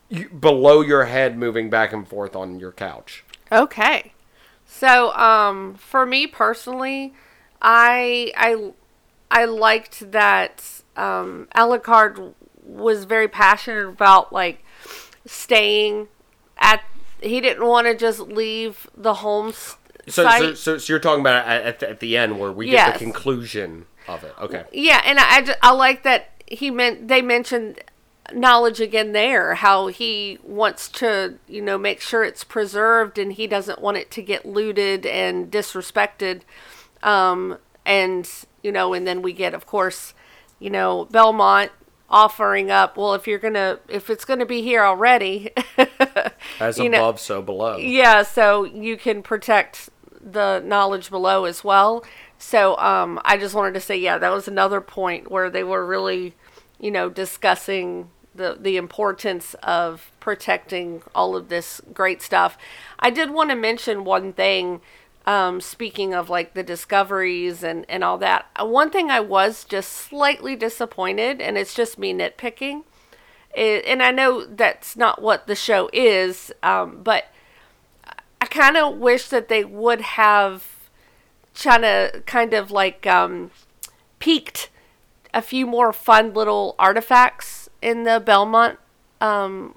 you, 0.09 0.29
below 0.31 0.81
your 0.81 1.05
head 1.05 1.39
moving 1.39 1.71
back 1.71 1.93
and 1.93 2.09
forth 2.09 2.35
on 2.35 2.59
your 2.59 2.73
couch. 2.73 3.25
Okay. 3.53 4.15
So, 4.67 5.13
um, 5.13 5.75
for 5.75 6.05
me 6.05 6.27
personally, 6.27 7.15
I 7.63 8.33
I 8.37 8.73
I 9.31 9.45
liked 9.47 10.13
that 10.13 10.83
um, 10.97 11.49
Alucard 11.57 12.35
was 12.65 13.05
very 13.05 13.29
passionate 13.29 13.89
about 13.89 14.33
like 14.33 14.63
staying 15.27 16.09
at. 16.59 16.83
He 17.23 17.41
didn't 17.41 17.65
want 17.65 17.87
to 17.87 17.95
just 17.95 18.19
leave 18.19 18.91
the 18.97 19.15
home 19.15 19.53
So 19.53 20.29
so, 20.29 20.55
so, 20.55 20.79
so 20.79 20.93
you're 20.93 20.99
talking 20.99 21.21
about 21.21 21.47
at, 21.47 21.63
at, 21.63 21.79
the, 21.79 21.91
at 21.91 22.01
the 22.01 22.17
end 22.17 22.41
where 22.41 22.51
we 22.51 22.67
get 22.67 22.73
Yes. 22.73 22.93
the 22.95 22.99
conclusion 23.05 23.87
of 24.09 24.25
it. 24.25 24.35
Okay. 24.41 24.65
Yeah, 24.73 25.01
and 25.05 25.21
I, 25.21 25.37
I, 25.37 25.43
ju- 25.43 25.53
I 25.63 25.71
like 25.71 26.03
that 26.03 26.31
he 26.49 26.69
meant 26.73 27.07
they 27.07 27.23
mentioned 27.23 27.81
knowledge 28.33 28.81
again 28.81 29.13
there 29.13 29.55
how 29.57 29.87
he 29.89 30.39
wants 30.43 30.89
to 30.89 31.35
you 31.49 31.61
know 31.61 31.77
make 31.79 32.01
sure 32.01 32.25
it's 32.25 32.45
preserved 32.45 33.19
and 33.19 33.35
he 33.35 33.47
doesn't 33.47 33.81
want 33.81 33.97
it 33.97 34.11
to 34.11 34.23
get 34.23 34.45
looted 34.47 35.05
and 35.07 35.51
disrespected 35.51 36.41
um 37.03 37.59
and 37.85 38.29
you 38.63 38.71
know 38.73 38.93
and 38.95 39.07
then 39.07 39.23
we 39.23 39.33
get 39.33 39.55
of 39.55 39.67
course 39.67 40.15
you 40.59 40.71
know 40.71 41.07
Belmont 41.11 41.71
offering 42.09 42.71
up 42.71 42.97
well 42.97 43.15
if 43.15 43.27
you're 43.27 43.39
gonna 43.39 43.79
if 43.89 44.11
it's 44.11 44.25
gonna 44.25 44.47
be 44.47 44.63
here 44.63 44.83
already 44.85 45.51
As 46.61 46.79
above, 46.79 46.91
know- 46.93 47.17
so 47.17 47.43
below. 47.43 47.77
yeah, 47.79 48.23
so 48.23 48.65
you 48.65 48.97
can 48.97 49.23
protect 49.23 49.89
the 50.21 50.61
knowledge 50.65 51.11
below 51.11 51.45
as 51.47 51.65
well. 51.65 52.05
So 52.39 52.77
um, 52.79 53.21
I 53.25 53.37
just 53.37 53.55
wanted 53.55 53.75
to 53.75 53.81
say, 53.81 53.97
yeah, 53.97 54.19
that 54.19 54.33
was 54.33 54.47
another 54.49 54.81
point 54.81 55.31
where 55.31 55.49
they 55.51 55.65
were 55.65 55.85
really, 55.87 56.35
you 56.79 56.91
know, 56.91 57.09
discussing 57.09 58.11
the 58.35 58.57
the 58.61 58.77
importance 58.77 59.55
of 59.63 60.11
protecting 60.21 61.03
all 61.15 61.35
of 61.37 61.49
this 61.49 61.81
great 61.93 62.21
stuff. 62.23 62.57
I 62.99 63.11
did 63.11 63.31
want 63.31 63.51
to 63.51 63.57
mention 63.57 64.05
one 64.05 64.33
thing. 64.33 64.81
Um, 65.25 65.61
speaking 65.61 66.15
of 66.15 66.29
like 66.29 66.55
the 66.55 66.65
discoveries 66.65 67.63
and, 67.63 67.87
and 67.89 68.03
all 68.03 68.19
that, 68.19 68.47
Uh, 68.61 68.67
one 68.67 68.91
thing 68.91 69.11
I 69.11 69.21
was 69.21 69.65
just 69.65 69.93
slightly 69.93 70.57
disappointed, 70.57 71.41
and 71.41 71.57
it's 71.57 71.75
just 71.75 71.97
me 71.99 72.13
nitpicking, 72.13 72.83
i- 73.57 73.83
and 73.87 74.03
I 74.03 74.11
know 74.11 74.45
that's 74.45 74.97
not 74.97 75.23
what 75.23 75.47
the 75.47 75.55
show 75.55 75.89
is, 75.93 76.53
um, 76.63 77.03
but 77.05 77.27
I 78.41 78.47
kind 78.47 78.77
of 78.77 78.97
wish 78.97 79.29
that 79.29 79.49
they 79.49 79.65
would 79.65 80.01
have 80.01 80.67
to 81.55 82.23
kind 82.27 82.53
of 82.55 82.71
like 82.73 83.07
um, 83.07 83.51
peaked 84.19 84.71
a 85.33 85.41
few 85.43 85.67
more 85.67 85.93
fun 85.93 86.35
little 86.35 86.75
artifacts 86.79 87.69
in 87.81 88.03
the 88.03 88.19
Belmont, 88.21 88.79
um, 89.21 89.77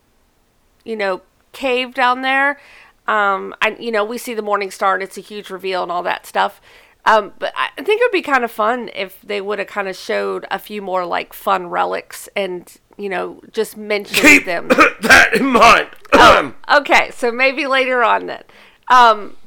you 0.83 0.95
know, 0.95 1.21
cave 1.51 1.93
down 1.93 2.21
there. 2.21 2.59
Um, 3.07 3.53
I, 3.61 3.75
you 3.79 3.91
know, 3.91 4.03
we 4.03 4.17
see 4.17 4.33
the 4.33 4.41
Morning 4.41 4.71
Star 4.71 4.93
and 4.95 5.03
it's 5.03 5.17
a 5.17 5.21
huge 5.21 5.49
reveal 5.49 5.83
and 5.83 5.91
all 5.91 6.03
that 6.03 6.25
stuff. 6.25 6.59
Um, 7.05 7.33
but 7.37 7.53
I 7.55 7.69
I 7.77 7.83
think 7.83 8.01
it 8.01 8.05
would 8.05 8.11
be 8.11 8.23
kind 8.23 8.43
of 8.43 8.49
fun 8.51 8.89
if 8.95 9.21
they 9.21 9.39
would 9.41 9.59
have 9.59 9.67
kind 9.67 9.87
of 9.87 9.95
showed 9.95 10.45
a 10.49 10.57
few 10.57 10.81
more 10.81 11.05
like 11.05 11.33
fun 11.33 11.67
relics 11.67 12.27
and 12.35 12.75
you 12.97 13.09
know 13.09 13.41
just 13.51 13.77
mentioned 13.77 14.17
Keep 14.21 14.45
them. 14.45 14.67
that 15.01 15.35
in 15.35 15.45
mind. 15.45 15.89
um, 16.19 16.55
Okay, 16.73 17.11
so 17.11 17.31
maybe 17.31 17.67
later 17.67 18.03
on 18.03 18.25
then. 18.25 18.43
Um, 18.87 19.37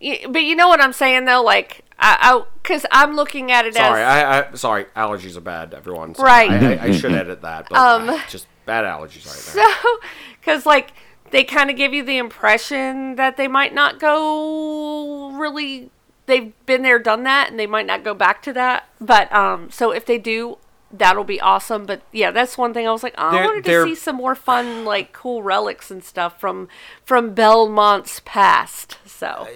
y- 0.00 0.24
but 0.28 0.42
you 0.42 0.54
know 0.56 0.68
what 0.68 0.82
I'm 0.82 0.92
saying 0.92 1.24
though, 1.24 1.42
like 1.42 1.84
I, 1.98 2.18
I, 2.20 2.44
because 2.62 2.84
I'm 2.92 3.16
looking 3.16 3.50
at 3.50 3.64
it 3.64 3.72
sorry, 3.74 4.02
as 4.02 4.06
I, 4.06 4.50
I 4.50 4.54
sorry. 4.54 4.84
Allergies 4.94 5.36
are 5.38 5.40
bad, 5.40 5.72
everyone. 5.72 6.14
Sorry. 6.14 6.26
Right. 6.28 6.50
I, 6.50 6.74
I, 6.74 6.82
I 6.84 6.90
should 6.92 7.12
edit 7.12 7.40
that, 7.42 7.68
but 7.70 7.78
Um, 7.78 8.20
just 8.28 8.46
bad 8.66 8.84
allergies 8.84 9.26
right 9.26 9.54
there. 9.54 9.74
so 9.82 9.98
because 10.38 10.66
like 10.66 10.92
they 11.30 11.44
kind 11.44 11.70
of 11.70 11.76
give 11.76 11.92
you 11.92 12.02
the 12.02 12.18
impression 12.18 13.16
that 13.16 13.36
they 13.36 13.48
might 13.48 13.74
not 13.74 13.98
go 14.00 15.30
really. 15.32 15.90
They've 16.26 16.52
been 16.66 16.82
there, 16.82 16.98
done 16.98 17.22
that, 17.24 17.48
and 17.50 17.58
they 17.58 17.66
might 17.66 17.86
not 17.86 18.04
go 18.04 18.12
back 18.12 18.42
to 18.42 18.52
that. 18.52 18.88
But 19.00 19.32
um, 19.32 19.70
so 19.70 19.90
if 19.92 20.06
they 20.06 20.18
do. 20.18 20.58
That'll 20.90 21.22
be 21.22 21.38
awesome, 21.38 21.84
but 21.84 22.00
yeah, 22.12 22.30
that's 22.30 22.56
one 22.56 22.72
thing 22.72 22.88
I 22.88 22.90
was 22.92 23.02
like, 23.02 23.12
oh, 23.18 23.28
I 23.28 23.44
wanted 23.44 23.64
to 23.64 23.84
see 23.84 23.94
some 23.94 24.16
more 24.16 24.34
fun, 24.34 24.86
like 24.86 25.12
cool 25.12 25.42
relics 25.42 25.90
and 25.90 26.02
stuff 26.02 26.40
from 26.40 26.66
from 27.04 27.34
Belmont's 27.34 28.22
past. 28.24 28.96
So 29.04 29.46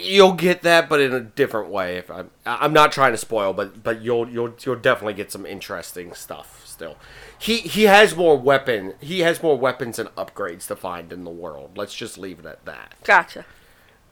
You'll 0.00 0.32
get 0.32 0.62
that, 0.62 0.88
but 0.88 1.00
in 1.00 1.12
a 1.12 1.20
different 1.20 1.70
way. 1.70 1.96
If 1.98 2.10
I'm, 2.10 2.30
I'm 2.46 2.72
not 2.72 2.92
trying 2.92 3.12
to 3.12 3.18
spoil, 3.18 3.52
but 3.52 3.82
but 3.82 4.00
you'll 4.02 4.28
you'll 4.28 4.54
you'll 4.62 4.76
definitely 4.76 5.14
get 5.14 5.30
some 5.30 5.46
interesting 5.46 6.14
stuff. 6.14 6.63
Still, 6.74 6.96
he 7.38 7.58
he 7.58 7.84
has 7.84 8.16
more 8.16 8.36
weapon. 8.36 8.94
He 9.00 9.20
has 9.20 9.40
more 9.40 9.56
weapons 9.56 10.00
and 10.00 10.08
upgrades 10.16 10.66
to 10.66 10.74
find 10.76 11.12
in 11.12 11.22
the 11.22 11.30
world. 11.30 11.70
Let's 11.76 11.94
just 11.94 12.18
leave 12.18 12.40
it 12.40 12.46
at 12.46 12.64
that. 12.64 12.94
gotcha. 13.04 13.44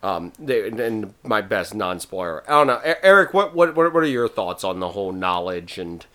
Um, 0.01 0.33
they- 0.39 0.69
and 0.69 1.13
my 1.25 1.41
best 1.41 1.75
non-spoiler. 1.75 2.45
I 2.49 2.53
don't 2.53 2.67
know, 2.69 2.81
Aric. 3.05 3.33
What 3.33 3.53
what 3.55 3.75
what 3.75 3.93
what 3.93 4.03
are 4.05 4.07
your 4.07 4.29
thoughts 4.29 4.63
on 4.63 4.79
the 4.79 4.91
whole 4.91 5.11
knowledge 5.11 5.77
and 5.77 6.07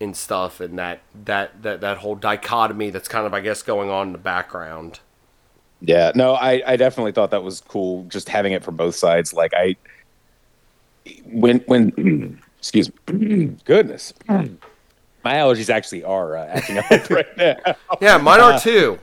and 0.00 0.16
stuff 0.16 0.58
and 0.60 0.76
that 0.80 1.00
that 1.24 1.62
that 1.62 1.80
that 1.80 1.98
whole 1.98 2.16
dichotomy 2.16 2.90
that's 2.90 3.08
kind 3.08 3.24
of 3.24 3.32
I 3.32 3.38
guess 3.40 3.62
going 3.62 3.88
on 3.88 4.08
in 4.08 4.12
the 4.12 4.18
background. 4.18 4.98
Yeah, 5.80 6.10
no, 6.16 6.34
I, 6.34 6.60
I 6.66 6.76
definitely 6.76 7.12
thought 7.12 7.30
that 7.30 7.44
was 7.44 7.60
cool. 7.60 8.02
Just 8.08 8.28
having 8.28 8.52
it 8.52 8.64
from 8.64 8.74
both 8.76 8.96
sides. 8.96 9.32
Like 9.32 9.52
I, 9.54 9.76
when 11.24 11.58
when 11.66 12.40
excuse 12.58 12.90
me, 13.12 13.44
goodness, 13.64 14.12
my 15.24 15.34
allergies 15.34 15.70
actually 15.70 16.04
are 16.04 16.36
uh, 16.36 16.46
acting 16.46 16.78
up 16.78 16.90
right 17.10 17.36
now. 17.36 17.56
Yeah, 18.00 18.18
mine 18.18 18.40
are 18.40 18.60
too. 18.60 18.98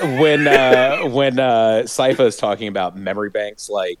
when 0.00 0.46
uh, 0.46 1.02
when 1.08 1.38
uh, 1.38 1.82
Sypha 1.86 2.26
is 2.26 2.36
talking 2.36 2.68
about 2.68 2.96
memory 2.96 3.30
banks, 3.30 3.68
like 3.70 3.98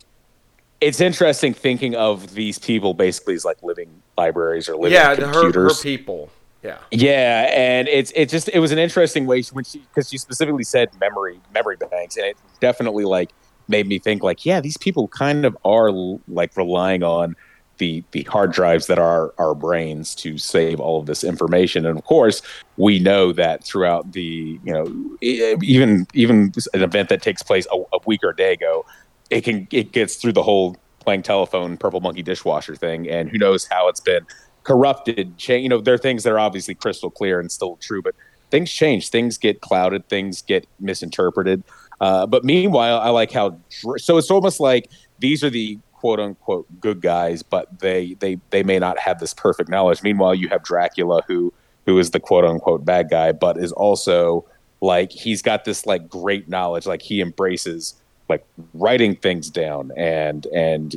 it's 0.80 1.00
interesting 1.00 1.54
thinking 1.54 1.94
of 1.94 2.34
these 2.34 2.58
people 2.58 2.92
basically 2.94 3.34
as 3.34 3.44
like 3.44 3.62
living 3.62 4.02
libraries 4.18 4.68
or 4.68 4.76
living 4.76 4.98
computers. 4.98 5.18
Yeah, 5.28 5.42
the- 5.42 5.56
her 5.56 5.68
her 5.68 5.74
people. 5.82 6.30
Yeah. 6.62 6.78
Yeah, 6.90 7.50
and 7.54 7.86
it's 7.86 8.10
it 8.16 8.28
just 8.28 8.48
it 8.52 8.58
was 8.58 8.72
an 8.72 8.78
interesting 8.78 9.26
way 9.26 9.42
when 9.52 9.64
she 9.64 9.78
because 9.78 10.10
she 10.10 10.18
specifically 10.18 10.64
said 10.64 10.88
memory 11.00 11.38
memory 11.54 11.76
banks, 11.76 12.16
and 12.16 12.26
it 12.26 12.36
definitely 12.60 13.04
like 13.04 13.30
made 13.68 13.86
me 13.86 13.98
think 13.98 14.22
like 14.22 14.44
yeah 14.44 14.60
these 14.60 14.76
people 14.76 15.06
kind 15.08 15.44
of 15.44 15.56
are 15.64 15.90
like 16.28 16.56
relying 16.56 17.02
on 17.04 17.36
the 17.78 18.02
the 18.12 18.22
hard 18.24 18.52
drives 18.52 18.86
that 18.86 18.98
are 18.98 19.32
our 19.38 19.54
brains 19.54 20.14
to 20.16 20.38
save 20.38 20.80
all 20.80 21.00
of 21.00 21.06
this 21.06 21.24
information, 21.24 21.86
and 21.86 21.98
of 21.98 22.04
course 22.04 22.42
we 22.76 22.98
know 22.98 23.32
that 23.32 23.64
throughout 23.64 24.12
the 24.12 24.58
you 24.62 24.72
know 24.72 25.18
even 25.22 26.06
even 26.14 26.52
an 26.74 26.82
event 26.82 27.08
that 27.08 27.22
takes 27.22 27.42
place 27.42 27.66
a, 27.72 27.76
a 27.92 27.98
week 28.06 28.22
or 28.22 28.30
a 28.30 28.36
day 28.36 28.52
ago, 28.52 28.84
it 29.30 29.42
can 29.42 29.66
it 29.70 29.92
gets 29.92 30.16
through 30.16 30.32
the 30.32 30.42
whole 30.42 30.76
playing 31.00 31.22
telephone 31.22 31.76
purple 31.76 32.00
monkey 32.00 32.22
dishwasher 32.22 32.76
thing, 32.76 33.08
and 33.08 33.30
who 33.30 33.38
knows 33.38 33.66
how 33.66 33.88
it's 33.88 34.00
been 34.00 34.26
corrupted. 34.64 35.34
You 35.48 35.68
know, 35.68 35.80
there 35.80 35.94
are 35.94 35.98
things 35.98 36.24
that 36.24 36.32
are 36.32 36.38
obviously 36.38 36.74
crystal 36.74 37.10
clear 37.10 37.40
and 37.40 37.50
still 37.50 37.76
true, 37.76 38.02
but 38.02 38.14
things 38.50 38.70
change. 38.70 39.10
Things 39.10 39.38
get 39.38 39.60
clouded. 39.60 40.08
Things 40.08 40.42
get 40.42 40.66
misinterpreted. 40.80 41.62
Uh, 42.00 42.26
but 42.26 42.44
meanwhile, 42.44 42.98
I 42.98 43.08
like 43.10 43.32
how 43.32 43.58
so 43.96 44.18
it's 44.18 44.30
almost 44.30 44.60
like 44.60 44.90
these 45.18 45.42
are 45.42 45.50
the 45.50 45.78
quote 45.96 46.20
unquote 46.20 46.66
good 46.80 47.00
guys, 47.00 47.42
but 47.42 47.80
they 47.80 48.14
they 48.20 48.38
they 48.50 48.62
may 48.62 48.78
not 48.78 48.98
have 48.98 49.18
this 49.18 49.32
perfect 49.32 49.70
knowledge. 49.70 50.02
Meanwhile, 50.02 50.34
you 50.34 50.48
have 50.48 50.62
Dracula 50.62 51.22
who 51.26 51.52
who 51.86 51.98
is 51.98 52.10
the 52.10 52.20
quote 52.20 52.44
unquote 52.44 52.84
bad 52.84 53.08
guy, 53.10 53.32
but 53.32 53.56
is 53.56 53.72
also 53.72 54.44
like 54.80 55.10
he's 55.10 55.42
got 55.42 55.64
this 55.64 55.86
like 55.86 56.08
great 56.08 56.48
knowledge. 56.48 56.86
Like 56.86 57.02
he 57.02 57.20
embraces 57.20 57.94
like 58.28 58.44
writing 58.74 59.16
things 59.16 59.48
down 59.48 59.90
and 59.96 60.46
and 60.46 60.94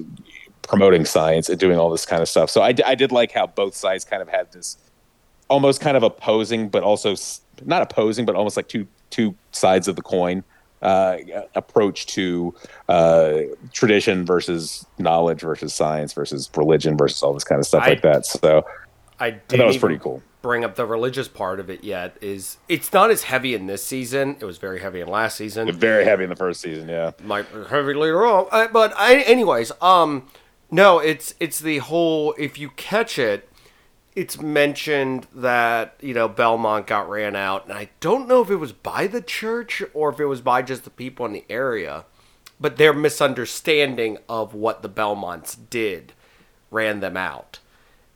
promoting 0.64 1.06
science 1.06 1.50
and 1.50 1.60
doing 1.60 1.80
all 1.80 1.89
this 1.89 2.06
kind 2.06 2.22
of 2.22 2.30
stuff. 2.30 2.50
So 2.50 2.62
I, 2.62 2.74
I 2.86 2.93
did 2.93 3.12
like 3.12 3.32
how 3.32 3.47
both 3.47 3.76
sides 3.76 4.04
kind 4.04 4.22
of 4.22 4.28
had 4.28 4.52
this 4.52 4.78
almost 5.47 5.82
kind 5.82 5.95
of 5.97 6.04
opposing, 6.04 6.70
but 6.70 6.84
also 6.84 7.16
not 7.66 7.82
opposing, 7.82 8.26
but 8.26 8.36
almost 8.36 8.58
like 8.58 8.68
two 8.68 8.86
two 9.10 9.34
sides 9.52 9.88
of 9.88 9.95
the 9.95 10.02
coin 10.02 10.43
uh, 10.82 11.17
approach 11.55 12.05
to 12.07 12.53
uh, 12.88 13.39
tradition 13.73 14.25
versus 14.25 14.86
knowledge 14.97 15.41
versus 15.41 15.73
science 15.73 16.13
versus 16.13 16.49
religion 16.55 16.97
versus 16.97 17.21
all 17.23 17.34
this 17.34 17.43
kind 17.43 17.59
of 17.59 17.65
stuff 17.65 17.84
I- 17.84 17.89
like 17.89 18.01
that. 18.03 18.25
So 18.25 18.65
I 19.19 19.32
didn't 19.32 19.61
it 19.61 19.67
was 19.67 19.77
pretty 19.77 19.97
cool. 19.99 20.23
bring 20.41 20.63
up 20.63 20.75
the 20.75 20.86
religious 20.86 21.27
part 21.27 21.59
of 21.59 21.69
it 21.69 21.84
yet. 21.84 22.15
Is 22.21 22.57
it's 22.69 22.93
not 22.93 23.11
as 23.11 23.23
heavy 23.23 23.53
in 23.53 23.67
this 23.67 23.84
season. 23.84 24.38
It 24.39 24.45
was 24.45 24.57
very 24.57 24.80
heavy 24.80 25.01
in 25.01 25.07
last 25.09 25.36
season. 25.36 25.71
Very 25.73 26.05
heavy 26.05 26.23
in 26.23 26.30
the 26.30 26.36
first 26.38 26.61
season, 26.61 26.88
yeah. 26.88 27.11
might 27.23 27.51
be 27.53 27.63
heavy 27.65 27.93
later 27.93 28.25
on. 28.25 28.47
Uh, 28.51 28.67
but 28.71 28.93
I, 28.95 29.17
anyways, 29.17 29.73
um, 29.82 30.27
no, 30.71 30.99
it's 30.99 31.36
it's 31.39 31.59
the 31.59 31.80
whole. 31.80 32.34
If 32.38 32.57
you 32.57 32.69
catch 32.69 33.19
it, 33.19 33.49
it's 34.20 34.41
mentioned 34.41 35.28
that 35.34 35.95
you 36.01 36.13
know 36.13 36.28
Belmont 36.28 36.88
got 36.88 37.09
ran 37.09 37.38
out, 37.38 37.63
and 37.63 37.74
I 37.74 37.89
don't 38.01 38.28
know 38.28 38.41
if 38.41 38.49
it 38.49 38.57
was 38.57 38.74
by 38.74 39.07
the 39.07 39.22
church 39.22 39.82
or 39.93 40.09
if 40.09 40.20
it 40.20 40.26
was 40.26 40.41
by 40.41 40.61
just 40.61 40.84
the 40.84 40.89
people 40.89 41.26
in 41.26 41.32
the 41.32 41.45
area, 41.49 42.03
but 42.59 42.76
their 42.76 42.91
misunderstanding 42.91 44.17
of 44.28 44.53
what 44.53 44.82
the 44.82 44.89
Belmonts 44.89 45.55
did 45.55 46.11
ran 46.70 46.99
them 46.99 47.15
out 47.15 47.59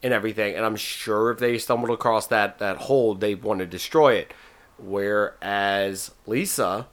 and 0.04 0.12
everything. 0.12 0.56
And 0.56 0.66
I'm 0.66 0.76
sure 0.76 1.32
if 1.32 1.40
they 1.40 1.58
stumbled 1.58 1.92
across 1.92 2.28
that 2.28 2.60
that 2.60 2.78
hole, 2.80 3.16
they 3.16 3.34
want 3.34 3.60
to 3.60 3.66
destroy 3.66 4.16
it. 4.16 4.34
Whereas 4.78 6.12
Lisa, 6.28 6.88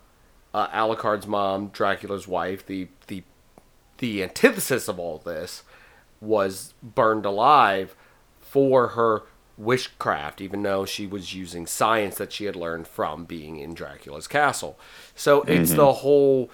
uh, 0.55 0.69
Alucard's 0.69 1.27
mom, 1.27 1.71
Dracula's 1.71 2.29
wife, 2.29 2.65
the 2.65 2.87
the 3.09 3.25
the 3.99 4.23
antithesis 4.23 4.87
of 4.87 5.01
all 5.01 5.19
this, 5.19 5.65
was 6.21 6.75
burned 6.81 7.27
alive 7.27 7.97
for 8.51 8.89
her 8.89 9.23
witchcraft, 9.57 10.41
even 10.41 10.63
though 10.63 10.85
she 10.85 11.07
was 11.07 11.35
using 11.35 11.67
science 11.67 12.17
that 12.17 12.33
she 12.33 12.47
had 12.47 12.57
learned 12.57 12.89
from 12.89 13.25
being 13.25 13.59
in 13.59 13.75
Dracula's 13.75 14.27
castle. 14.27 14.79
So 15.15 15.43
it's 15.43 15.71
mm-hmm. 15.71 15.77
the 15.77 15.93
whole. 15.93 16.51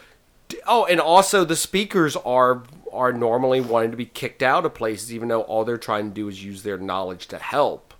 Oh, 0.66 0.84
and 0.84 1.00
also 1.00 1.44
the 1.44 1.56
speakers 1.56 2.16
are 2.16 2.64
are 2.92 3.12
normally 3.12 3.60
wanting 3.60 3.92
to 3.92 3.96
be 3.96 4.04
kicked 4.04 4.42
out 4.42 4.66
of 4.66 4.74
places, 4.74 5.12
even 5.12 5.28
though 5.28 5.42
all 5.42 5.64
they're 5.64 5.78
trying 5.78 6.08
to 6.08 6.14
do 6.14 6.28
is 6.28 6.44
use 6.44 6.62
their 6.62 6.78
knowledge 6.78 7.28
to 7.28 7.38
help. 7.38 7.94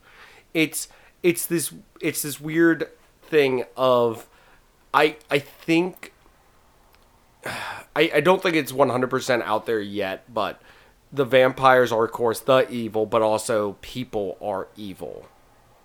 It's 0.53 0.89
it's 1.23 1.47
this 1.47 1.73
it's 2.01 2.23
this 2.23 2.39
weird 2.39 2.91
thing 3.23 3.65
of 3.77 4.29
I 4.93 5.17
I 5.31 5.39
think 5.39 6.13
I, 7.47 8.11
I 8.17 8.21
don't 8.21 8.43
think 8.43 8.57
it's 8.57 8.73
100% 8.73 9.43
out 9.43 9.65
there 9.65 9.81
yet, 9.81 10.33
but 10.33 10.61
the 11.13 11.25
vampires 11.25 11.93
are, 11.93 12.05
of 12.05 12.13
course, 12.13 12.41
the 12.41 12.69
evil, 12.71 13.07
but 13.07 13.23
also 13.23 13.77
people 13.81 14.37
are 14.41 14.69
evil 14.77 15.27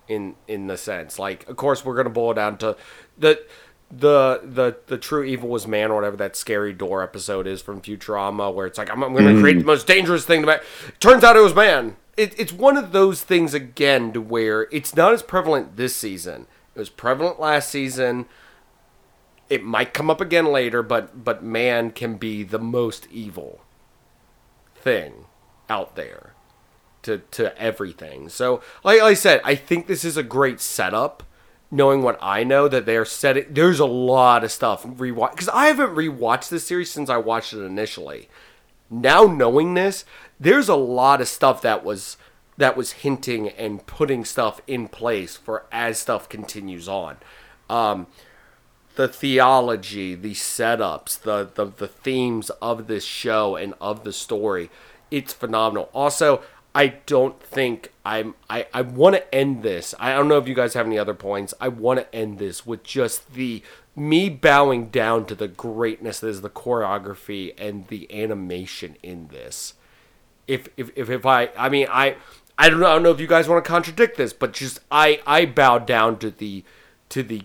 in 0.08 0.34
in 0.48 0.66
the 0.66 0.76
sense. 0.76 1.18
Like, 1.18 1.48
of 1.48 1.56
course, 1.56 1.84
we're 1.84 1.94
going 1.94 2.06
to 2.06 2.10
boil 2.10 2.32
it 2.32 2.34
down 2.34 2.58
to 2.58 2.76
the 3.18 3.42
the 3.90 4.40
the 4.42 4.76
the 4.86 4.98
true 4.98 5.22
evil 5.22 5.48
was 5.48 5.66
man 5.66 5.90
or 5.90 5.96
whatever 5.96 6.16
that 6.16 6.34
scary 6.34 6.72
door 6.72 7.02
episode 7.02 7.46
is 7.46 7.60
from 7.60 7.80
Futurama 7.80 8.52
where 8.52 8.66
it's 8.66 8.78
like 8.78 8.90
I'm, 8.90 9.02
I'm 9.02 9.12
going 9.12 9.24
to 9.24 9.32
mm-hmm. 9.32 9.42
create 9.42 9.58
the 9.58 9.64
most 9.64 9.86
dangerous 9.86 10.24
thing 10.24 10.40
to 10.40 10.46
man. 10.46 10.60
Turns 10.98 11.22
out 11.24 11.36
it 11.36 11.40
was 11.40 11.54
man. 11.54 11.96
It, 12.16 12.38
it's 12.38 12.52
one 12.52 12.76
of 12.76 12.92
those 12.92 13.22
things 13.22 13.54
again 13.54 14.12
to 14.12 14.20
where 14.20 14.68
it's 14.70 14.94
not 14.94 15.12
as 15.14 15.22
prevalent 15.22 15.76
this 15.76 15.96
season. 15.96 16.46
It 16.74 16.78
was 16.78 16.90
prevalent 16.90 17.40
last 17.40 17.70
season 17.70 18.26
it 19.52 19.62
might 19.62 19.92
come 19.92 20.08
up 20.08 20.22
again 20.22 20.46
later, 20.46 20.82
but 20.82 21.24
but 21.24 21.44
man 21.44 21.90
can 21.90 22.16
be 22.16 22.42
the 22.42 22.58
most 22.58 23.06
evil 23.10 23.60
thing 24.82 25.26
out 25.68 25.96
there. 25.96 26.34
to 27.02 27.18
to 27.32 27.58
everything. 27.60 28.28
So, 28.28 28.62
like, 28.84 29.00
I 29.00 29.14
said, 29.14 29.40
I 29.44 29.54
think 29.54 29.86
this 29.86 30.04
is 30.04 30.16
a 30.16 30.22
great 30.22 30.60
setup. 30.60 31.24
Knowing 31.74 32.02
what 32.02 32.18
I 32.20 32.44
know, 32.44 32.68
that 32.68 32.84
they're 32.84 33.06
setting, 33.06 33.46
there's 33.48 33.80
a 33.80 33.86
lot 33.86 34.44
of 34.44 34.52
stuff 34.52 34.84
rewatch 34.84 35.30
because 35.30 35.48
I 35.48 35.68
haven't 35.68 35.96
rewatched 35.96 36.50
this 36.50 36.66
series 36.66 36.90
since 36.90 37.08
I 37.08 37.16
watched 37.16 37.54
it 37.54 37.64
initially. 37.64 38.28
Now 38.90 39.22
knowing 39.22 39.72
this, 39.72 40.04
there's 40.38 40.68
a 40.68 40.76
lot 40.76 41.22
of 41.22 41.28
stuff 41.28 41.62
that 41.62 41.82
was 41.82 42.18
that 42.58 42.76
was 42.76 42.92
hinting 42.92 43.48
and 43.48 43.86
putting 43.86 44.24
stuff 44.26 44.60
in 44.66 44.86
place 44.86 45.36
for 45.38 45.64
as 45.72 45.98
stuff 45.98 46.28
continues 46.28 46.88
on. 46.88 47.16
Um, 47.70 48.06
the 48.94 49.08
theology, 49.08 50.14
the 50.14 50.34
setups, 50.34 51.20
the, 51.20 51.48
the 51.54 51.64
the 51.64 51.88
themes 51.88 52.50
of 52.60 52.86
this 52.86 53.04
show 53.04 53.56
and 53.56 53.74
of 53.80 54.04
the 54.04 54.12
story, 54.12 54.70
it's 55.10 55.32
phenomenal. 55.32 55.90
Also, 55.94 56.42
I 56.74 56.88
don't 57.06 57.40
think 57.42 57.92
I'm 58.04 58.34
I, 58.48 58.66
I 58.72 58.82
want 58.82 59.16
to 59.16 59.34
end 59.34 59.62
this. 59.62 59.94
I 59.98 60.12
don't 60.14 60.28
know 60.28 60.38
if 60.38 60.48
you 60.48 60.54
guys 60.54 60.74
have 60.74 60.86
any 60.86 60.98
other 60.98 61.14
points. 61.14 61.54
I 61.60 61.68
want 61.68 62.00
to 62.00 62.14
end 62.14 62.38
this 62.38 62.66
with 62.66 62.82
just 62.82 63.34
the 63.34 63.62
me 63.94 64.30
bowing 64.30 64.86
down 64.86 65.26
to 65.26 65.34
the 65.34 65.48
greatness 65.48 66.20
that 66.20 66.28
is 66.28 66.40
the 66.40 66.50
choreography 66.50 67.52
and 67.58 67.86
the 67.88 68.12
animation 68.12 68.96
in 69.02 69.28
this. 69.28 69.74
If 70.48 70.68
if 70.76 70.90
if, 70.96 71.10
if 71.10 71.26
I 71.26 71.50
I 71.58 71.68
mean 71.68 71.86
I 71.90 72.16
I 72.58 72.70
don't 72.70 72.80
know 72.80 72.86
I 72.86 72.94
don't 72.94 73.02
know 73.02 73.10
if 73.10 73.20
you 73.20 73.26
guys 73.26 73.48
want 73.48 73.62
to 73.64 73.68
contradict 73.68 74.16
this, 74.16 74.32
but 74.32 74.52
just 74.52 74.80
I 74.90 75.20
I 75.26 75.44
bow 75.44 75.78
down 75.78 76.18
to 76.20 76.30
the 76.30 76.64
to 77.10 77.22
the 77.22 77.42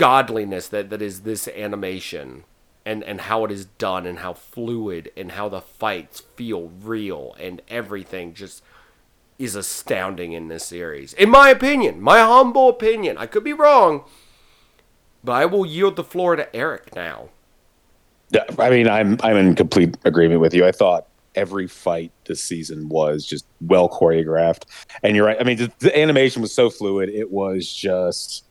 godliness 0.00 0.66
that, 0.68 0.88
that 0.88 1.02
is 1.02 1.20
this 1.20 1.46
animation 1.46 2.44
and, 2.86 3.04
and 3.04 3.20
how 3.20 3.44
it 3.44 3.50
is 3.50 3.66
done 3.66 4.06
and 4.06 4.20
how 4.20 4.32
fluid 4.32 5.12
and 5.14 5.32
how 5.32 5.46
the 5.50 5.60
fights 5.60 6.20
feel 6.36 6.72
real 6.82 7.36
and 7.38 7.60
everything 7.68 8.32
just 8.32 8.62
is 9.38 9.54
astounding 9.54 10.32
in 10.32 10.48
this 10.48 10.64
series. 10.64 11.12
In 11.12 11.28
my 11.28 11.50
opinion, 11.50 12.00
my 12.00 12.18
humble 12.18 12.70
opinion. 12.70 13.18
I 13.18 13.26
could 13.26 13.44
be 13.44 13.52
wrong, 13.52 14.04
but 15.22 15.32
I 15.32 15.44
will 15.44 15.66
yield 15.66 15.96
the 15.96 16.04
floor 16.04 16.34
to 16.34 16.46
Aric 16.54 16.94
now. 16.96 17.28
Yeah, 18.30 18.44
I 18.58 18.70
mean, 18.70 18.88
I'm 18.88 19.18
I'm 19.22 19.36
in 19.36 19.54
complete 19.54 19.98
agreement 20.04 20.40
with 20.40 20.54
you. 20.54 20.64
I 20.64 20.72
thought 20.72 21.06
every 21.34 21.66
fight 21.66 22.12
this 22.26 22.42
season 22.42 22.88
was 22.88 23.26
just 23.26 23.44
well 23.60 23.88
choreographed, 23.88 24.64
and 25.02 25.14
you're 25.14 25.26
right. 25.26 25.36
I 25.40 25.44
mean, 25.44 25.58
the, 25.58 25.72
the 25.80 25.98
animation 25.98 26.40
was 26.40 26.54
so 26.54 26.70
fluid. 26.70 27.08
It 27.10 27.30
was 27.30 27.72
just, 27.72 28.44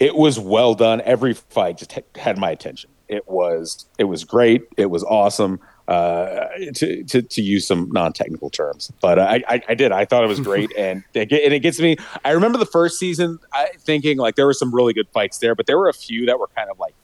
it 0.00 0.14
was 0.16 0.38
well 0.38 0.74
done. 0.74 1.00
Every 1.02 1.34
fight 1.34 1.78
just 1.78 1.98
had 2.16 2.38
my 2.38 2.50
attention. 2.50 2.90
It 3.08 3.28
was 3.28 3.86
it 3.98 4.04
was 4.04 4.24
great. 4.24 4.62
It 4.76 4.86
was 4.90 5.02
awesome. 5.04 5.60
Uh, 5.88 6.46
to, 6.74 7.02
to 7.04 7.22
to 7.22 7.40
use 7.40 7.66
some 7.66 7.88
non-technical 7.92 8.50
terms, 8.50 8.92
but 9.00 9.18
I, 9.18 9.42
I, 9.48 9.62
I 9.70 9.74
did. 9.74 9.90
I 9.90 10.04
thought 10.04 10.22
it 10.22 10.26
was 10.26 10.38
great, 10.38 10.70
and 10.76 11.02
it, 11.14 11.32
and 11.32 11.54
it 11.54 11.60
gets 11.60 11.80
me. 11.80 11.96
I 12.26 12.32
remember 12.32 12.58
the 12.58 12.66
first 12.66 12.98
season, 12.98 13.38
I, 13.54 13.68
thinking 13.78 14.18
like 14.18 14.34
there 14.34 14.44
were 14.44 14.52
some 14.52 14.74
really 14.74 14.92
good 14.92 15.08
fights 15.14 15.38
there, 15.38 15.54
but 15.54 15.64
there 15.64 15.78
were 15.78 15.88
a 15.88 15.94
few 15.94 16.26
that 16.26 16.38
were 16.38 16.48
kind 16.54 16.68
of 16.70 16.78
like 16.78 16.94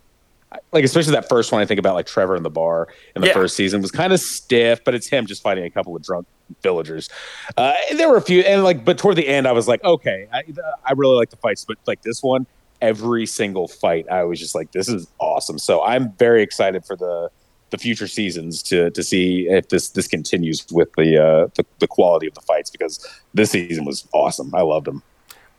like 0.71 0.85
especially 0.85 1.13
that 1.13 1.31
first 1.31 1.51
one 1.51 1.63
I 1.63 1.65
think 1.67 1.81
about 1.81 1.95
like 1.95 2.05
Trevor 2.05 2.37
in 2.37 2.43
the 2.43 2.51
bar 2.51 2.89
in 3.17 3.23
the 3.23 3.29
Yeah. 3.29 3.33
first 3.33 3.57
season 3.57 3.81
was 3.81 3.91
kind 3.91 4.13
of 4.13 4.21
stiff, 4.21 4.85
but 4.85 4.95
it's 4.95 5.07
him 5.07 5.25
just 5.27 5.43
fighting 5.43 5.65
a 5.65 5.71
couple 5.71 5.97
of 5.97 6.03
drunk 6.03 6.27
villagers. 6.63 7.09
Uh, 7.57 7.73
there 7.97 8.11
were 8.11 8.19
a 8.19 8.23
few, 8.23 8.41
and 8.43 8.63
like, 8.65 8.85
but 8.85 8.99
toward 8.99 9.17
the 9.17 9.27
end 9.27 9.49
I 9.49 9.53
was 9.53 9.67
like, 9.67 9.83
okay, 9.83 10.29
I, 10.31 10.43
I 10.85 10.93
really 10.93 11.17
like 11.17 11.31
the 11.31 11.37
fights, 11.39 11.65
but 11.65 11.79
like 11.87 12.03
this 12.03 12.23
one, 12.23 12.47
every 12.85 13.27
single 13.27 13.67
fight 13.67 14.09
I 14.11 14.25
was 14.25 14.39
just 14.39 14.55
like, 14.55 14.73
this 14.73 14.89
is 14.89 15.09
awesome. 15.19 15.59
So 15.59 15.83
I'm 15.83 16.13
very 16.13 16.43
excited 16.43 16.85
for 16.85 16.97
the 16.97 17.31
the 17.71 17.79
future 17.79 18.07
seasons 18.07 18.63
to 18.63 18.91
to 18.91 19.03
see 19.03 19.49
if 19.49 19.69
this 19.69 19.89
this 19.91 20.07
continues 20.07 20.65
with 20.71 20.93
the 20.97 21.19
uh 21.19 21.49
the, 21.55 21.65
the 21.81 21.89
quality 21.89 22.29
of 22.29 22.35
the 22.35 22.43
fights 22.43 22.71
because 22.71 23.05
this 23.33 23.51
season 23.51 23.85
was 23.85 24.07
awesome. 24.13 24.55
I 24.55 24.63
loved 24.63 24.87
them. 24.87 25.03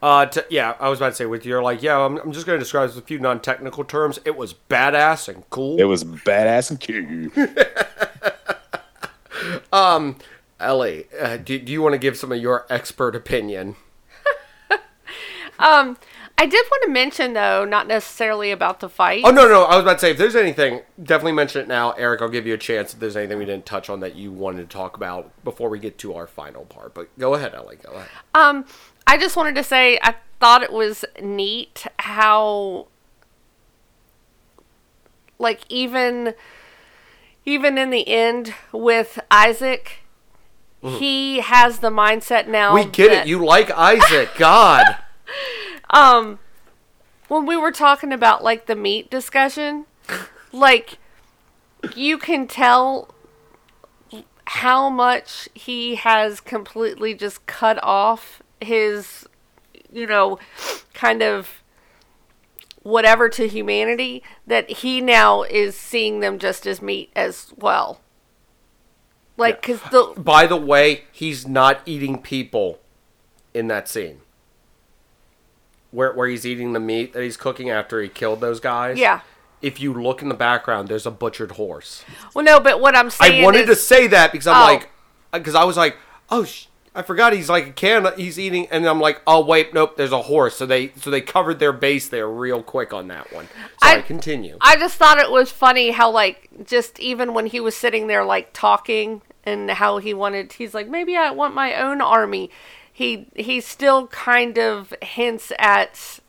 Uh, 0.01 0.25
to, 0.27 0.45
yeah, 0.51 0.75
I 0.79 0.89
was 0.89 0.99
about 0.99 1.09
to 1.09 1.15
say 1.15 1.25
with 1.25 1.45
you're 1.45 1.63
like, 1.63 1.81
yeah, 1.81 1.97
I'm, 1.97 2.17
I'm 2.17 2.31
just 2.31 2.45
going 2.45 2.59
to 2.59 2.63
describe 2.63 2.89
this 2.89 2.97
a 2.97 3.01
few 3.01 3.17
non-technical 3.17 3.85
terms. 3.85 4.19
It 4.23 4.35
was 4.35 4.53
badass 4.53 5.27
and 5.33 5.49
cool. 5.49 5.79
It 5.79 5.85
was 5.85 6.03
badass 6.03 6.69
and 6.69 6.79
cute. 6.79 7.31
Um, 9.71 10.17
Ellie, 10.59 11.07
uh, 11.19 11.37
do, 11.37 11.59
do 11.59 11.71
you 11.71 11.81
want 11.81 11.93
to 11.93 11.99
give 11.99 12.17
some 12.17 12.31
of 12.31 12.39
your 12.39 12.65
expert 12.69 13.15
opinion? 13.15 13.75
Um, 15.57 15.97
I 16.37 16.45
did 16.47 16.65
want 16.69 16.83
to 16.83 16.89
mention 16.89 17.33
though, 17.33 17.63
not 17.63 17.87
necessarily 17.87 18.51
about 18.51 18.81
the 18.81 18.89
fight. 18.89 19.23
Oh 19.25 19.31
no, 19.31 19.47
no, 19.47 19.63
I 19.63 19.75
was 19.75 19.83
about 19.83 19.93
to 19.93 19.99
say 19.99 20.11
if 20.11 20.17
there's 20.17 20.35
anything, 20.35 20.81
definitely 21.01 21.31
mention 21.31 21.61
it 21.61 21.67
now. 21.67 21.93
Aric, 21.93 22.21
I'll 22.21 22.29
give 22.29 22.45
you 22.45 22.53
a 22.53 22.57
chance 22.57 22.93
if 22.93 22.99
there's 22.99 23.15
anything 23.15 23.37
we 23.37 23.45
didn't 23.45 23.65
touch 23.65 23.89
on 23.89 24.01
that 24.01 24.15
you 24.15 24.31
wanted 24.33 24.69
to 24.69 24.75
talk 24.77 24.97
about 24.97 25.31
before 25.45 25.69
we 25.69 25.79
get 25.79 25.97
to 25.99 26.13
our 26.15 26.27
final 26.27 26.65
part. 26.65 26.93
But 26.93 27.17
go 27.17 27.35
ahead, 27.35 27.55
Ellie. 27.55 27.77
Go 27.77 27.93
ahead. 27.93 28.07
Um, 28.33 28.65
I 29.07 29.17
just 29.17 29.37
wanted 29.37 29.55
to 29.55 29.63
say 29.63 29.97
I 30.03 30.15
thought 30.41 30.61
it 30.61 30.73
was 30.73 31.05
neat 31.21 31.85
how, 31.99 32.87
like, 35.39 35.61
even 35.69 36.33
even 37.45 37.77
in 37.77 37.91
the 37.91 38.07
end 38.09 38.53
with 38.73 39.19
Isaac, 39.31 39.99
he 40.81 41.39
has 41.39 41.79
the 41.79 41.89
mindset 41.91 42.47
now. 42.47 42.75
Mm-hmm. 42.75 42.89
We 42.89 42.91
get 42.91 43.09
that- 43.11 43.25
it. 43.25 43.29
You 43.29 43.45
like 43.45 43.71
Isaac. 43.71 44.31
God. 44.37 44.97
um 45.89 46.39
when 47.27 47.45
we 47.45 47.55
were 47.57 47.71
talking 47.71 48.11
about 48.11 48.43
like 48.43 48.65
the 48.65 48.75
meat 48.75 49.09
discussion 49.09 49.85
like 50.51 50.97
you 51.95 52.17
can 52.17 52.47
tell 52.47 53.13
how 54.47 54.89
much 54.89 55.49
he 55.53 55.95
has 55.95 56.39
completely 56.39 57.13
just 57.13 57.45
cut 57.45 57.81
off 57.83 58.41
his 58.61 59.27
you 59.91 60.05
know 60.05 60.39
kind 60.93 61.21
of 61.21 61.61
whatever 62.83 63.27
to 63.27 63.47
humanity 63.47 64.21
that 64.45 64.69
he 64.69 65.01
now 65.01 65.41
is 65.43 65.75
seeing 65.75 66.19
them 66.19 66.37
just 66.37 66.67
as 66.67 66.81
meat 66.81 67.11
as 67.15 67.51
well 67.57 67.99
like 69.37 69.61
because 69.61 69.81
the 69.91 70.13
By 70.17 70.47
the 70.47 70.55
way, 70.55 71.05
he's 71.11 71.47
not 71.47 71.81
eating 71.85 72.21
people 72.21 72.79
in 73.53 73.67
that 73.67 73.87
scene. 73.87 74.21
Where, 75.95 76.13
where 76.13 76.27
he's 76.27 76.45
eating 76.45 76.73
the 76.73 76.79
meat 76.79 77.13
that 77.13 77.23
he's 77.23 77.37
cooking 77.37 77.69
after 77.69 78.01
he 78.01 78.09
killed 78.09 78.41
those 78.41 78.59
guys. 78.59 78.97
yeah 78.97 79.21
If 79.61 79.79
you 79.79 79.93
look 79.93 80.21
in 80.21 80.29
the 80.29 80.35
background, 80.35 80.87
there's 80.89 81.05
a 81.05 81.11
butchered 81.11 81.51
horse. 81.53 82.03
well 82.33 82.43
no 82.45 82.59
but 82.59 82.79
what 82.81 82.95
i'm 82.95 83.09
saying 83.09 83.41
I 83.41 83.45
wanted 83.45 83.69
is, 83.69 83.77
to 83.77 83.83
say 83.83 84.07
that 84.07 84.31
because 84.31 84.47
I'm 84.47 84.61
Oh. 84.61 84.73
like, 84.73 84.89
uh, 85.33 85.39
because 85.39 85.55
I 85.55 85.63
was 85.63 85.77
like, 85.77 85.97
oh, 86.29 86.43
sh- 86.43 86.67
I 86.97 87.01
forgot 87.01 87.33
he's 87.33 87.49
like 87.49 87.67
a 87.67 87.71
can. 87.73 88.07
He's 88.15 88.39
eating, 88.39 88.67
and 88.71 88.85
I'm 88.85 89.01
like, 89.01 89.21
oh 89.27 89.43
wait, 89.43 89.73
nope, 89.73 89.97
there's 89.97 90.13
a 90.13 90.21
horse. 90.21 90.55
So 90.55 90.65
they 90.65 90.93
so 90.95 91.09
they 91.11 91.19
covered 91.19 91.59
their 91.59 91.73
base 91.73 92.07
there 92.07 92.29
real 92.29 92.63
quick 92.63 92.93
on 92.93 93.09
that 93.09 93.33
one. 93.33 93.47
Sorry, 93.83 93.99
I- 93.99 94.01
continue. 94.01 94.57
I 94.61 94.77
just 94.77 94.95
thought 94.95 95.17
it 95.19 95.29
was 95.29 95.51
funny 95.51 95.91
how 95.91 96.09
like 96.11 96.49
just 96.65 96.97
even 96.99 97.33
when 97.33 97.47
he 97.47 97.59
was 97.59 97.75
sitting 97.75 98.07
there 98.07 98.23
like 98.23 98.51
talking 98.53 99.21
and 99.43 99.69
how 99.71 99.97
he 99.97 100.13
wanted 100.13 100.53
he's 100.53 100.73
like 100.73 100.87
maybe 100.87 101.17
I 101.17 101.31
want 101.31 101.53
my 101.53 101.73
own 101.75 101.99
army. 102.01 102.49
He 102.95 103.27
he 103.35 103.59
still 103.59 104.07
kind 104.07 104.57
of 104.57 104.93
hints 105.01 105.51
at 105.59 106.21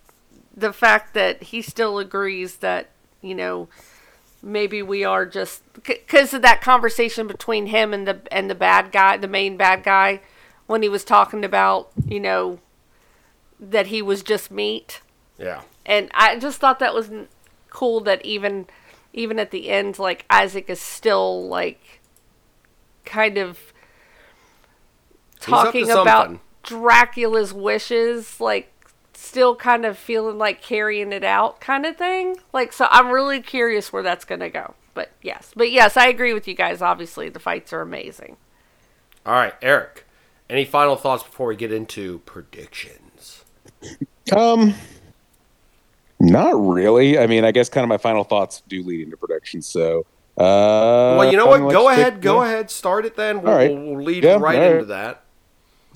the 0.53 0.73
fact 0.73 1.15
that 1.15 1.45
he 1.45 1.63
still 1.63 2.01
agrees 2.01 2.57
that, 2.57 2.91
you 3.23 3.37
know, 3.37 3.69
maybe 4.43 4.83
we 4.83 5.05
are 5.05 5.25
just 5.25 5.63
cuz 6.09 6.35
of 6.35 6.43
that 6.43 6.61
conversation 6.61 7.29
between 7.29 7.67
him 7.67 7.95
and 7.95 8.05
the 8.09 8.21
and 8.33 8.51
the 8.51 8.57
bad 8.57 8.91
guy, 8.91 9.17
the 9.17 9.29
main 9.29 9.57
bad 9.57 9.85
guy 9.85 10.21
when 10.67 10.83
he 10.83 10.89
was 10.89 11.05
talking 11.05 11.45
about, 11.45 11.91
you 12.05 12.19
know, 12.19 12.59
that 13.61 13.87
he 13.87 14.03
was 14.03 14.25
just 14.25 14.51
meat 14.51 15.03
yeah. 15.39 15.63
and 15.85 16.11
I 16.15 16.37
just 16.37 16.59
thought 16.59 16.81
that 16.81 16.95
was 16.95 17.11
cool 17.71 18.01
that 18.01 18.25
even 18.25 18.67
even 19.13 19.39
at 19.39 19.53
the 19.53 19.69
end 19.69 20.01
like 20.01 20.25
Isaac 20.29 20.69
is 20.69 20.81
still 20.81 21.47
like 21.47 22.01
kind 23.05 23.39
of 23.39 23.73
talking 25.41 25.91
about 25.91 26.07
something. 26.07 26.41
Dracula's 26.67 27.53
wishes 27.55 28.41
like 28.41 28.73
still 29.15 29.57
kind 29.57 29.85
of 29.87 29.97
feeling 29.99 30.39
like 30.39 30.61
carrying 30.63 31.13
it 31.13 31.25
out 31.25 31.61
kind 31.61 31.87
of 31.87 31.97
thing 31.97 32.37
like 32.53 32.73
so 32.73 32.87
I'm 32.91 33.11
really 33.11 33.41
curious 33.41 33.93
where 33.93 34.03
that's 34.03 34.25
going 34.27 34.41
to 34.41 34.51
go 34.51 34.75
but 34.95 35.11
yes 35.23 35.53
but 35.57 35.71
yes 35.73 35.97
I 35.97 36.09
agree 36.09 36.35
with 36.35 36.47
you 36.47 36.55
guys 36.55 36.83
obviously 36.83 37.29
the 37.31 37.41
fights 37.41 37.73
are 37.73 37.81
amazing 37.81 38.37
All 39.25 39.33
right, 39.35 39.59
Aric. 39.63 40.03
Any 40.49 40.65
final 40.65 40.97
thoughts 40.97 41.23
before 41.25 41.49
we 41.49 41.57
get 41.57 41.73
into 41.73 42.21
predictions? 42.21 43.45
Um, 44.37 44.75
not 46.21 46.53
really. 46.55 47.19
I 47.19 47.27
mean, 47.27 47.45
I 47.45 47.51
guess 47.53 47.69
kind 47.69 47.83
of 47.85 47.89
my 47.89 47.99
final 47.99 48.25
thoughts 48.25 48.63
do 48.69 48.83
lead 48.83 49.01
into 49.03 49.17
predictions. 49.17 49.67
So, 49.67 50.07
uh, 50.39 51.19
Well, 51.19 51.31
you 51.31 51.37
know 51.37 51.47
what? 51.47 51.59
Go 51.73 51.89
ahead. 51.89 52.21
Go 52.23 52.43
ahead. 52.43 52.71
Start 52.71 53.05
it 53.07 53.17
then. 53.17 53.43
We'll, 53.43 53.53
All 53.53 53.59
right. 53.59 53.71
we'll, 53.73 53.97
we'll 53.97 54.05
lead 54.05 54.25
Yeah, 54.25 54.39
right 54.39 54.57
all 54.57 54.63
right. 54.63 54.73
into 54.73 54.85
that. 54.87 55.25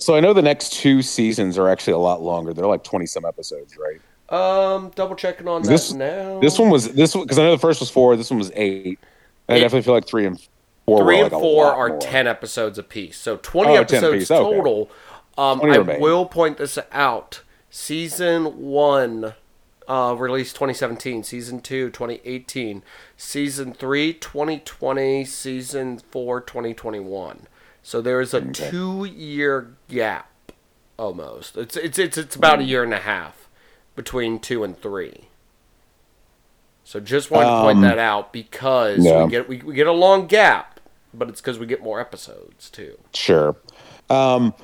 So 0.00 0.16
I 0.16 0.20
know 0.20 0.32
the 0.32 0.42
next 0.42 0.72
two 0.72 1.02
seasons 1.02 1.58
are 1.58 1.68
actually 1.68 1.92
a 1.92 1.98
lot 1.98 2.22
longer. 2.22 2.52
They're 2.54 2.66
like 2.66 2.82
twenty 2.84 3.06
some 3.06 3.24
episodes, 3.24 3.76
right? 3.76 4.00
Um, 4.30 4.90
double 4.94 5.14
checking 5.16 5.46
on 5.48 5.62
This- 5.62 5.90
that 5.90 5.98
now. 5.98 6.38
This 6.40 6.58
one 6.58 6.70
was 6.70 6.88
this 6.92 7.14
one 7.14 7.24
because 7.24 7.38
I 7.38 7.42
know 7.42 7.50
the 7.52 7.58
first 7.58 7.80
was 7.80 7.90
four. 7.90 8.16
This 8.16 8.30
one 8.30 8.38
was 8.38 8.50
eight. 8.54 8.98
I 9.48 9.54
It- 9.56 9.60
definitely 9.60 9.82
feel 9.82 9.94
like 9.94 10.06
three 10.06 10.24
and 10.26 10.40
Four 10.86 11.04
three 11.04 11.16
like, 11.22 11.32
and 11.32 11.34
a 11.34 11.38
four 11.38 11.66
are 11.66 11.88
more. 11.90 11.98
ten 11.98 12.26
episodes 12.26 12.78
apiece. 12.78 13.18
So 13.18 13.38
twenty 13.42 13.72
Oh, 13.76 13.84
10 13.84 13.98
episodes 14.04 14.14
apiece, 14.14 14.30
okay. 14.30 14.56
total. 14.56 14.90
Um, 15.36 15.58
20 15.60 15.74
I 15.74 15.78
remain. 15.78 16.00
will 16.00 16.26
point 16.26 16.56
this 16.58 16.78
out. 16.92 17.42
Season 17.70 18.44
one 18.60 19.34
uh, 19.86 20.14
released 20.18 20.54
2017. 20.56 21.24
Season 21.24 21.60
two 21.60 21.90
2018. 21.90 22.82
Season 23.16 23.72
three 23.74 24.12
2020. 24.14 25.24
Season 25.24 25.98
four 26.10 26.40
2021. 26.40 27.46
So 27.82 28.00
there 28.00 28.20
is 28.20 28.34
a 28.34 28.40
two 28.42 29.04
year 29.04 29.74
gap 29.88 30.30
almost. 30.98 31.56
It's 31.56 31.76
it's 31.76 31.98
it's 31.98 32.18
it's 32.18 32.36
about 32.36 32.56
Hmm. 32.58 32.64
a 32.64 32.66
year 32.66 32.82
and 32.84 32.94
a 32.94 32.98
half 32.98 33.48
between 33.96 34.38
two 34.38 34.62
and 34.64 34.80
three. 34.80 35.28
So 36.84 37.00
just 37.00 37.30
wanted 37.30 37.46
to 37.46 37.60
point 37.62 37.76
Um, 37.78 37.82
that 37.82 37.98
out 37.98 38.32
because 38.32 39.04
yeah. 39.04 39.24
we 39.24 39.30
get 39.30 39.48
we, 39.48 39.58
we 39.58 39.74
get 39.74 39.86
a 39.86 39.92
long 39.92 40.26
gap, 40.26 40.80
but 41.14 41.28
it's 41.28 41.40
because 41.40 41.58
we 41.58 41.66
get 41.66 41.82
more 41.82 42.00
episodes 42.00 42.68
too. 42.68 42.98
Sure. 43.14 43.56
Um, 44.08 44.54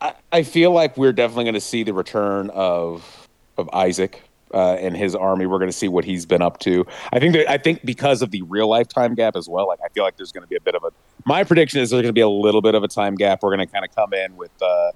I, 0.00 0.14
I 0.30 0.42
feel 0.42 0.72
like 0.72 0.96
we're 0.98 1.12
definitely 1.12 1.44
going 1.44 1.54
to 1.54 1.60
see 1.60 1.82
the 1.82 1.94
return 1.94 2.50
of 2.50 3.28
of 3.56 3.70
Isaac 3.72 4.22
uh, 4.52 4.74
and 4.74 4.96
his 4.96 5.14
army. 5.14 5.46
We're 5.46 5.58
going 5.58 5.70
to 5.70 5.76
see 5.76 5.88
what 5.88 6.04
he's 6.04 6.26
been 6.26 6.42
up 6.42 6.58
to. 6.60 6.86
I 7.12 7.18
think 7.18 7.34
that 7.34 7.50
I 7.50 7.58
think 7.58 7.84
because 7.84 8.22
of 8.22 8.30
the 8.30 8.42
real 8.42 8.68
life 8.68 8.88
time 8.88 9.14
gap 9.14 9.36
as 9.36 9.48
well. 9.48 9.66
Like 9.68 9.80
I 9.84 9.88
feel 9.88 10.04
like 10.04 10.16
there's 10.16 10.32
going 10.32 10.42
to 10.42 10.48
be 10.48 10.56
a 10.56 10.60
bit 10.60 10.74
of 10.74 10.84
a. 10.84 10.90
My 11.24 11.44
prediction 11.44 11.80
is 11.80 11.90
there's 11.90 12.02
going 12.02 12.10
to 12.10 12.12
be 12.12 12.20
a 12.20 12.28
little 12.28 12.60
bit 12.62 12.74
of 12.74 12.82
a 12.82 12.88
time 12.88 13.14
gap. 13.14 13.42
We're 13.42 13.54
going 13.56 13.66
to 13.66 13.72
kind 13.72 13.84
of 13.84 13.94
come 13.94 14.12
in 14.14 14.36
with. 14.36 14.50
Uh, 14.62 14.90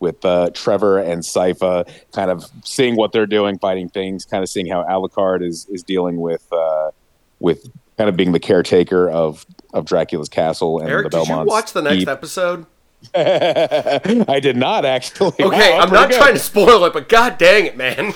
with 0.00 0.24
uh, 0.24 0.50
Trevor 0.52 0.98
and 0.98 1.22
Sypha, 1.22 1.88
kind 2.10 2.28
of 2.28 2.44
seeing 2.64 2.96
what 2.96 3.12
they're 3.12 3.24
doing, 3.24 3.56
fighting 3.60 3.88
things, 3.88 4.24
kind 4.24 4.42
of 4.42 4.48
seeing 4.48 4.66
how 4.66 4.82
Alucard 4.82 5.46
is 5.46 5.68
is 5.70 5.84
dealing 5.84 6.20
with 6.20 6.44
uh, 6.52 6.90
with 7.38 7.70
kind 7.96 8.10
of 8.10 8.16
being 8.16 8.32
the 8.32 8.40
caretaker 8.40 9.08
of 9.08 9.46
of 9.72 9.84
Dracula's 9.84 10.28
castle 10.28 10.80
and 10.80 10.88
Aric, 10.88 11.04
the 11.04 11.08
did 11.10 11.28
you 11.28 11.34
Belmonts. 11.34 11.48
watch 11.48 11.72
the 11.72 11.82
next 11.82 12.08
episode? 12.08 12.66
I 13.14 14.40
did 14.42 14.56
not 14.56 14.84
actually. 14.84 15.28
Okay, 15.40 15.70
Wow, 15.70 15.78
I'm 15.80 15.92
not 15.92 16.10
good. 16.10 16.18
trying 16.18 16.34
to 16.34 16.40
spoil 16.40 16.84
it, 16.84 16.92
but 16.92 17.08
god 17.08 17.38
dang 17.38 17.66
it, 17.66 17.76
man. 17.76 18.12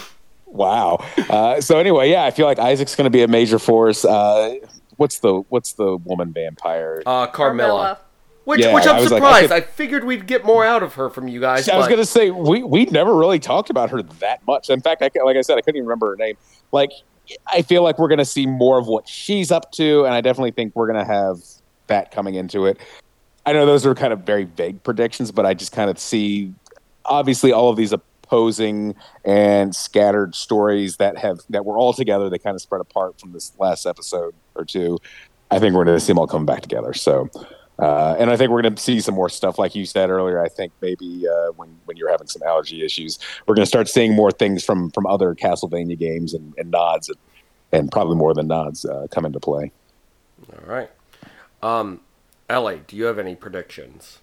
Wow. 0.56 1.04
Uh, 1.28 1.60
so 1.60 1.78
anyway, 1.78 2.10
yeah, 2.10 2.24
I 2.24 2.30
feel 2.30 2.46
like 2.46 2.58
Isaac's 2.58 2.94
going 2.96 3.04
to 3.04 3.10
be 3.10 3.22
a 3.22 3.28
major 3.28 3.58
force. 3.58 4.04
Uh, 4.04 4.56
what's 4.96 5.18
the 5.20 5.34
what's 5.48 5.72
the 5.74 5.96
woman 5.98 6.32
vampire? 6.32 7.02
Uh, 7.06 7.26
Carmilla. 7.26 7.98
Which, 8.44 8.60
Yeah, 8.60 8.74
which 8.74 8.86
I 8.86 8.96
I'm 8.96 9.02
was 9.02 9.10
like, 9.10 9.22
I 9.22 9.26
surprised. 9.42 9.48
could- 9.50 9.56
I 9.56 9.60
figured 9.62 10.04
we'd 10.04 10.26
get 10.28 10.44
more 10.44 10.64
out 10.64 10.84
of 10.84 10.94
her 10.94 11.10
from 11.10 11.26
you 11.26 11.40
guys. 11.40 11.68
I 11.68 11.76
was 11.76 11.88
going 11.88 11.98
to 11.98 12.06
say 12.06 12.30
we 12.30 12.62
we 12.62 12.84
never 12.86 13.12
really 13.14 13.40
talked 13.40 13.70
about 13.70 13.90
her 13.90 14.02
that 14.02 14.46
much. 14.46 14.70
In 14.70 14.80
fact, 14.80 15.02
I, 15.02 15.10
like 15.24 15.36
I 15.36 15.40
said, 15.40 15.58
I 15.58 15.62
couldn't 15.62 15.78
even 15.78 15.88
remember 15.88 16.10
her 16.10 16.16
name. 16.16 16.36
Like, 16.70 16.90
I 17.52 17.62
feel 17.62 17.82
like 17.82 17.98
we're 17.98 18.06
going 18.06 18.18
to 18.18 18.24
see 18.24 18.46
more 18.46 18.78
of 18.78 18.86
what 18.86 19.08
she's 19.08 19.50
up 19.50 19.72
to, 19.72 20.04
and 20.04 20.14
I 20.14 20.20
definitely 20.20 20.52
think 20.52 20.76
we're 20.76 20.86
going 20.86 21.04
to 21.04 21.12
have 21.12 21.38
that 21.88 22.12
coming 22.12 22.36
into 22.36 22.66
it. 22.66 22.78
I 23.44 23.52
know 23.52 23.66
those 23.66 23.84
are 23.84 23.96
kind 23.96 24.12
of 24.12 24.20
very 24.20 24.44
vague 24.44 24.80
predictions, 24.84 25.32
but 25.32 25.44
I 25.44 25.52
just 25.54 25.72
kind 25.72 25.90
of 25.90 25.98
see 25.98 26.54
obviously 27.04 27.50
all 27.50 27.68
of 27.68 27.76
these 27.76 27.92
opposing 28.26 28.94
and 29.24 29.74
scattered 29.74 30.34
stories 30.34 30.96
that 30.96 31.16
have 31.18 31.40
that 31.50 31.64
were 31.64 31.78
all 31.78 31.92
together. 31.92 32.28
They 32.28 32.38
kind 32.38 32.54
of 32.54 32.60
spread 32.60 32.80
apart 32.80 33.20
from 33.20 33.32
this 33.32 33.52
last 33.58 33.86
episode 33.86 34.34
or 34.54 34.64
two. 34.64 34.98
I 35.50 35.58
think 35.58 35.74
we're 35.74 35.84
going 35.84 35.96
to 35.96 36.00
see 36.00 36.12
them 36.12 36.18
all 36.18 36.26
come 36.26 36.46
back 36.46 36.62
together. 36.62 36.92
So. 36.94 37.28
Uh, 37.78 38.16
and 38.18 38.30
I 38.30 38.38
think 38.38 38.50
we're 38.50 38.62
going 38.62 38.74
to 38.74 38.82
see 38.82 39.02
some 39.02 39.14
more 39.14 39.28
stuff, 39.28 39.58
like 39.58 39.74
you 39.74 39.84
said 39.84 40.08
earlier. 40.08 40.42
I 40.42 40.48
think 40.48 40.72
maybe 40.80 41.26
uh, 41.28 41.52
when 41.56 41.68
when 41.84 41.98
you're 41.98 42.10
having 42.10 42.26
some 42.26 42.42
allergy 42.42 42.82
issues, 42.82 43.18
we're 43.46 43.54
going 43.54 43.64
to 43.64 43.68
start 43.68 43.86
seeing 43.86 44.14
more 44.14 44.30
things 44.30 44.64
from 44.64 44.90
from 44.92 45.06
other 45.06 45.34
Castlevania 45.34 45.98
games 45.98 46.32
and, 46.32 46.54
and 46.56 46.70
nods, 46.70 47.10
and, 47.10 47.18
and 47.72 47.92
probably 47.92 48.16
more 48.16 48.32
than 48.32 48.46
nods 48.48 48.86
uh, 48.86 49.08
come 49.10 49.26
into 49.26 49.40
play. 49.40 49.72
All 50.54 50.66
right. 50.66 50.90
Um, 51.62 52.00
Ellie, 52.48 52.80
do 52.86 52.96
you 52.96 53.04
have 53.04 53.18
any 53.18 53.34
predictions? 53.34 54.20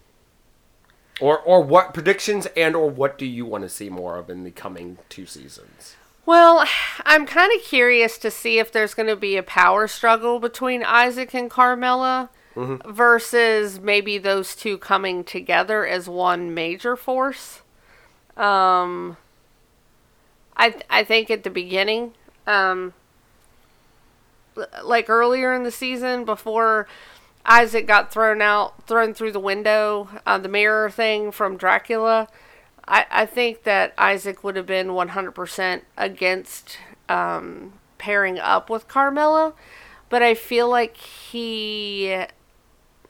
Or 1.20 1.38
or 1.38 1.60
what 1.62 1.94
predictions 1.94 2.46
and 2.56 2.74
or 2.74 2.90
what 2.90 3.18
do 3.18 3.26
you 3.26 3.46
want 3.46 3.62
to 3.62 3.68
see 3.68 3.88
more 3.88 4.16
of 4.18 4.28
in 4.28 4.42
the 4.44 4.50
coming 4.50 4.98
two 5.08 5.26
seasons? 5.26 5.94
Well, 6.26 6.66
I'm 7.04 7.26
kind 7.26 7.52
of 7.54 7.62
curious 7.62 8.18
to 8.18 8.30
see 8.30 8.58
if 8.58 8.72
there's 8.72 8.94
going 8.94 9.08
to 9.08 9.16
be 9.16 9.36
a 9.36 9.42
power 9.42 9.86
struggle 9.86 10.40
between 10.40 10.82
Isaac 10.82 11.34
and 11.34 11.50
Carmilla 11.50 12.30
versus 12.86 13.80
maybe 13.80 14.16
those 14.16 14.54
two 14.54 14.78
coming 14.78 15.24
together 15.24 15.84
as 15.86 16.08
one 16.08 16.54
major 16.54 16.96
force. 16.96 17.62
Um, 18.36 19.16
I 20.56 20.70
th- 20.70 20.84
I 20.88 21.04
think 21.04 21.30
at 21.30 21.42
the 21.42 21.50
beginning, 21.50 22.12
um, 22.46 22.94
like 24.82 25.10
earlier 25.10 25.52
in 25.52 25.64
the 25.64 25.70
season 25.70 26.24
before 26.24 26.86
Isaac 27.46 27.86
got 27.86 28.10
thrown 28.10 28.40
out, 28.40 28.86
thrown 28.86 29.12
through 29.14 29.32
the 29.32 29.40
window, 29.40 30.08
uh, 30.26 30.38
the 30.38 30.48
mirror 30.48 30.88
thing 30.90 31.30
from 31.30 31.56
Dracula. 31.56 32.28
I, 32.86 33.06
I 33.10 33.26
think 33.26 33.64
that 33.64 33.94
Isaac 33.98 34.42
would 34.42 34.56
have 34.56 34.66
been 34.66 34.88
100% 34.88 35.82
against 35.96 36.78
um, 37.08 37.74
pairing 37.98 38.38
up 38.38 38.70
with 38.70 38.88
Carmilla, 38.88 39.54
but 40.08 40.22
I 40.22 40.34
feel 40.34 40.68
like 40.68 40.96
he 40.96 42.24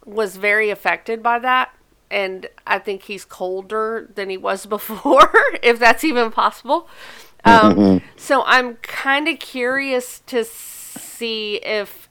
was 0.04 0.36
very 0.36 0.70
affected 0.70 1.22
by 1.22 1.38
that. 1.40 1.74
And 2.10 2.46
I 2.66 2.78
think 2.78 3.04
he's 3.04 3.24
colder 3.24 4.08
than 4.14 4.30
he 4.30 4.36
was 4.36 4.66
before, 4.66 5.30
if 5.62 5.78
that's 5.78 6.04
even 6.04 6.30
possible. 6.30 6.88
Um, 7.46 8.00
so 8.16 8.42
I'm 8.46 8.76
kind 8.76 9.28
of 9.28 9.38
curious 9.38 10.20
to 10.20 10.44
see 10.44 11.56
if 11.56 12.03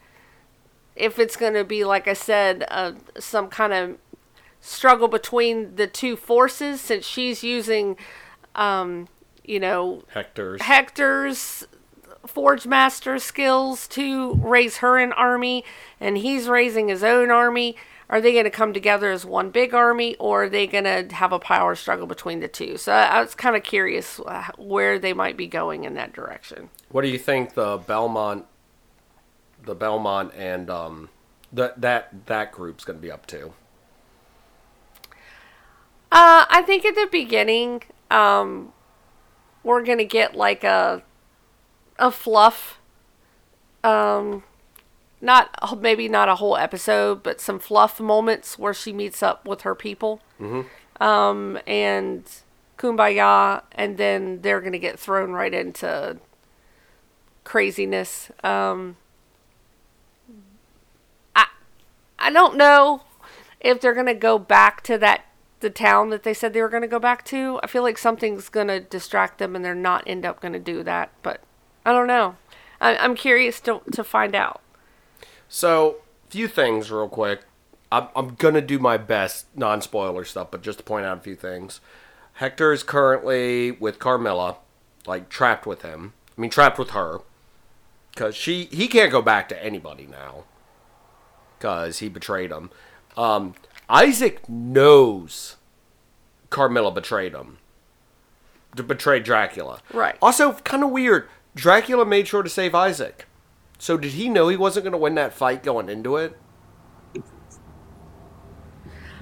if 0.95 1.19
it's 1.19 1.35
going 1.35 1.53
to 1.53 1.63
be 1.63 1.83
like 1.83 2.07
I 2.07 2.13
said, 2.13 2.65
uh, 2.69 2.93
some 3.17 3.47
kind 3.47 3.73
of 3.73 3.97
struggle 4.61 5.07
between 5.07 5.75
the 5.75 5.87
two 5.87 6.15
forces, 6.15 6.81
since 6.81 7.05
she's 7.05 7.43
using, 7.43 7.97
um, 8.55 9.07
you 9.43 9.59
know, 9.59 10.03
Hector's. 10.13 10.61
Hector's 10.61 11.67
Forge 12.25 12.65
Master 12.65 13.19
skills 13.19 13.87
to 13.89 14.35
raise 14.35 14.77
her 14.77 14.97
an 14.97 15.11
army, 15.11 15.65
and 15.99 16.17
he's 16.17 16.47
raising 16.47 16.87
his 16.87 17.03
own 17.03 17.29
army. 17.29 17.75
Are 18.09 18.21
they 18.21 18.31
going 18.33 18.45
to 18.45 18.51
come 18.51 18.73
together 18.73 19.11
as 19.11 19.25
one 19.25 19.49
big 19.49 19.73
army, 19.73 20.15
or 20.17 20.43
are 20.43 20.49
they 20.49 20.67
going 20.67 20.83
to 20.83 21.13
have 21.15 21.33
a 21.33 21.39
power 21.39 21.75
struggle 21.75 22.05
between 22.05 22.39
the 22.39 22.47
two? 22.47 22.77
So 22.77 22.93
I 22.93 23.05
I 23.05 23.21
was 23.21 23.35
kind 23.35 23.55
of 23.55 23.63
curious 23.63 24.19
uh, 24.19 24.45
where 24.57 24.99
they 24.99 25.13
might 25.13 25.35
be 25.35 25.47
going 25.47 25.83
in 25.83 25.95
that 25.95 26.13
direction. 26.13 26.69
What 26.89 27.01
do 27.01 27.07
you 27.09 27.17
think 27.17 27.55
the 27.55 27.77
Belmont, 27.77 28.45
the 29.65 29.75
Belmont 29.75 30.33
and 30.35 30.69
um, 30.69 31.09
that 31.51 31.81
that 31.81 32.25
that 32.27 32.51
group's 32.51 32.83
going 32.85 32.99
to 32.99 33.01
be 33.01 33.11
up 33.11 33.25
to? 33.27 33.53
Uh, 36.11 36.45
I 36.47 36.61
think 36.63 36.85
at 36.85 36.93
the 36.93 37.07
beginning, 37.11 37.81
um, 38.11 38.71
we're 39.63 39.83
gonna 39.83 40.03
get 40.03 40.35
like 40.35 40.63
a 40.63 41.01
a 41.97 42.11
fluff, 42.11 42.79
um, 43.83 44.43
not 45.21 45.79
maybe 45.81 46.07
not 46.07 46.29
a 46.29 46.35
whole 46.35 46.55
episode, 46.55 47.23
but 47.23 47.41
some 47.41 47.57
fluff 47.57 47.99
moments 47.99 48.59
where 48.59 48.75
she 48.75 48.93
meets 48.93 49.23
up 49.23 49.47
with 49.47 49.61
her 49.61 49.73
people, 49.73 50.21
um, 51.01 51.57
and 51.65 52.29
kumbaya, 52.77 53.63
and 53.71 53.97
then 53.97 54.41
they're 54.41 54.61
gonna 54.61 54.77
get 54.77 54.99
thrown 54.99 55.31
right 55.31 55.53
into 55.53 56.19
craziness. 57.43 58.29
Um, 58.43 58.97
I 61.35 61.47
I 62.23 62.31
don't 62.31 62.55
know 62.55 63.01
if 63.59 63.81
they're 63.81 63.93
gonna 63.93 64.13
go 64.13 64.39
back 64.39 64.81
to 64.83 64.97
that 64.99 65.25
the 65.59 65.69
town 65.69 66.09
that 66.09 66.23
they 66.23 66.33
said 66.33 66.53
they 66.53 66.61
were 66.61 66.69
gonna 66.69 66.87
go 66.87 66.99
back 66.99 67.25
to. 67.25 67.59
I 67.61 67.67
feel 67.67 67.83
like 67.83 67.97
something's 67.97 68.49
gonna 68.49 68.79
distract 68.79 69.39
them, 69.39 69.55
and 69.55 69.63
they're 69.63 69.75
not 69.75 70.03
end 70.07 70.25
up 70.25 70.41
gonna 70.41 70.59
do 70.59 70.83
that. 70.83 71.11
But 71.21 71.41
I 71.85 71.91
don't 71.91 72.07
know. 72.07 72.35
I, 72.79 72.95
I'm 72.97 73.15
curious 73.15 73.59
to 73.61 73.81
to 73.91 74.03
find 74.03 74.35
out. 74.35 74.61
So, 75.49 75.97
few 76.29 76.47
things 76.47 76.91
real 76.91 77.09
quick. 77.09 77.41
I'm, 77.91 78.07
I'm 78.15 78.35
gonna 78.35 78.61
do 78.61 78.79
my 78.79 78.97
best 78.97 79.45
non-spoiler 79.55 80.23
stuff, 80.25 80.49
but 80.49 80.61
just 80.63 80.79
to 80.79 80.83
point 80.83 81.05
out 81.05 81.17
a 81.17 81.21
few 81.21 81.35
things. 81.35 81.79
Hector 82.37 82.73
is 82.73 82.81
currently 82.81 83.71
with 83.71 83.99
Carmilla, 83.99 84.57
like 85.05 85.29
trapped 85.29 85.65
with 85.65 85.83
him. 85.83 86.13
I 86.35 86.41
mean, 86.41 86.49
trapped 86.49 86.79
with 86.79 86.91
her, 86.91 87.19
because 88.11 88.35
she 88.35 88.65
he 88.71 88.87
can't 88.87 89.11
go 89.11 89.21
back 89.21 89.47
to 89.49 89.63
anybody 89.63 90.07
now, 90.09 90.45
because 91.63 91.99
he 91.99 92.09
betrayed 92.09 92.51
him. 92.51 92.69
Um, 93.15 93.55
Isaac 93.87 94.49
knows 94.49 95.55
Carmilla 96.49 96.91
betrayed 96.91 97.33
him, 97.33 97.57
to 98.75 98.83
betray 98.83 99.21
Dracula. 99.21 99.79
Right. 99.93 100.17
Also, 100.21 100.51
kind 100.51 100.83
of 100.83 100.89
weird. 100.89 101.29
Dracula 101.55 102.05
made 102.05 102.27
sure 102.27 102.43
to 102.43 102.49
save 102.49 102.75
Isaac. 102.75 103.27
So 103.79 103.95
did 103.95 104.11
he 104.11 104.27
know 104.27 104.49
he 104.49 104.57
wasn't 104.57 104.83
going 104.83 104.91
to 104.91 104.97
win 104.97 105.15
that 105.15 105.31
fight 105.31 105.63
going 105.63 105.87
into 105.87 106.17
it? 106.17 106.37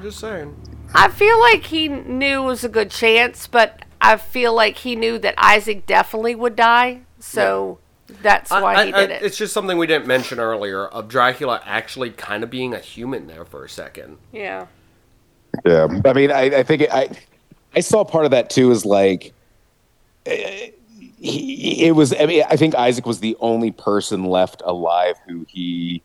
Just 0.02 0.20
saying. 0.20 0.58
I 0.96 1.10
feel 1.10 1.40
like 1.40 1.66
he 1.66 1.90
knew 1.90 2.42
it 2.42 2.46
was 2.48 2.64
a 2.64 2.70
good 2.70 2.90
chance, 2.90 3.46
but 3.46 3.86
I 4.02 4.18
feel 4.18 4.56
like 4.56 4.80
he 4.80 4.96
knew 4.96 5.20
that 5.20 5.36
Isaac 5.38 5.86
definitely 5.86 6.34
would 6.34 6.56
die. 6.56 7.02
So 7.20 7.78
that's 8.22 8.52
why 8.52 8.76
I- 8.76 8.86
he 8.86 8.94
I- 8.94 9.02
did 9.02 9.10
it. 9.12 9.24
It's 9.24 9.38
just 9.38 9.54
something 9.54 9.78
we 9.78 9.88
didn't 9.88 10.08
mention 10.08 10.40
earlier 10.40 10.86
of 10.86 11.08
Dracula 11.08 11.62
actually 11.66 12.12
kind 12.12 12.44
of 12.44 12.50
being 12.50 12.74
a 12.74 12.80
human 12.80 13.28
there 13.28 13.46
for 13.46 13.64
a 13.66 13.70
second. 13.70 14.18
yeah. 14.32 14.68
Yeah, 15.66 15.88
I 16.06 16.14
mean, 16.14 16.32
I, 16.32 16.44
I 16.60 16.64
think 16.64 16.84
it, 16.84 16.94
I 16.94 17.10
I 17.76 17.82
saw 17.82 18.06
part 18.06 18.24
of 18.24 18.32
that 18.32 18.50
too. 18.50 18.72
Is 18.72 18.86
like 18.86 19.34
eh, 20.26 20.70
he, 21.20 21.86
it 21.88 21.92
was. 21.92 22.14
I 22.18 22.26
mean, 22.26 22.46
I 22.50 22.56
think 22.56 22.74
Isaac 22.74 23.06
was 23.06 23.20
the 23.20 23.36
only 23.42 23.72
person 23.72 24.24
left 24.24 24.62
alive 24.64 25.18
who 25.28 25.46
he 25.50 26.02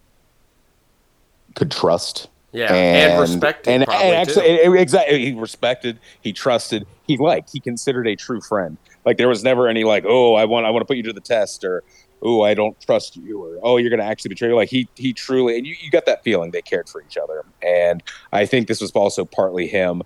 could 1.55 1.71
trust. 1.71 2.29
Yeah, 2.53 2.75
and 2.75 3.21
respected, 3.21 3.71
and, 3.71 3.89
and 3.89 4.17
actually, 4.17 4.49
exactly, 4.81 5.27
he 5.27 5.33
respected, 5.39 5.99
he 6.23 6.33
trusted, 6.33 6.87
he 7.07 7.17
liked, 7.19 7.51
he 7.53 7.61
considered 7.61 8.09
a 8.09 8.17
true 8.17 8.41
friend. 8.41 8.79
Like 9.07 9.17
there 9.17 9.29
was 9.29 9.45
never 9.45 9.69
any 9.69 9.85
like, 9.85 10.05
oh, 10.07 10.35
I 10.35 10.45
want, 10.45 10.67
I 10.67 10.71
want 10.71 10.83
to 10.83 10.87
put 10.87 10.97
you 10.97 11.05
to 11.05 11.13
the 11.13 11.21
test, 11.21 11.65
or 11.65 11.85
oh, 12.23 12.43
I 12.43 12.55
don't 12.55 12.79
trust 12.81 13.17
you, 13.17 13.43
or 13.43 13.59
oh, 13.63 13.77
you're 13.77 13.89
going 13.91 14.01
to 14.01 14.07
actually 14.07 14.31
betray. 14.31 14.49
you. 14.49 14.57
Like 14.57 14.69
he, 14.69 14.89
he 14.97 15.13
truly, 15.13 15.57
and 15.57 15.67
you, 15.67 15.77
you 15.81 15.91
got 15.91 16.07
that 16.07 16.25
feeling 16.25 16.51
they 16.51 16.61
cared 16.61 16.89
for 16.89 17.01
each 17.01 17.17
other, 17.17 17.45
and 17.63 18.03
I 18.33 18.45
think 18.45 18.67
this 18.67 18.81
was 18.81 18.91
also 18.91 19.25
partly 19.25 19.69
him, 19.69 20.03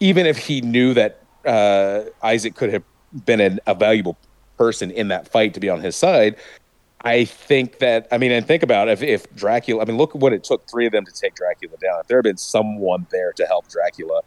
even 0.00 0.24
if 0.24 0.38
he 0.38 0.62
knew 0.62 0.94
that 0.94 1.22
uh, 1.44 2.04
Isaac 2.22 2.54
could 2.54 2.72
have 2.72 2.82
been 3.26 3.40
an, 3.40 3.60
a 3.66 3.74
valuable 3.74 4.16
person 4.56 4.90
in 4.90 5.08
that 5.08 5.28
fight 5.28 5.54
to 5.54 5.60
be 5.60 5.68
on 5.68 5.80
his 5.80 5.94
side. 5.94 6.36
I 7.02 7.26
think 7.26 7.78
that 7.78 8.08
I 8.10 8.18
mean, 8.18 8.32
and 8.32 8.46
think 8.46 8.62
about 8.62 8.88
if 8.88 9.02
if 9.02 9.32
Dracula. 9.36 9.82
I 9.82 9.84
mean, 9.84 9.98
look 9.98 10.14
what 10.14 10.32
it 10.32 10.42
took 10.42 10.68
three 10.68 10.86
of 10.86 10.92
them 10.92 11.04
to 11.04 11.12
take 11.12 11.34
Dracula 11.34 11.76
down. 11.76 12.00
If 12.00 12.08
there 12.08 12.18
had 12.18 12.24
been 12.24 12.38
someone 12.38 13.06
there 13.10 13.32
to 13.34 13.46
help 13.46 13.68
Dracula, 13.68 14.22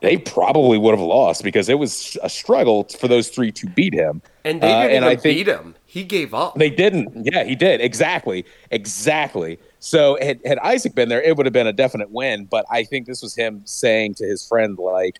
they 0.00 0.16
probably 0.18 0.76
would 0.78 0.90
have 0.92 1.00
lost 1.00 1.42
because 1.42 1.68
it 1.68 1.78
was 1.78 2.16
a 2.22 2.28
struggle 2.28 2.84
for 2.84 3.08
those 3.08 3.28
three 3.28 3.50
to 3.52 3.66
beat 3.66 3.94
him. 3.94 4.20
And 4.44 4.60
they 4.60 4.72
Uh, 4.72 4.82
didn't 4.82 4.96
and 4.96 5.04
even 5.04 5.08
I 5.08 5.16
think- 5.16 5.36
beat 5.38 5.46
him. 5.48 5.74
He 5.86 6.04
gave 6.04 6.34
up. 6.34 6.56
They 6.56 6.68
didn't. 6.68 7.24
Yeah, 7.32 7.44
he 7.44 7.54
did. 7.54 7.80
Exactly. 7.80 8.44
Exactly. 8.70 9.58
So 9.80 10.18
had, 10.20 10.40
had 10.44 10.58
Isaac 10.58 10.94
been 10.94 11.08
there, 11.08 11.22
it 11.22 11.36
would 11.36 11.46
have 11.46 11.54
been 11.54 11.66
a 11.66 11.72
definite 11.72 12.10
win. 12.10 12.44
But 12.44 12.66
I 12.70 12.84
think 12.84 13.06
this 13.06 13.22
was 13.22 13.34
him 13.34 13.62
saying 13.64 14.14
to 14.16 14.26
his 14.26 14.46
friend, 14.46 14.76
like, 14.78 15.18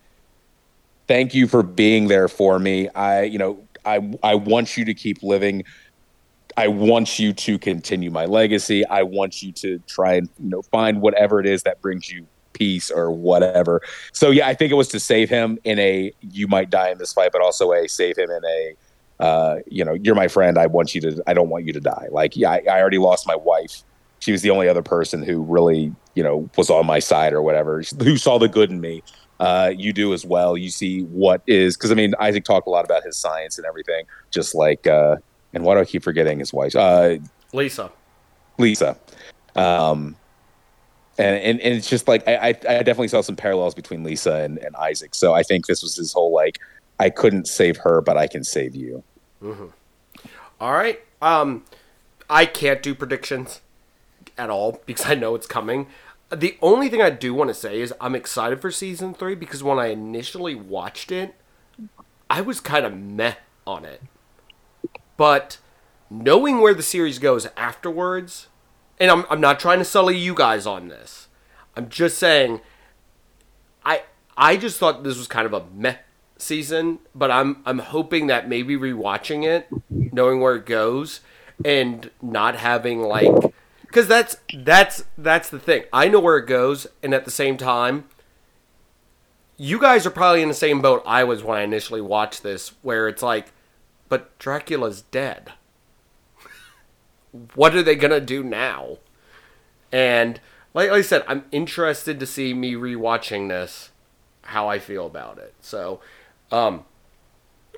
thank 1.09 1.35
you 1.35 1.47
for 1.47 1.62
being 1.62 2.09
there 2.09 2.29
for 2.29 2.59
me. 2.59 2.89
I, 2.91 3.22
you 3.22 3.39
know, 3.39 3.59
I, 3.87 4.12
I 4.22 4.35
want 4.35 4.77
you 4.77 4.85
to 4.85 4.93
keep 4.93 5.22
living. 5.22 5.64
I 6.59 6.68
want 6.68 7.18
you 7.18 7.33
to 7.33 7.59
continue 7.59 8.11
my 8.11 8.27
legacy. 8.27 8.85
I 8.87 9.03
want 9.03 9.43
you 9.43 9.53
to 9.53 9.79
try 9.87 10.14
and, 10.14 10.29
you 10.43 10.51
know, 10.51 10.62
find 10.62 11.01
whatever 11.01 11.41
it 11.41 11.47
is 11.47 11.62
that 11.62 11.81
brings 11.81 12.11
you 12.11 12.27
peace 12.57 12.91
or 12.91 13.11
whatever. 13.11 13.83
So 14.13 14.31
yeah, 14.31 14.49
I 14.49 14.55
think 14.55 14.73
it 14.73 14.77
was 14.77 14.89
to 14.89 15.01
save 15.01 15.29
him 15.29 15.59
in 15.65 15.79
a 15.79 16.13
you 16.21 16.49
might 16.49 16.71
die 16.71 16.91
in 16.91 16.99
this 16.99 17.13
fight, 17.13 17.33
but 17.33 17.43
also 17.43 17.73
a 17.73 17.89
save 17.89 18.17
him 18.17 18.31
in 18.31 18.45
a 18.45 18.77
uh, 19.19 19.57
you 19.67 19.85
know, 19.85 19.95
you're 19.95 20.15
my 20.15 20.29
friend. 20.29 20.59
I 20.59 20.67
want 20.67 20.95
you 20.95 21.01
to. 21.03 21.23
I 21.27 21.35
don't 21.35 21.49
want 21.49 21.65
you 21.65 21.73
to 21.73 21.81
die. 21.81 22.09
Like, 22.11 22.37
yeah, 22.37 22.51
I, 22.51 22.63
I 22.71 22.81
already 22.81 22.99
lost 22.99 23.27
my 23.27 23.37
wife. 23.37 23.83
She 24.19 24.33
was 24.33 24.43
the 24.43 24.51
only 24.51 24.69
other 24.69 24.83
person 24.83 25.23
who 25.23 25.43
really, 25.43 25.95
you 26.15 26.23
know, 26.23 26.49
was 26.57 26.71
on 26.71 26.87
my 26.87 26.99
side 26.99 27.33
or 27.33 27.43
whatever. 27.43 27.83
Who 28.03 28.17
saw 28.17 28.39
the 28.39 28.49
good 28.49 28.71
in 28.71 28.81
me. 28.81 29.03
Uh, 29.39 29.73
you 29.77 29.93
do 29.93 30.15
as 30.15 30.25
well. 30.25 30.57
You 30.57 30.71
see 30.71 31.03
what 31.03 31.43
is 31.47 31.77
because 31.77 31.91
I 31.91 31.95
mean, 31.95 32.15
Isaac 32.21 32.45
talked 32.45 32.67
a 32.67 32.71
lot 32.71 32.85
about 32.85 33.03
his 33.05 33.17
science 33.17 33.59
and 33.59 33.67
everything. 33.67 34.07
Just 34.31 34.55
like, 34.55 34.87
uh, 34.87 35.17
and 35.53 35.65
why 35.65 35.75
do 35.75 35.81
I 35.81 35.85
keep 35.85 36.03
forgetting 36.03 36.39
his 36.39 36.53
wife? 36.53 36.75
Uh, 36.75 37.17
Lisa. 37.53 37.91
Lisa. 38.59 38.99
Um, 39.55 40.17
and, 41.19 41.37
and, 41.37 41.61
and 41.61 41.75
it's 41.75 41.89
just 41.89 42.09
like 42.09 42.27
I, 42.29 42.49
I, 42.49 42.53
definitely 42.53 43.09
saw 43.09 43.23
some 43.23 43.37
parallels 43.37 43.75
between 43.75 44.05
Lisa 44.05 44.37
and, 44.37 44.59
and 44.59 44.77
Isaac. 44.77 45.14
So 45.14 45.35
I 45.35 45.43
think 45.43 45.67
this 45.67 45.83
was 45.83 45.97
his 45.97 46.12
whole 46.12 46.33
like 46.33 46.61
I 46.99 47.11
couldn't 47.11 47.49
save 47.49 47.79
her, 47.79 48.01
but 48.01 48.17
I 48.17 48.27
can 48.27 48.45
save 48.45 48.75
you. 48.75 49.03
All 50.61 50.73
right. 50.73 51.01
Um, 51.23 51.64
I 52.29 52.47
can't 52.47 52.83
do 52.83 52.95
predictions 52.95 53.61
at 54.37 54.51
all 54.51 54.81
because 54.87 55.07
I 55.07 55.14
know 55.14 55.35
it's 55.35 55.47
coming. 55.47 55.87
The 56.31 56.57
only 56.61 56.89
thing 56.89 57.01
I 57.01 57.11
do 57.11 57.33
want 57.35 57.49
to 57.49 57.55
say 57.55 57.81
is 57.81 57.95
I'm 58.01 58.14
excited 58.14 58.61
for 58.61 58.71
season 58.71 59.14
three 59.14 59.35
because 59.35 59.62
when 59.62 59.79
I 59.79 59.87
initially 59.87 60.55
watched 60.55 61.12
it, 61.12 61.35
I 62.29 62.41
was 62.41 62.61
kind 62.61 62.85
of 62.85 62.97
meh 62.97 63.35
on 63.67 63.85
it. 63.85 64.03
But 65.17 65.59
knowing 66.11 66.61
where 66.61 66.75
the 66.75 66.83
series 66.83 67.19
goes 67.19 67.47
afterwards, 67.57 68.49
and 68.99 69.11
I'm, 69.11 69.24
I'm 69.30 69.40
not 69.40 69.61
trying 69.61 69.78
to 69.78 69.84
sully 69.84 70.16
you 70.16 70.34
guys 70.34 70.66
on 70.66 70.88
this. 70.88 71.28
I'm 71.76 71.88
just 71.88 72.18
saying, 72.18 72.61
I 73.84 74.03
I 74.36 74.57
just 74.57 74.78
thought 74.78 75.05
this 75.05 75.18
was 75.18 75.26
kind 75.26 75.47
of 75.47 75.53
a 75.53 75.64
meh 75.74 75.97
season, 76.38 77.01
but 77.14 77.30
I'm 77.30 77.62
I'm 77.66 77.78
hoping 77.78 78.26
that 78.28 78.49
maybe 78.49 78.76
rewatching 78.76 79.44
it, 79.44 79.68
knowing 79.90 80.40
where 80.40 80.57
it 80.57 80.66
goes, 80.66 81.20
and 81.64 82.11
not 82.22 82.57
having 82.57 83.03
like, 83.03 83.34
because 83.82 84.09
that's 84.09 84.36
that's 84.55 85.05
that's 85.18 85.51
the 85.51 85.59
thing. 85.59 85.84
I 85.92 86.09
know 86.09 86.20
where 86.20 86.38
it 86.38 86.47
goes, 86.47 86.86
and 87.03 87.14
at 87.14 87.24
the 87.24 87.30
same 87.30 87.57
time, 87.57 88.05
you 89.57 89.78
guys 89.78 90.07
are 90.07 90.11
probably 90.11 90.42
in 90.42 90.49
the 90.49 90.55
same 90.55 90.80
boat 90.80 91.03
I 91.07 91.24
was 91.24 91.42
when 91.42 91.59
I 91.59 91.62
initially 91.62 92.01
watched 92.01 92.42
this, 92.42 92.72
where 92.82 93.09
it's 93.09 93.22
like, 93.22 93.53
but 94.09 94.38
Dracula's 94.38 95.03
dead. 95.03 95.53
What 97.55 97.74
are 97.74 97.82
they 97.82 97.97
gonna 97.97 98.20
do 98.20 98.43
now? 98.43 98.99
And 99.93 100.41
like, 100.74 100.91
like 100.91 100.99
I 100.99 101.03
said, 101.03 101.24
I'm 101.26 101.45
interested 101.53 102.20
to 102.20 102.26
see 102.26 102.53
me 102.53 102.74
rewatching 102.74 103.49
this, 103.49 103.91
how 104.43 104.68
I 104.68 104.78
feel 104.78 105.07
about 105.07 105.39
it. 105.39 105.55
So, 105.61 106.01
um, 106.53 106.84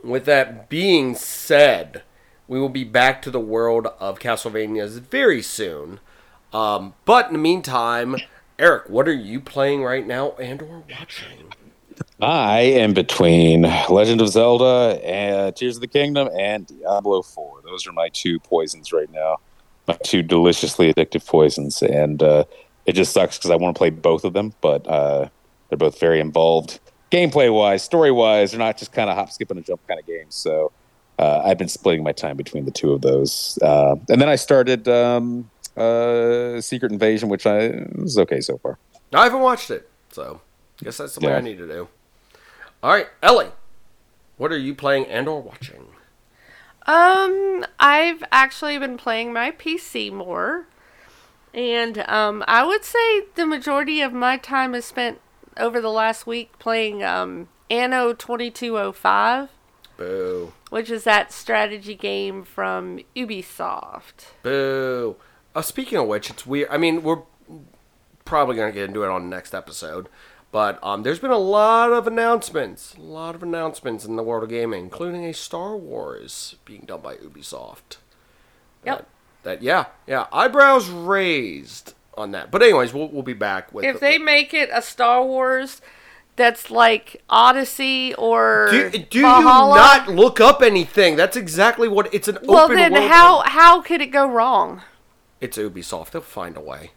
with 0.03 0.25
that 0.25 0.69
being 0.69 1.15
said, 1.15 2.03
we 2.47 2.59
will 2.59 2.69
be 2.69 2.85
back 2.85 3.23
to 3.23 3.31
the 3.31 3.41
world 3.41 3.87
of 4.01 4.19
Castlevanias 4.19 5.01
very 5.01 5.43
soon. 5.43 6.01
Um, 6.53 6.95
but 7.05 7.27
in 7.27 7.35
the 7.35 7.39
meantime, 7.39 8.17
Aric, 8.59 8.89
what 8.89 9.07
are 9.07 9.15
you 9.15 9.41
playing 9.41 9.85
right 9.85 10.07
now 10.07 10.33
and 10.33 10.63
or 10.63 10.83
watching? 10.91 11.53
I 12.21 12.61
am 12.61 12.95
between 12.95 13.63
Legend 13.63 14.21
of 14.21 14.29
Zelda 14.29 15.01
and 15.05 15.55
Tears 15.55 15.77
of 15.77 15.83
the 15.83 15.89
Kingdom 15.89 16.29
and 16.37 16.67
Diablo 16.67 17.23
4. 17.23 17.61
Those 17.63 17.87
are 17.87 17.93
my 17.93 18.09
two 18.09 18.41
poisons 18.41 18.93
right 18.93 19.11
now. 19.11 19.37
My 19.89 19.97
two 20.05 20.23
deliciously 20.23 20.93
addictive 20.93 21.27
poisons. 21.27 21.83
And 21.83 22.23
uh, 22.23 22.45
it 22.87 22.93
just 22.93 23.13
sucks 23.13 23.39
because 23.39 23.51
I 23.51 23.57
want 23.57 23.75
to 23.75 23.79
play 23.79 23.91
both 23.91 24.25
of 24.25 24.35
them, 24.35 24.53
but 24.61 24.87
uh, 24.87 25.29
they're 25.69 25.79
both 25.79 25.99
very 25.99 26.21
involved 26.21 26.79
gameplay 27.11 27.53
wise, 27.53 27.83
story 27.83 28.11
wise. 28.11 28.53
They're 28.53 28.59
not 28.59 28.77
just 28.77 28.93
kind 28.93 29.11
of 29.11 29.17
hop, 29.17 29.31
skip, 29.31 29.51
and 29.51 29.59
a 29.59 29.63
jump 29.63 29.81
kind 29.89 29.99
of 29.99 30.07
games. 30.07 30.35
So 30.35 30.73
uh, 31.19 31.43
I've 31.45 31.59
been 31.59 31.69
splitting 31.69 32.05
my 32.05 32.13
time 32.13 32.37
between 32.37 32.65
the 32.65 32.71
two 32.71 32.93
of 32.93 33.01
those. 33.01 33.59
Uh, 33.63 33.97
and 34.09 34.21
then 34.21 34.29
I 34.29 34.37
started 34.37 34.89
um, 34.89 35.51
uh, 35.77 36.61
Secret 36.61 36.93
Invasion, 36.93 37.29
which 37.29 37.47
I 37.47 37.87
was 37.95 38.19
okay 38.19 38.41
so 38.41 38.59
far. 38.59 38.79
I 39.13 39.25
haven't 39.25 39.41
watched 39.41 39.71
it, 39.71 39.89
so 40.11 40.41
I 40.81 40.85
guess 40.85 40.99
that's 40.99 41.15
something 41.15 41.31
Yeah. 41.31 41.39
I 41.39 41.41
need 41.41 41.59
to 41.59 41.67
do. 41.67 41.89
All 42.83 42.93
right, 42.93 43.09
Ellie, 43.23 43.51
what 44.37 44.53
are 44.53 44.59
you 44.59 44.75
playing 44.75 45.07
and 45.07 45.29
or 45.29 45.41
watching? 45.43 45.87
Um, 46.89 47.67
I've 47.79 48.25
actually 48.33 48.79
been 48.79 48.97
playing 48.97 49.33
my 49.33 49.51
PC 49.51 50.11
more, 50.11 50.67
and 51.53 51.99
um, 52.09 52.43
I 52.49 52.65
would 52.65 52.83
say 52.83 53.25
the 53.35 53.45
majority 53.47 54.01
of 54.01 54.13
my 54.15 54.39
time 54.39 54.75
is 54.75 54.87
spent 54.87 55.21
over 55.59 55.81
the 55.83 55.91
last 55.91 56.27
week 56.27 56.59
playing 56.59 57.03
um 57.05 57.49
Anno 57.71 58.15
twenty 58.15 58.51
two 58.51 58.79
oh 58.79 58.93
five, 58.93 59.51
Boo, 59.99 60.55
which 60.71 60.89
is 60.89 61.05
that 61.05 61.31
strategy 61.31 61.95
game 61.95 62.43
from 62.43 63.01
Ubisoft. 63.15 64.33
boo. 64.43 65.17
Uh, 65.55 65.61
speaking 65.63 65.99
of 65.99 66.07
which, 66.07 66.31
it's 66.31 66.47
weird. 66.47 66.69
I 66.71 66.79
mean, 66.79 67.03
we're 67.03 67.23
probably 68.25 68.57
gonna 68.57 68.73
get 68.73 68.85
into 68.89 69.03
it 69.05 69.11
on 69.11 69.29
the 69.29 69.37
next 69.37 69.53
episode, 69.55 70.09
but 70.51 70.83
um, 70.83 71.03
there's 71.03 71.19
been 71.19 71.31
a 71.31 71.39
lot 71.39 71.93
of 71.93 72.07
announcements, 72.07 72.95
a 72.95 73.01
lot 73.01 73.35
of 73.35 73.43
announcements 73.43 74.05
in 74.05 74.17
the 74.17 74.23
world 74.23 74.43
of 74.43 74.49
gaming, 74.49 74.85
including 74.85 75.25
a 75.25 75.35
Star 75.35 75.77
Wars 75.77 76.57
being 76.65 76.85
done 76.87 77.01
by 77.01 77.17
Ubisoft. 77.17 77.99
Yep. 78.85 79.07
That 79.43 79.63
yeah, 79.63 79.87
yeah, 80.07 80.27
eyebrows 80.33 80.89
raised 80.89 81.95
on 82.17 82.33
that. 82.33 82.51
But 82.51 82.63
anyways, 82.63 82.93
we'll 82.93 83.09
we'll 83.09 83.23
be 83.23 83.35
back 83.35 83.73
with 83.73 83.85
If 83.85 84.01
they 84.01 84.19
make 84.19 84.53
it 84.53 84.71
a 84.73 84.83
Star 84.83 85.25
Wars 85.25 85.81
that's 86.37 86.71
like 86.71 87.23
Odyssey 87.29 88.15
or 88.15 88.69
Do, 88.71 88.91
do 88.91 89.19
you 89.19 89.25
not 89.25 90.09
look 90.09 90.41
up 90.41 90.63
anything? 90.63 91.17
That's 91.17 91.37
exactly 91.37 91.89
what 91.89 92.13
it's 92.15 92.29
an 92.29 92.39
well 92.43 92.65
open 92.65 92.77
then 92.77 92.95
how 92.95 93.43
how 93.45 93.83
could 93.83 94.01
it 94.01 94.07
go 94.07 94.27
wrong? 94.27 94.83
It's 95.41 95.59
Ubisoft. 95.59 96.11
They'll 96.11 96.23
find 96.23 96.57
a 96.57 96.61
way. 96.61 96.93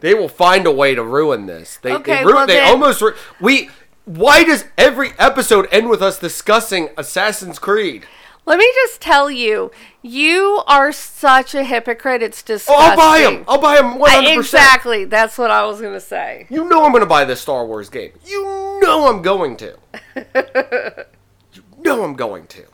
They 0.00 0.14
will 0.14 0.28
find 0.28 0.66
a 0.66 0.72
way 0.72 0.94
to 0.94 1.02
ruin 1.02 1.46
this. 1.46 1.78
They 1.82 1.92
Okay, 1.94 2.18
they, 2.18 2.24
well 2.24 2.46
they 2.46 2.54
then- 2.54 2.68
almost 2.70 3.00
ru- 3.00 3.14
we. 3.40 3.70
Why 4.06 4.44
does 4.44 4.66
every 4.76 5.12
episode 5.18 5.66
end 5.72 5.88
with 5.88 6.02
us 6.02 6.18
discussing 6.18 6.90
Assassin's 6.98 7.58
Creed? 7.58 8.04
Let 8.44 8.58
me 8.58 8.70
just 8.74 9.00
tell 9.00 9.30
you, 9.30 9.70
you 10.02 10.62
are 10.66 10.92
such 10.92 11.54
a 11.54 11.64
hypocrite. 11.64 12.22
It's 12.22 12.42
Oh, 12.42 12.46
disgusting. 12.48 12.76
I'll 12.86 12.96
buy 12.98 13.20
them. 13.22 13.44
I'll 13.48 13.58
buy 13.58 13.76
them 13.76 13.98
one 13.98 14.10
hundred 14.10 14.34
percent. 14.36 14.62
exactly. 14.62 15.04
That's 15.06 15.38
what 15.38 15.50
I 15.50 15.64
was 15.64 15.80
gonna 15.80 16.00
say. 16.00 16.46
You 16.50 16.68
know 16.68 16.84
I'm 16.84 16.92
going 16.92 17.00
to 17.00 17.06
buy 17.06 17.24
this 17.24 17.40
Star 17.40 17.64
Wars 17.64 17.88
game. 17.88 18.12
You 18.26 18.78
know 18.82 19.08
I'm 19.08 19.22
going 19.22 19.56
to. 19.56 19.78
you 21.54 21.62
know 21.78 22.04
I'm 22.04 22.14
going 22.14 22.46
to. 22.48 22.64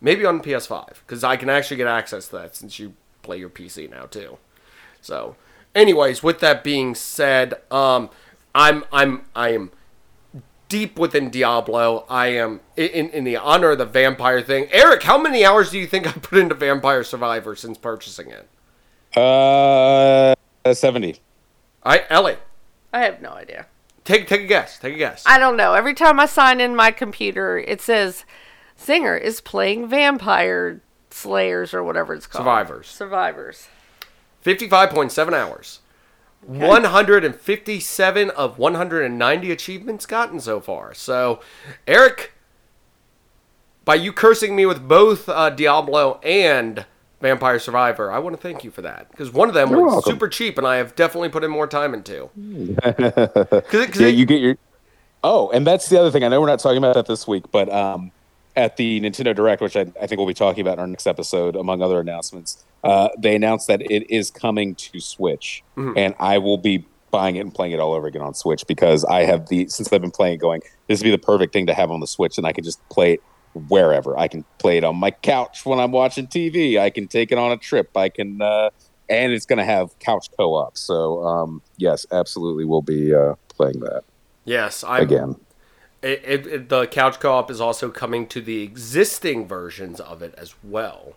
maybe 0.00 0.24
on 0.24 0.40
PS5 0.40 0.88
because 1.06 1.22
I 1.22 1.36
can 1.36 1.48
actually 1.48 1.76
get 1.76 1.86
access 1.86 2.26
to 2.28 2.36
that 2.38 2.56
since 2.56 2.80
you 2.80 2.94
play 3.22 3.36
your 3.38 3.50
PC 3.50 3.88
now 3.88 4.06
too. 4.06 4.38
So, 5.00 5.36
anyways, 5.74 6.22
with 6.22 6.40
that 6.40 6.64
being 6.64 6.94
said, 6.94 7.54
um, 7.70 8.10
I'm 8.54 8.84
I'm 8.92 9.22
I 9.34 9.50
am 9.50 9.70
deep 10.68 10.98
within 10.98 11.30
Diablo. 11.30 12.04
I 12.08 12.28
am 12.28 12.60
in 12.76 13.10
in 13.10 13.24
the 13.24 13.36
honor 13.36 13.70
of 13.70 13.78
the 13.78 13.86
vampire 13.86 14.40
thing. 14.40 14.66
Aric, 14.66 15.02
how 15.02 15.18
many 15.18 15.44
hours 15.44 15.70
do 15.70 15.78
you 15.78 15.86
think 15.86 16.06
I 16.06 16.12
put 16.12 16.38
into 16.38 16.54
Vampire 16.54 17.04
Survivor 17.04 17.54
since 17.56 17.78
purchasing 17.78 18.30
it? 18.30 18.48
Uh, 19.18 20.34
seventy. 20.72 21.16
All 21.82 21.92
right, 21.92 22.04
Ellie, 22.08 22.36
I 22.92 23.00
have 23.00 23.20
no 23.20 23.30
idea. 23.30 23.66
take 24.04 24.26
take 24.26 24.42
a 24.42 24.46
guess. 24.46 24.78
Take 24.78 24.94
a 24.94 24.98
guess. 24.98 25.24
I 25.26 25.38
don't 25.38 25.56
know. 25.56 25.74
Every 25.74 25.94
time 25.94 26.20
I 26.20 26.26
sign 26.26 26.60
in 26.60 26.76
my 26.76 26.90
computer, 26.90 27.58
it 27.58 27.80
says 27.80 28.24
Zenger 28.78 29.20
is 29.20 29.40
playing 29.40 29.88
Vampire 29.88 30.80
Slayers 31.10 31.74
or 31.74 31.82
whatever 31.82 32.14
it's 32.14 32.26
called. 32.26 32.42
Survivors. 32.42 32.86
Survivors. 32.86 33.68
Fifty-five 34.42 34.90
point 34.90 35.10
seven 35.12 35.32
hours. 35.34 35.80
One 36.44 36.84
hundred 36.84 37.24
and 37.24 37.34
fifty-seven 37.34 38.30
of 38.30 38.58
one 38.58 38.74
hundred 38.74 39.04
and 39.04 39.16
ninety 39.18 39.50
achievements 39.52 40.04
gotten 40.06 40.40
so 40.40 40.60
far. 40.60 40.92
So, 40.94 41.40
Aric, 41.86 42.30
by 43.84 43.94
you 43.94 44.12
cursing 44.12 44.54
me 44.56 44.66
with 44.66 44.86
both 44.86 45.28
uh, 45.28 45.50
Diablo 45.50 46.18
and 46.24 46.84
Vampire 47.20 47.60
Survivor, 47.60 48.10
I 48.10 48.18
want 48.18 48.34
to 48.34 48.42
thank 48.42 48.64
you 48.64 48.72
for 48.72 48.82
that 48.82 49.08
because 49.12 49.32
one 49.32 49.46
of 49.48 49.54
them 49.54 49.70
You're 49.70 49.84
was 49.84 49.92
welcome. 49.94 50.12
super 50.12 50.28
cheap, 50.28 50.58
and 50.58 50.66
I 50.66 50.76
have 50.76 50.96
definitely 50.96 51.28
put 51.28 51.44
in 51.44 51.50
more 51.52 51.68
time 51.68 51.94
into. 51.94 52.28
Cause 52.82 52.94
it, 52.98 53.64
'cause 53.70 54.00
Yeah, 54.00 54.08
it- 54.08 54.16
you 54.16 54.26
get 54.26 54.40
your. 54.40 54.56
Oh, 55.24 55.48
and 55.50 55.64
that's 55.64 55.88
the 55.88 56.00
other 56.00 56.10
thing. 56.10 56.24
I 56.24 56.28
know 56.28 56.40
we're 56.40 56.48
not 56.48 56.58
talking 56.58 56.78
about 56.78 56.96
that 56.96 57.06
this 57.06 57.28
week, 57.28 57.44
but 57.52 57.72
um, 57.72 58.10
at 58.56 58.76
the 58.76 59.00
Nintendo 59.00 59.34
Direct, 59.34 59.62
which 59.62 59.76
I, 59.76 59.82
I 60.00 60.06
think 60.06 60.18
we'll 60.18 60.26
be 60.26 60.34
talking 60.34 60.60
about 60.60 60.74
in 60.74 60.78
our 60.80 60.86
next 60.86 61.06
episode, 61.06 61.56
among 61.56 61.82
other 61.82 62.00
announcements, 62.00 62.64
uh, 62.84 63.08
they 63.18 63.34
announced 63.34 63.68
that 63.68 63.80
it 63.82 64.10
is 64.12 64.30
coming 64.30 64.74
to 64.74 65.00
Switch, 65.00 65.62
and 65.96 66.14
I 66.18 66.38
will 66.38 66.58
be 66.58 66.84
buying 67.10 67.36
it 67.36 67.40
and 67.40 67.54
playing 67.54 67.72
it 67.72 67.80
all 67.80 67.92
over 67.92 68.06
again 68.06 68.22
on 68.22 68.34
Switch 68.34 68.66
because 68.66 69.04
I 69.04 69.24
have 69.24 69.48
the 69.48 69.68
since 69.68 69.92
I've 69.92 70.00
been 70.00 70.10
playing, 70.10 70.38
going 70.38 70.62
this 70.88 71.00
would 71.00 71.04
be 71.04 71.10
the 71.10 71.18
perfect 71.18 71.52
thing 71.52 71.66
to 71.66 71.74
have 71.74 71.90
on 71.90 72.00
the 72.00 72.06
Switch, 72.06 72.38
and 72.38 72.46
I 72.46 72.52
can 72.52 72.64
just 72.64 72.86
play 72.88 73.14
it 73.14 73.22
wherever. 73.68 74.18
I 74.18 74.28
can 74.28 74.44
play 74.58 74.78
it 74.78 74.84
on 74.84 74.96
my 74.96 75.10
couch 75.10 75.64
when 75.64 75.78
I'm 75.78 75.92
watching 75.92 76.26
TV. 76.26 76.78
I 76.78 76.90
can 76.90 77.06
take 77.06 77.32
it 77.32 77.38
on 77.38 77.52
a 77.52 77.56
trip. 77.56 77.96
I 77.96 78.08
can. 78.08 78.42
Uh, 78.42 78.70
and 79.08 79.32
it's 79.32 79.44
going 79.44 79.58
to 79.58 79.64
have 79.64 79.98
couch 79.98 80.28
co-op. 80.38 80.78
So 80.78 81.22
um, 81.26 81.60
yes, 81.76 82.06
absolutely, 82.12 82.64
we'll 82.64 82.82
be 82.82 83.14
uh, 83.14 83.34
playing 83.48 83.80
that 83.80 84.04
yes, 84.44 84.84
I'm 84.84 85.02
again. 85.02 85.36
It, 86.02 86.22
it, 86.24 86.46
it, 86.46 86.68
the 86.68 86.86
couch 86.86 87.20
co-op 87.20 87.50
is 87.50 87.60
also 87.60 87.90
coming 87.90 88.26
to 88.28 88.40
the 88.40 88.62
existing 88.62 89.46
versions 89.46 90.00
of 90.00 90.20
it 90.20 90.34
as 90.36 90.54
well. 90.62 91.14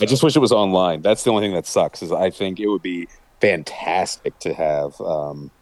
I 0.00 0.06
just 0.06 0.24
wish 0.24 0.34
it 0.34 0.40
was 0.40 0.52
online. 0.52 1.02
That's 1.02 1.22
the 1.22 1.30
only 1.30 1.46
thing 1.46 1.54
that 1.54 1.66
sucks. 1.66 2.02
Is 2.02 2.10
I 2.10 2.30
think 2.30 2.58
it 2.58 2.66
would 2.66 2.82
be 2.82 3.06
fantastic 3.40 4.36
to 4.40 4.52
have 4.52 5.00
um, 5.00 5.52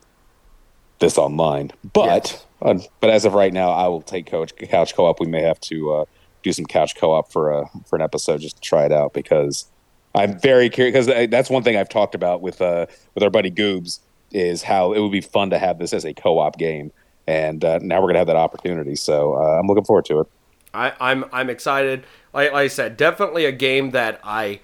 this 1.01 1.19
online, 1.19 1.71
but 1.93 2.45
uh, 2.63 2.79
but 3.01 3.11
as 3.11 3.27
of 3.27 3.35
right 3.35 3.53
now, 3.53 3.71
I 3.71 3.89
will 3.89 4.01
take 4.01 4.27
couch 4.27 4.55
couch 4.57 4.95
co-op. 4.95 5.21
We 5.21 5.27
may 5.27 5.43
have 5.43 5.61
to 5.61 5.93
uh, 5.93 6.05
do 6.43 6.53
some 6.53 6.65
couch 6.65 6.97
co-op 6.97 7.31
for 7.31 7.53
a 7.53 7.69
for 7.87 7.97
an 7.97 8.03
episode 8.03 8.41
just 8.41 8.57
to 8.57 8.63
try 8.63 8.87
it 8.87 8.93
out 8.93 9.13
because 9.13 9.67
I'm 10.15 10.39
very 10.39 10.69
curious 10.69 11.07
because 11.07 11.31
that's 11.31 11.51
one 11.51 11.63
thing 11.63 11.77
I've 11.77 11.89
talked 11.89 12.15
about 12.15 12.41
with 12.43 12.61
uh, 12.61 12.87
with 13.15 13.23
our 13.23 13.31
buddy 13.31 13.51
Goobs 13.51 14.01
is 14.31 14.63
how 14.63 14.93
it 14.93 15.01
would 15.01 15.13
be 15.13 15.21
fun 15.21 15.51
to 15.51 15.59
have 15.59 15.79
this 15.79 15.93
as 15.93 16.05
a 16.05 16.15
co-op 16.15 16.59
game, 16.59 16.91
and 17.27 17.65
uh, 17.65 17.79
now 17.83 18.01
we're 18.01 18.09
gonna 18.09 18.19
have 18.19 18.27
that 18.29 18.37
opportunity. 18.37 18.97
So 18.97 19.35
uh, 19.35 19.59
I'm 19.59 19.67
looking 19.67 19.85
forward 19.85 20.05
to 20.07 20.21
it. 20.21 20.27
I, 20.75 20.93
I'm 21.01 21.25
I'm 21.33 21.51
excited. 21.51 22.07
Like, 22.33 22.53
like 22.53 22.65
I 22.65 22.69
said, 22.69 22.97
definitely 22.97 23.45
a 23.45 23.53
game 23.53 23.91
that 23.91 24.21
I 24.25 24.61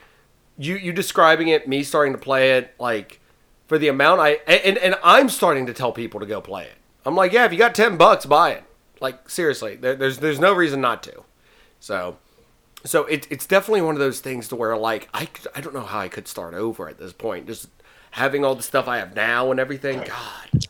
you 0.57 0.77
you 0.77 0.93
describing 0.93 1.49
it, 1.49 1.69
me 1.69 1.83
starting 1.83 2.13
to 2.13 2.19
play 2.19 2.59
it, 2.59 2.75
like 2.79 3.21
for 3.67 3.79
the 3.79 3.89
amount 3.89 4.21
I 4.21 4.41
and 4.47 4.79
and 4.79 4.97
I'm 5.03 5.29
starting 5.29 5.67
to 5.67 5.75
tell 5.75 5.93
people 5.93 6.21
to 6.21 6.27
go 6.27 6.41
play 6.41 6.65
it. 6.65 6.77
I'm 7.05 7.15
like, 7.15 7.33
yeah, 7.33 7.45
if 7.45 7.53
you 7.53 7.59
got 7.59 7.75
ten 7.75 7.97
bucks, 7.97 8.27
buy 8.27 8.53
it. 8.53 8.65
Like 9.01 9.31
seriously, 9.31 9.77
there, 9.77 9.95
there's 9.95 10.19
there's 10.19 10.41
no 10.41 10.53
reason 10.53 10.81
not 10.81 11.03
to. 11.05 11.25
So 11.81 12.19
so 12.85 13.05
it, 13.05 13.27
it's 13.31 13.47
definitely 13.47 13.83
one 13.83 13.95
of 13.95 14.01
those 14.01 14.21
things 14.21 14.49
to 14.49 14.57
where 14.57 14.77
like 14.77 15.09
I 15.13 15.29
I 15.55 15.61
don't 15.61 15.75
know 15.75 15.83
how 15.83 16.01
I 16.01 16.09
could 16.09 16.27
start 16.27 16.55
over 16.55 16.89
at 16.89 16.99
this 16.99 17.13
point. 17.13 17.47
Just 17.47 17.69
having 18.13 18.45
all 18.45 18.55
the 18.55 18.63
stuff 18.63 18.89
I 18.89 18.99
have 18.99 19.15
now 19.15 19.51
and 19.51 19.61
everything. 19.61 20.01
God. 20.01 20.67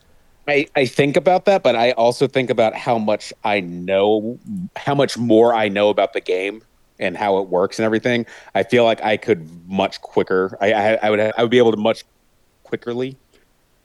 I, 0.49 0.67
I 0.75 0.87
think 0.87 1.17
about 1.17 1.45
that, 1.45 1.63
but 1.63 1.77
I 1.77 1.93
also 1.93 2.27
think 2.27 2.49
about 2.49 2.75
how 2.75 2.99
much 2.99 3.33
I 3.45 3.61
know, 3.61 4.39
how 4.77 4.95
much 4.95 5.19
more 5.19 5.55
I 5.55 5.69
know 5.69 5.91
about 5.91 6.15
the 6.15 6.23
game 6.23 6.63
and 6.99 7.17
how 7.17 7.39
it 7.39 7.49
works 7.49 7.79
and 7.79 7.85
everything. 7.85 8.25
I 8.55 8.63
feel 8.63 8.85
like 8.85 9.03
I 9.03 9.19
could 9.19 9.47
much 9.69 10.01
quicker. 10.01 10.57
I 10.61 10.73
I, 10.73 10.99
I 11.03 11.11
would 11.11 11.21
I 11.21 11.43
would 11.43 11.51
be 11.51 11.59
able 11.59 11.73
to 11.73 11.77
much 11.77 12.05
quickly, 12.65 13.17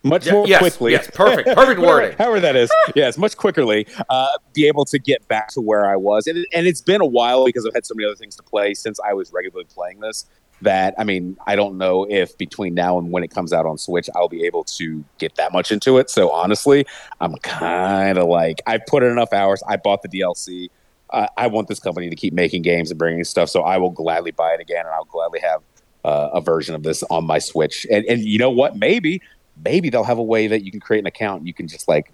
much 0.03 0.30
more 0.32 0.47
yes, 0.47 0.59
quickly. 0.59 0.93
yes, 0.93 1.09
perfect, 1.14 1.49
perfect 1.49 1.82
wording. 1.82 2.18
However 2.18 2.39
that 2.39 2.55
is, 2.55 2.72
yes, 2.95 3.18
much 3.18 3.36
quickly. 3.36 3.86
Uh, 4.09 4.28
be 4.53 4.66
able 4.68 4.86
to 4.86 4.99
get 4.99 5.28
back 5.28 5.49
to 5.49 5.61
where 5.61 5.86
I 5.86 5.97
was, 5.97 6.28
and 6.28 6.45
and 6.53 6.66
it's 6.66 6.82
been 6.82 7.01
a 7.01 7.05
while 7.05 7.45
because 7.45 7.66
I've 7.66 7.74
had 7.74 7.86
so 7.86 7.93
many 7.93 8.07
other 8.07 8.16
things 8.16 8.38
to 8.38 8.43
play 8.43 8.74
since 8.74 8.99
I 9.01 9.14
was 9.14 9.34
regularly 9.34 9.68
playing 9.74 9.99
this. 9.99 10.26
That 10.64 10.95
I 10.97 11.03
mean, 11.03 11.38
I 11.45 11.55
don't 11.55 11.78
know 11.78 12.05
if 12.09 12.38
between 12.38 12.74
now 12.74 12.97
and 12.97 13.11
when 13.11 13.24
it 13.24 13.30
comes 13.30 13.53
out 13.53 13.66
on 13.66 13.78
Switch, 13.78 14.09
I'll 14.16 14.30
be 14.30 14.45
able 14.45 14.64
to 14.66 15.03
get 15.18 15.36
that 15.36 15.51
much 15.51 15.72
into 15.72 15.97
it. 15.97 16.09
So 16.09 16.32
honestly, 16.32 16.86
I'm 17.22 17.36
kind 17.38 18.18
of 18.18 18.28
like 18.28 18.61
I 18.66 18.78
put 18.78 19.03
in 19.03 19.11
enough 19.11 19.34
hours. 19.34 19.61
I 19.68 19.78
bought 19.78 20.01
the 20.01 20.09
DLC. 20.09 20.70
Uh, 21.09 21.28
I 21.38 21.47
want 21.47 21.68
this 21.68 21.80
company 21.80 22.09
to 22.09 22.16
keep 22.16 22.34
making 22.34 22.64
games 22.64 22.89
and 22.89 22.97
bringing 22.97 23.24
stuff, 23.24 23.49
so 23.49 23.61
I 23.61 23.78
will 23.78 23.91
gladly 23.91 24.32
buy 24.32 24.53
it 24.53 24.61
again, 24.61 24.86
and 24.86 24.89
I'll 24.89 25.05
gladly 25.05 25.41
have 25.41 25.61
uh, 26.03 26.30
a 26.34 26.41
version 26.41 26.76
of 26.76 26.84
this 26.84 27.03
on 27.03 27.26
my 27.26 27.39
Switch. 27.39 27.86
And 27.91 28.05
and 28.05 28.22
you 28.22 28.39
know 28.39 28.49
what? 28.49 28.76
Maybe 28.76 29.22
maybe 29.64 29.89
they'll 29.89 30.03
have 30.03 30.18
a 30.18 30.24
way 30.24 30.47
that 30.47 30.64
you 30.64 30.72
can 30.72 30.80
create 30.80 30.99
an 30.99 31.07
account. 31.07 31.39
And 31.39 31.47
you 31.47 31.53
can 31.53 31.68
just 31.68 31.88
like 31.88 32.11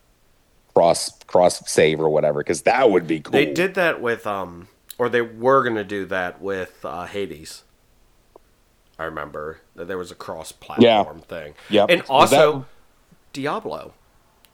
cross 0.74 1.12
cross 1.24 1.68
save 1.70 2.00
or 2.00 2.10
whatever, 2.10 2.40
because 2.40 2.64
that 2.64 2.92
would 2.92 3.08
be 3.08 3.20
cool. 3.22 3.32
They 3.32 3.52
did 3.54 3.76
that 3.76 4.02
with 4.02 4.28
um 4.28 4.68
or 4.98 5.10
they 5.10 5.22
were 5.22 5.64
gonna 5.64 5.84
do 5.84 6.06
that 6.06 6.42
with 6.42 6.84
uh, 6.84 7.06
Hades. 7.06 7.64
I 9.00 9.06
remember 9.06 9.62
that 9.76 9.88
there 9.88 9.98
was 9.98 10.12
a 10.12 10.16
cross 10.16 10.52
platform 10.52 11.22
thing. 11.22 11.56
Yeah. 11.70 11.86
And 11.90 12.02
also 12.10 12.60
that- 12.60 12.66
Diablo 13.34 13.94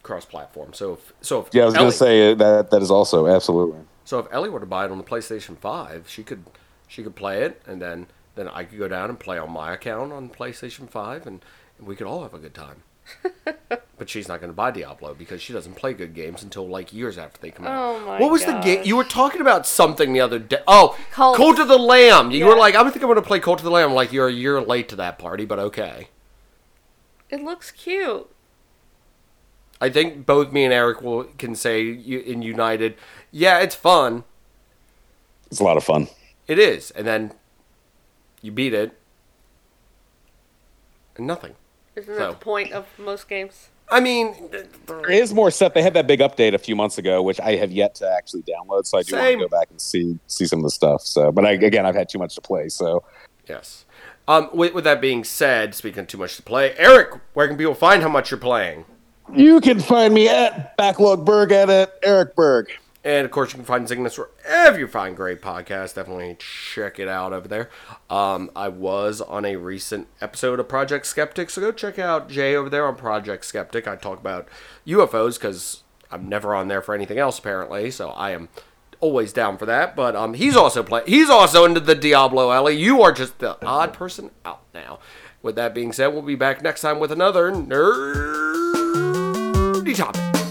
cross 0.04 0.24
platform. 0.26 0.74
So 0.74 0.94
if 0.94 1.14
so 1.22 1.42
if 1.42 1.48
Yeah, 1.52 1.64
I 1.64 1.66
was 1.66 1.74
Ellie, 1.76 1.82
gonna 1.84 1.92
say 1.94 2.32
uh, 2.32 2.36
that 2.36 2.70
that 2.70 2.82
is 2.82 2.92
also 2.92 3.28
absolutely. 3.28 3.80
so 4.06 4.20
if 4.20 4.28
Ellie 4.32 4.50
were 4.50 4.60
to 4.60 4.66
buy 4.68 4.86
it 4.86 4.92
on 4.92 4.98
the 5.00 5.04
PlayStation 5.04 5.58
5, 5.58 6.06
she 6.08 6.22
could 6.24 6.44
she 6.88 7.02
could 7.04 7.16
play 7.16 7.42
it 7.44 7.62
and 7.66 7.82
then 7.82 8.08
then 8.36 8.48
I 8.50 8.66
could 8.66 8.78
go 8.78 8.88
down 8.88 9.10
and 9.10 9.20
play 9.20 9.38
on 9.40 9.52
my 9.52 9.74
account 9.74 10.12
on 10.14 10.30
PlayStation 10.30 10.90
5 10.90 11.26
and, 11.26 11.44
and 11.80 11.88
we 11.88 11.96
could 11.96 12.06
all 12.06 12.22
have 12.24 12.34
a 12.34 12.40
good 12.40 12.54
time. 12.54 12.84
but 13.98 14.10
she's 14.10 14.28
not 14.28 14.40
going 14.40 14.52
to 14.52 14.56
buy 14.56 14.72
Diablo 14.72 15.14
because 15.14 15.42
she 15.42 15.54
doesn't 15.54 15.76
play 15.76 15.94
good 15.94 16.14
games 16.14 16.44
until 16.44 16.68
like 16.68 16.94
years 16.94 17.18
after 17.18 17.40
they 17.40 17.52
come 17.52 17.66
out. 17.66 17.74
Oh 17.74 18.06
my 18.06 18.20
What 18.20 18.32
was 18.32 18.46
the 18.46 18.60
game? 18.60 18.82
You 18.84 18.96
were 18.96 19.04
talking 19.04 19.42
about 19.42 19.68
something 19.68 20.14
the 20.14 20.22
other 20.22 20.40
day. 20.40 20.62
Oh, 20.68 20.98
Cult. 21.12 21.38
Cult, 21.38 21.60
of 21.60 21.68
the 21.68 21.78
Lamb. 21.78 22.32
You 22.32 22.46
were 22.46 22.58
like, 22.58 22.76
I 22.76 22.84
think 22.84 22.96
I'm 22.98 23.02
going 23.10 23.16
to 23.16 23.22
play 23.22 23.40
Cult 23.40 23.60
of 23.60 23.66
the 23.66 23.72
Lamb. 23.72 23.94
Like, 23.94 24.12
you're 24.12 24.28
a 24.28 24.34
year 24.34 24.60
late 24.62 24.90
to 24.90 24.96
that 24.98 25.20
party, 25.20 25.46
but 25.46 25.60
okay. 25.60 26.10
It 27.30 27.42
looks 27.42 27.72
cute. 27.72 28.30
I 29.82 29.90
think 29.90 30.26
both 30.26 30.52
me 30.52 30.64
and 30.64 30.74
Aric 30.74 31.02
will 31.02 31.26
can 31.38 31.56
say 31.56 31.90
in 31.90 32.42
United, 32.42 32.96
yeah, 33.32 33.60
it's 33.60 33.76
fun. 33.76 34.24
It's 35.52 35.60
a 35.60 35.64
lot 35.64 35.78
of 35.78 35.84
fun. 35.84 36.08
It 36.48 36.60
is, 36.60 36.92
and 36.92 37.06
then 37.06 37.34
you 38.42 38.52
beat 38.52 38.74
it, 38.74 38.98
and 41.18 41.28
nothing. 41.28 41.56
Isn't 41.96 42.14
So- 42.14 42.20
that 42.20 42.30
the 42.40 42.46
point 42.46 42.72
of 42.74 42.86
most 42.98 43.28
games? 43.28 43.70
I 43.90 44.00
mean, 44.00 44.50
There 44.88 45.12
is 45.12 45.32
more 45.32 45.52
stuff. 45.52 45.76
They 45.76 45.84
had 45.84 45.94
that 45.94 46.08
big 46.08 46.20
update 46.20 46.56
a 46.56 46.58
few 46.58 46.76
months 46.76 46.98
ago, 46.98 47.22
which 47.22 47.40
I 47.40 47.56
have 47.58 47.72
yet 47.72 47.94
to 47.96 48.10
actually 48.10 48.42
download. 48.42 48.88
So 48.88 48.98
I 48.98 49.04
do 49.04 49.16
want 49.16 49.28
to 49.32 49.38
go 49.38 49.48
back 49.48 49.68
and 49.70 49.80
see 49.80 50.18
see 50.26 50.48
some 50.48 50.60
of 50.60 50.64
the 50.64 50.72
stuff. 50.72 51.02
So, 51.04 51.32
but 51.32 51.46
I, 51.46 51.52
again, 51.52 51.86
I've 51.86 51.94
had 51.94 52.10
too 52.10 52.18
much 52.18 52.34
to 52.36 52.42
play. 52.42 52.68
So, 52.70 53.04
yes. 53.48 53.86
Um, 54.28 54.50
with, 54.54 54.74
with 54.74 54.86
that 54.86 55.02
being 55.02 55.24
said, 55.24 55.76
speaking 55.76 56.00
of 56.00 56.08
too 56.08 56.18
much 56.18 56.36
to 56.38 56.42
play, 56.42 56.74
Aric, 56.80 57.22
where 57.36 57.48
can 57.48 57.58
people 57.58 57.76
find 57.76 58.02
how 58.02 58.10
much 58.10 58.32
you're 58.32 58.40
playing? 58.40 58.86
you 59.34 59.60
can 59.60 59.80
find 59.80 60.14
me 60.14 60.30
at 60.30 60.78
Backlog 60.78 61.26
Berg 61.26 61.52
at, 61.52 61.70
at 61.70 62.02
Aric 62.04 62.36
Berg. 62.36 62.70
And 63.06 63.24
of 63.24 63.30
course, 63.30 63.52
you 63.52 63.58
can 63.58 63.66
find 63.66 63.88
Cygnus 63.88 64.18
wherever 64.18 64.80
you 64.80 64.88
find 64.88 65.16
great 65.16 65.40
podcasts. 65.40 65.94
Definitely 65.94 66.38
check 66.40 66.98
it 66.98 67.08
out 67.08 67.34
over 67.34 67.48
there. 67.48 67.70
Um, 68.10 68.50
I 68.56 68.68
was 68.68 69.22
on 69.22 69.46
a 69.46 69.58
recent 69.58 70.08
episode 70.22 70.60
of 70.60 70.68
Project 70.68 71.06
Skeptic, 71.06 71.52
so 71.52 71.62
go 71.62 71.72
check 71.72 72.00
out 72.00 72.30
Jay 72.30 72.56
over 72.56 72.68
there 72.68 72.88
on 72.88 72.96
Project 72.96 73.46
Skeptic. 73.46 73.88
I 73.88 73.96
talk 73.96 74.20
about 74.20 74.48
UFOs 74.88 75.36
because 75.36 75.84
I'm 76.10 76.28
never 76.28 76.56
on 76.56 76.68
there 76.68 76.82
for 76.82 76.96
anything 76.96 77.20
else 77.20 77.38
apparently, 77.38 77.92
so 77.92 78.10
I 78.10 78.32
am 78.32 78.50
always 79.00 79.32
down 79.32 79.60
for 79.60 79.68
that. 79.68 79.96
But 79.96 80.16
um, 80.16 80.34
he's 80.34 80.56
also 80.56 80.82
play. 80.82 81.04
He's 81.06 81.30
also 81.30 81.64
into 81.64 81.82
the 81.82 81.94
Diablo 81.94 82.50
Ellie. 82.50 82.76
You 82.76 83.04
are 83.04 83.12
just 83.12 83.38
the 83.38 83.64
odd 83.64 83.94
person 83.94 84.32
out 84.44 84.64
now. 84.74 84.98
With 85.44 85.56
that 85.58 85.76
being 85.76 85.94
said, 85.94 86.08
we'll 86.08 86.24
be 86.24 86.34
back 86.34 86.64
next 86.64 86.82
time 86.82 86.98
with 86.98 87.12
another 87.12 87.52
nerdy 87.52 88.66
topic. 89.96 90.45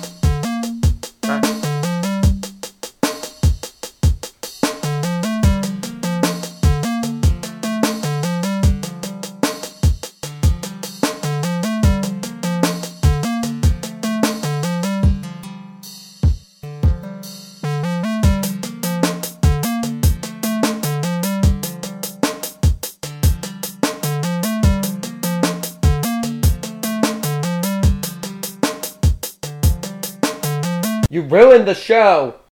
The 31.64 31.74
show. 31.74 32.34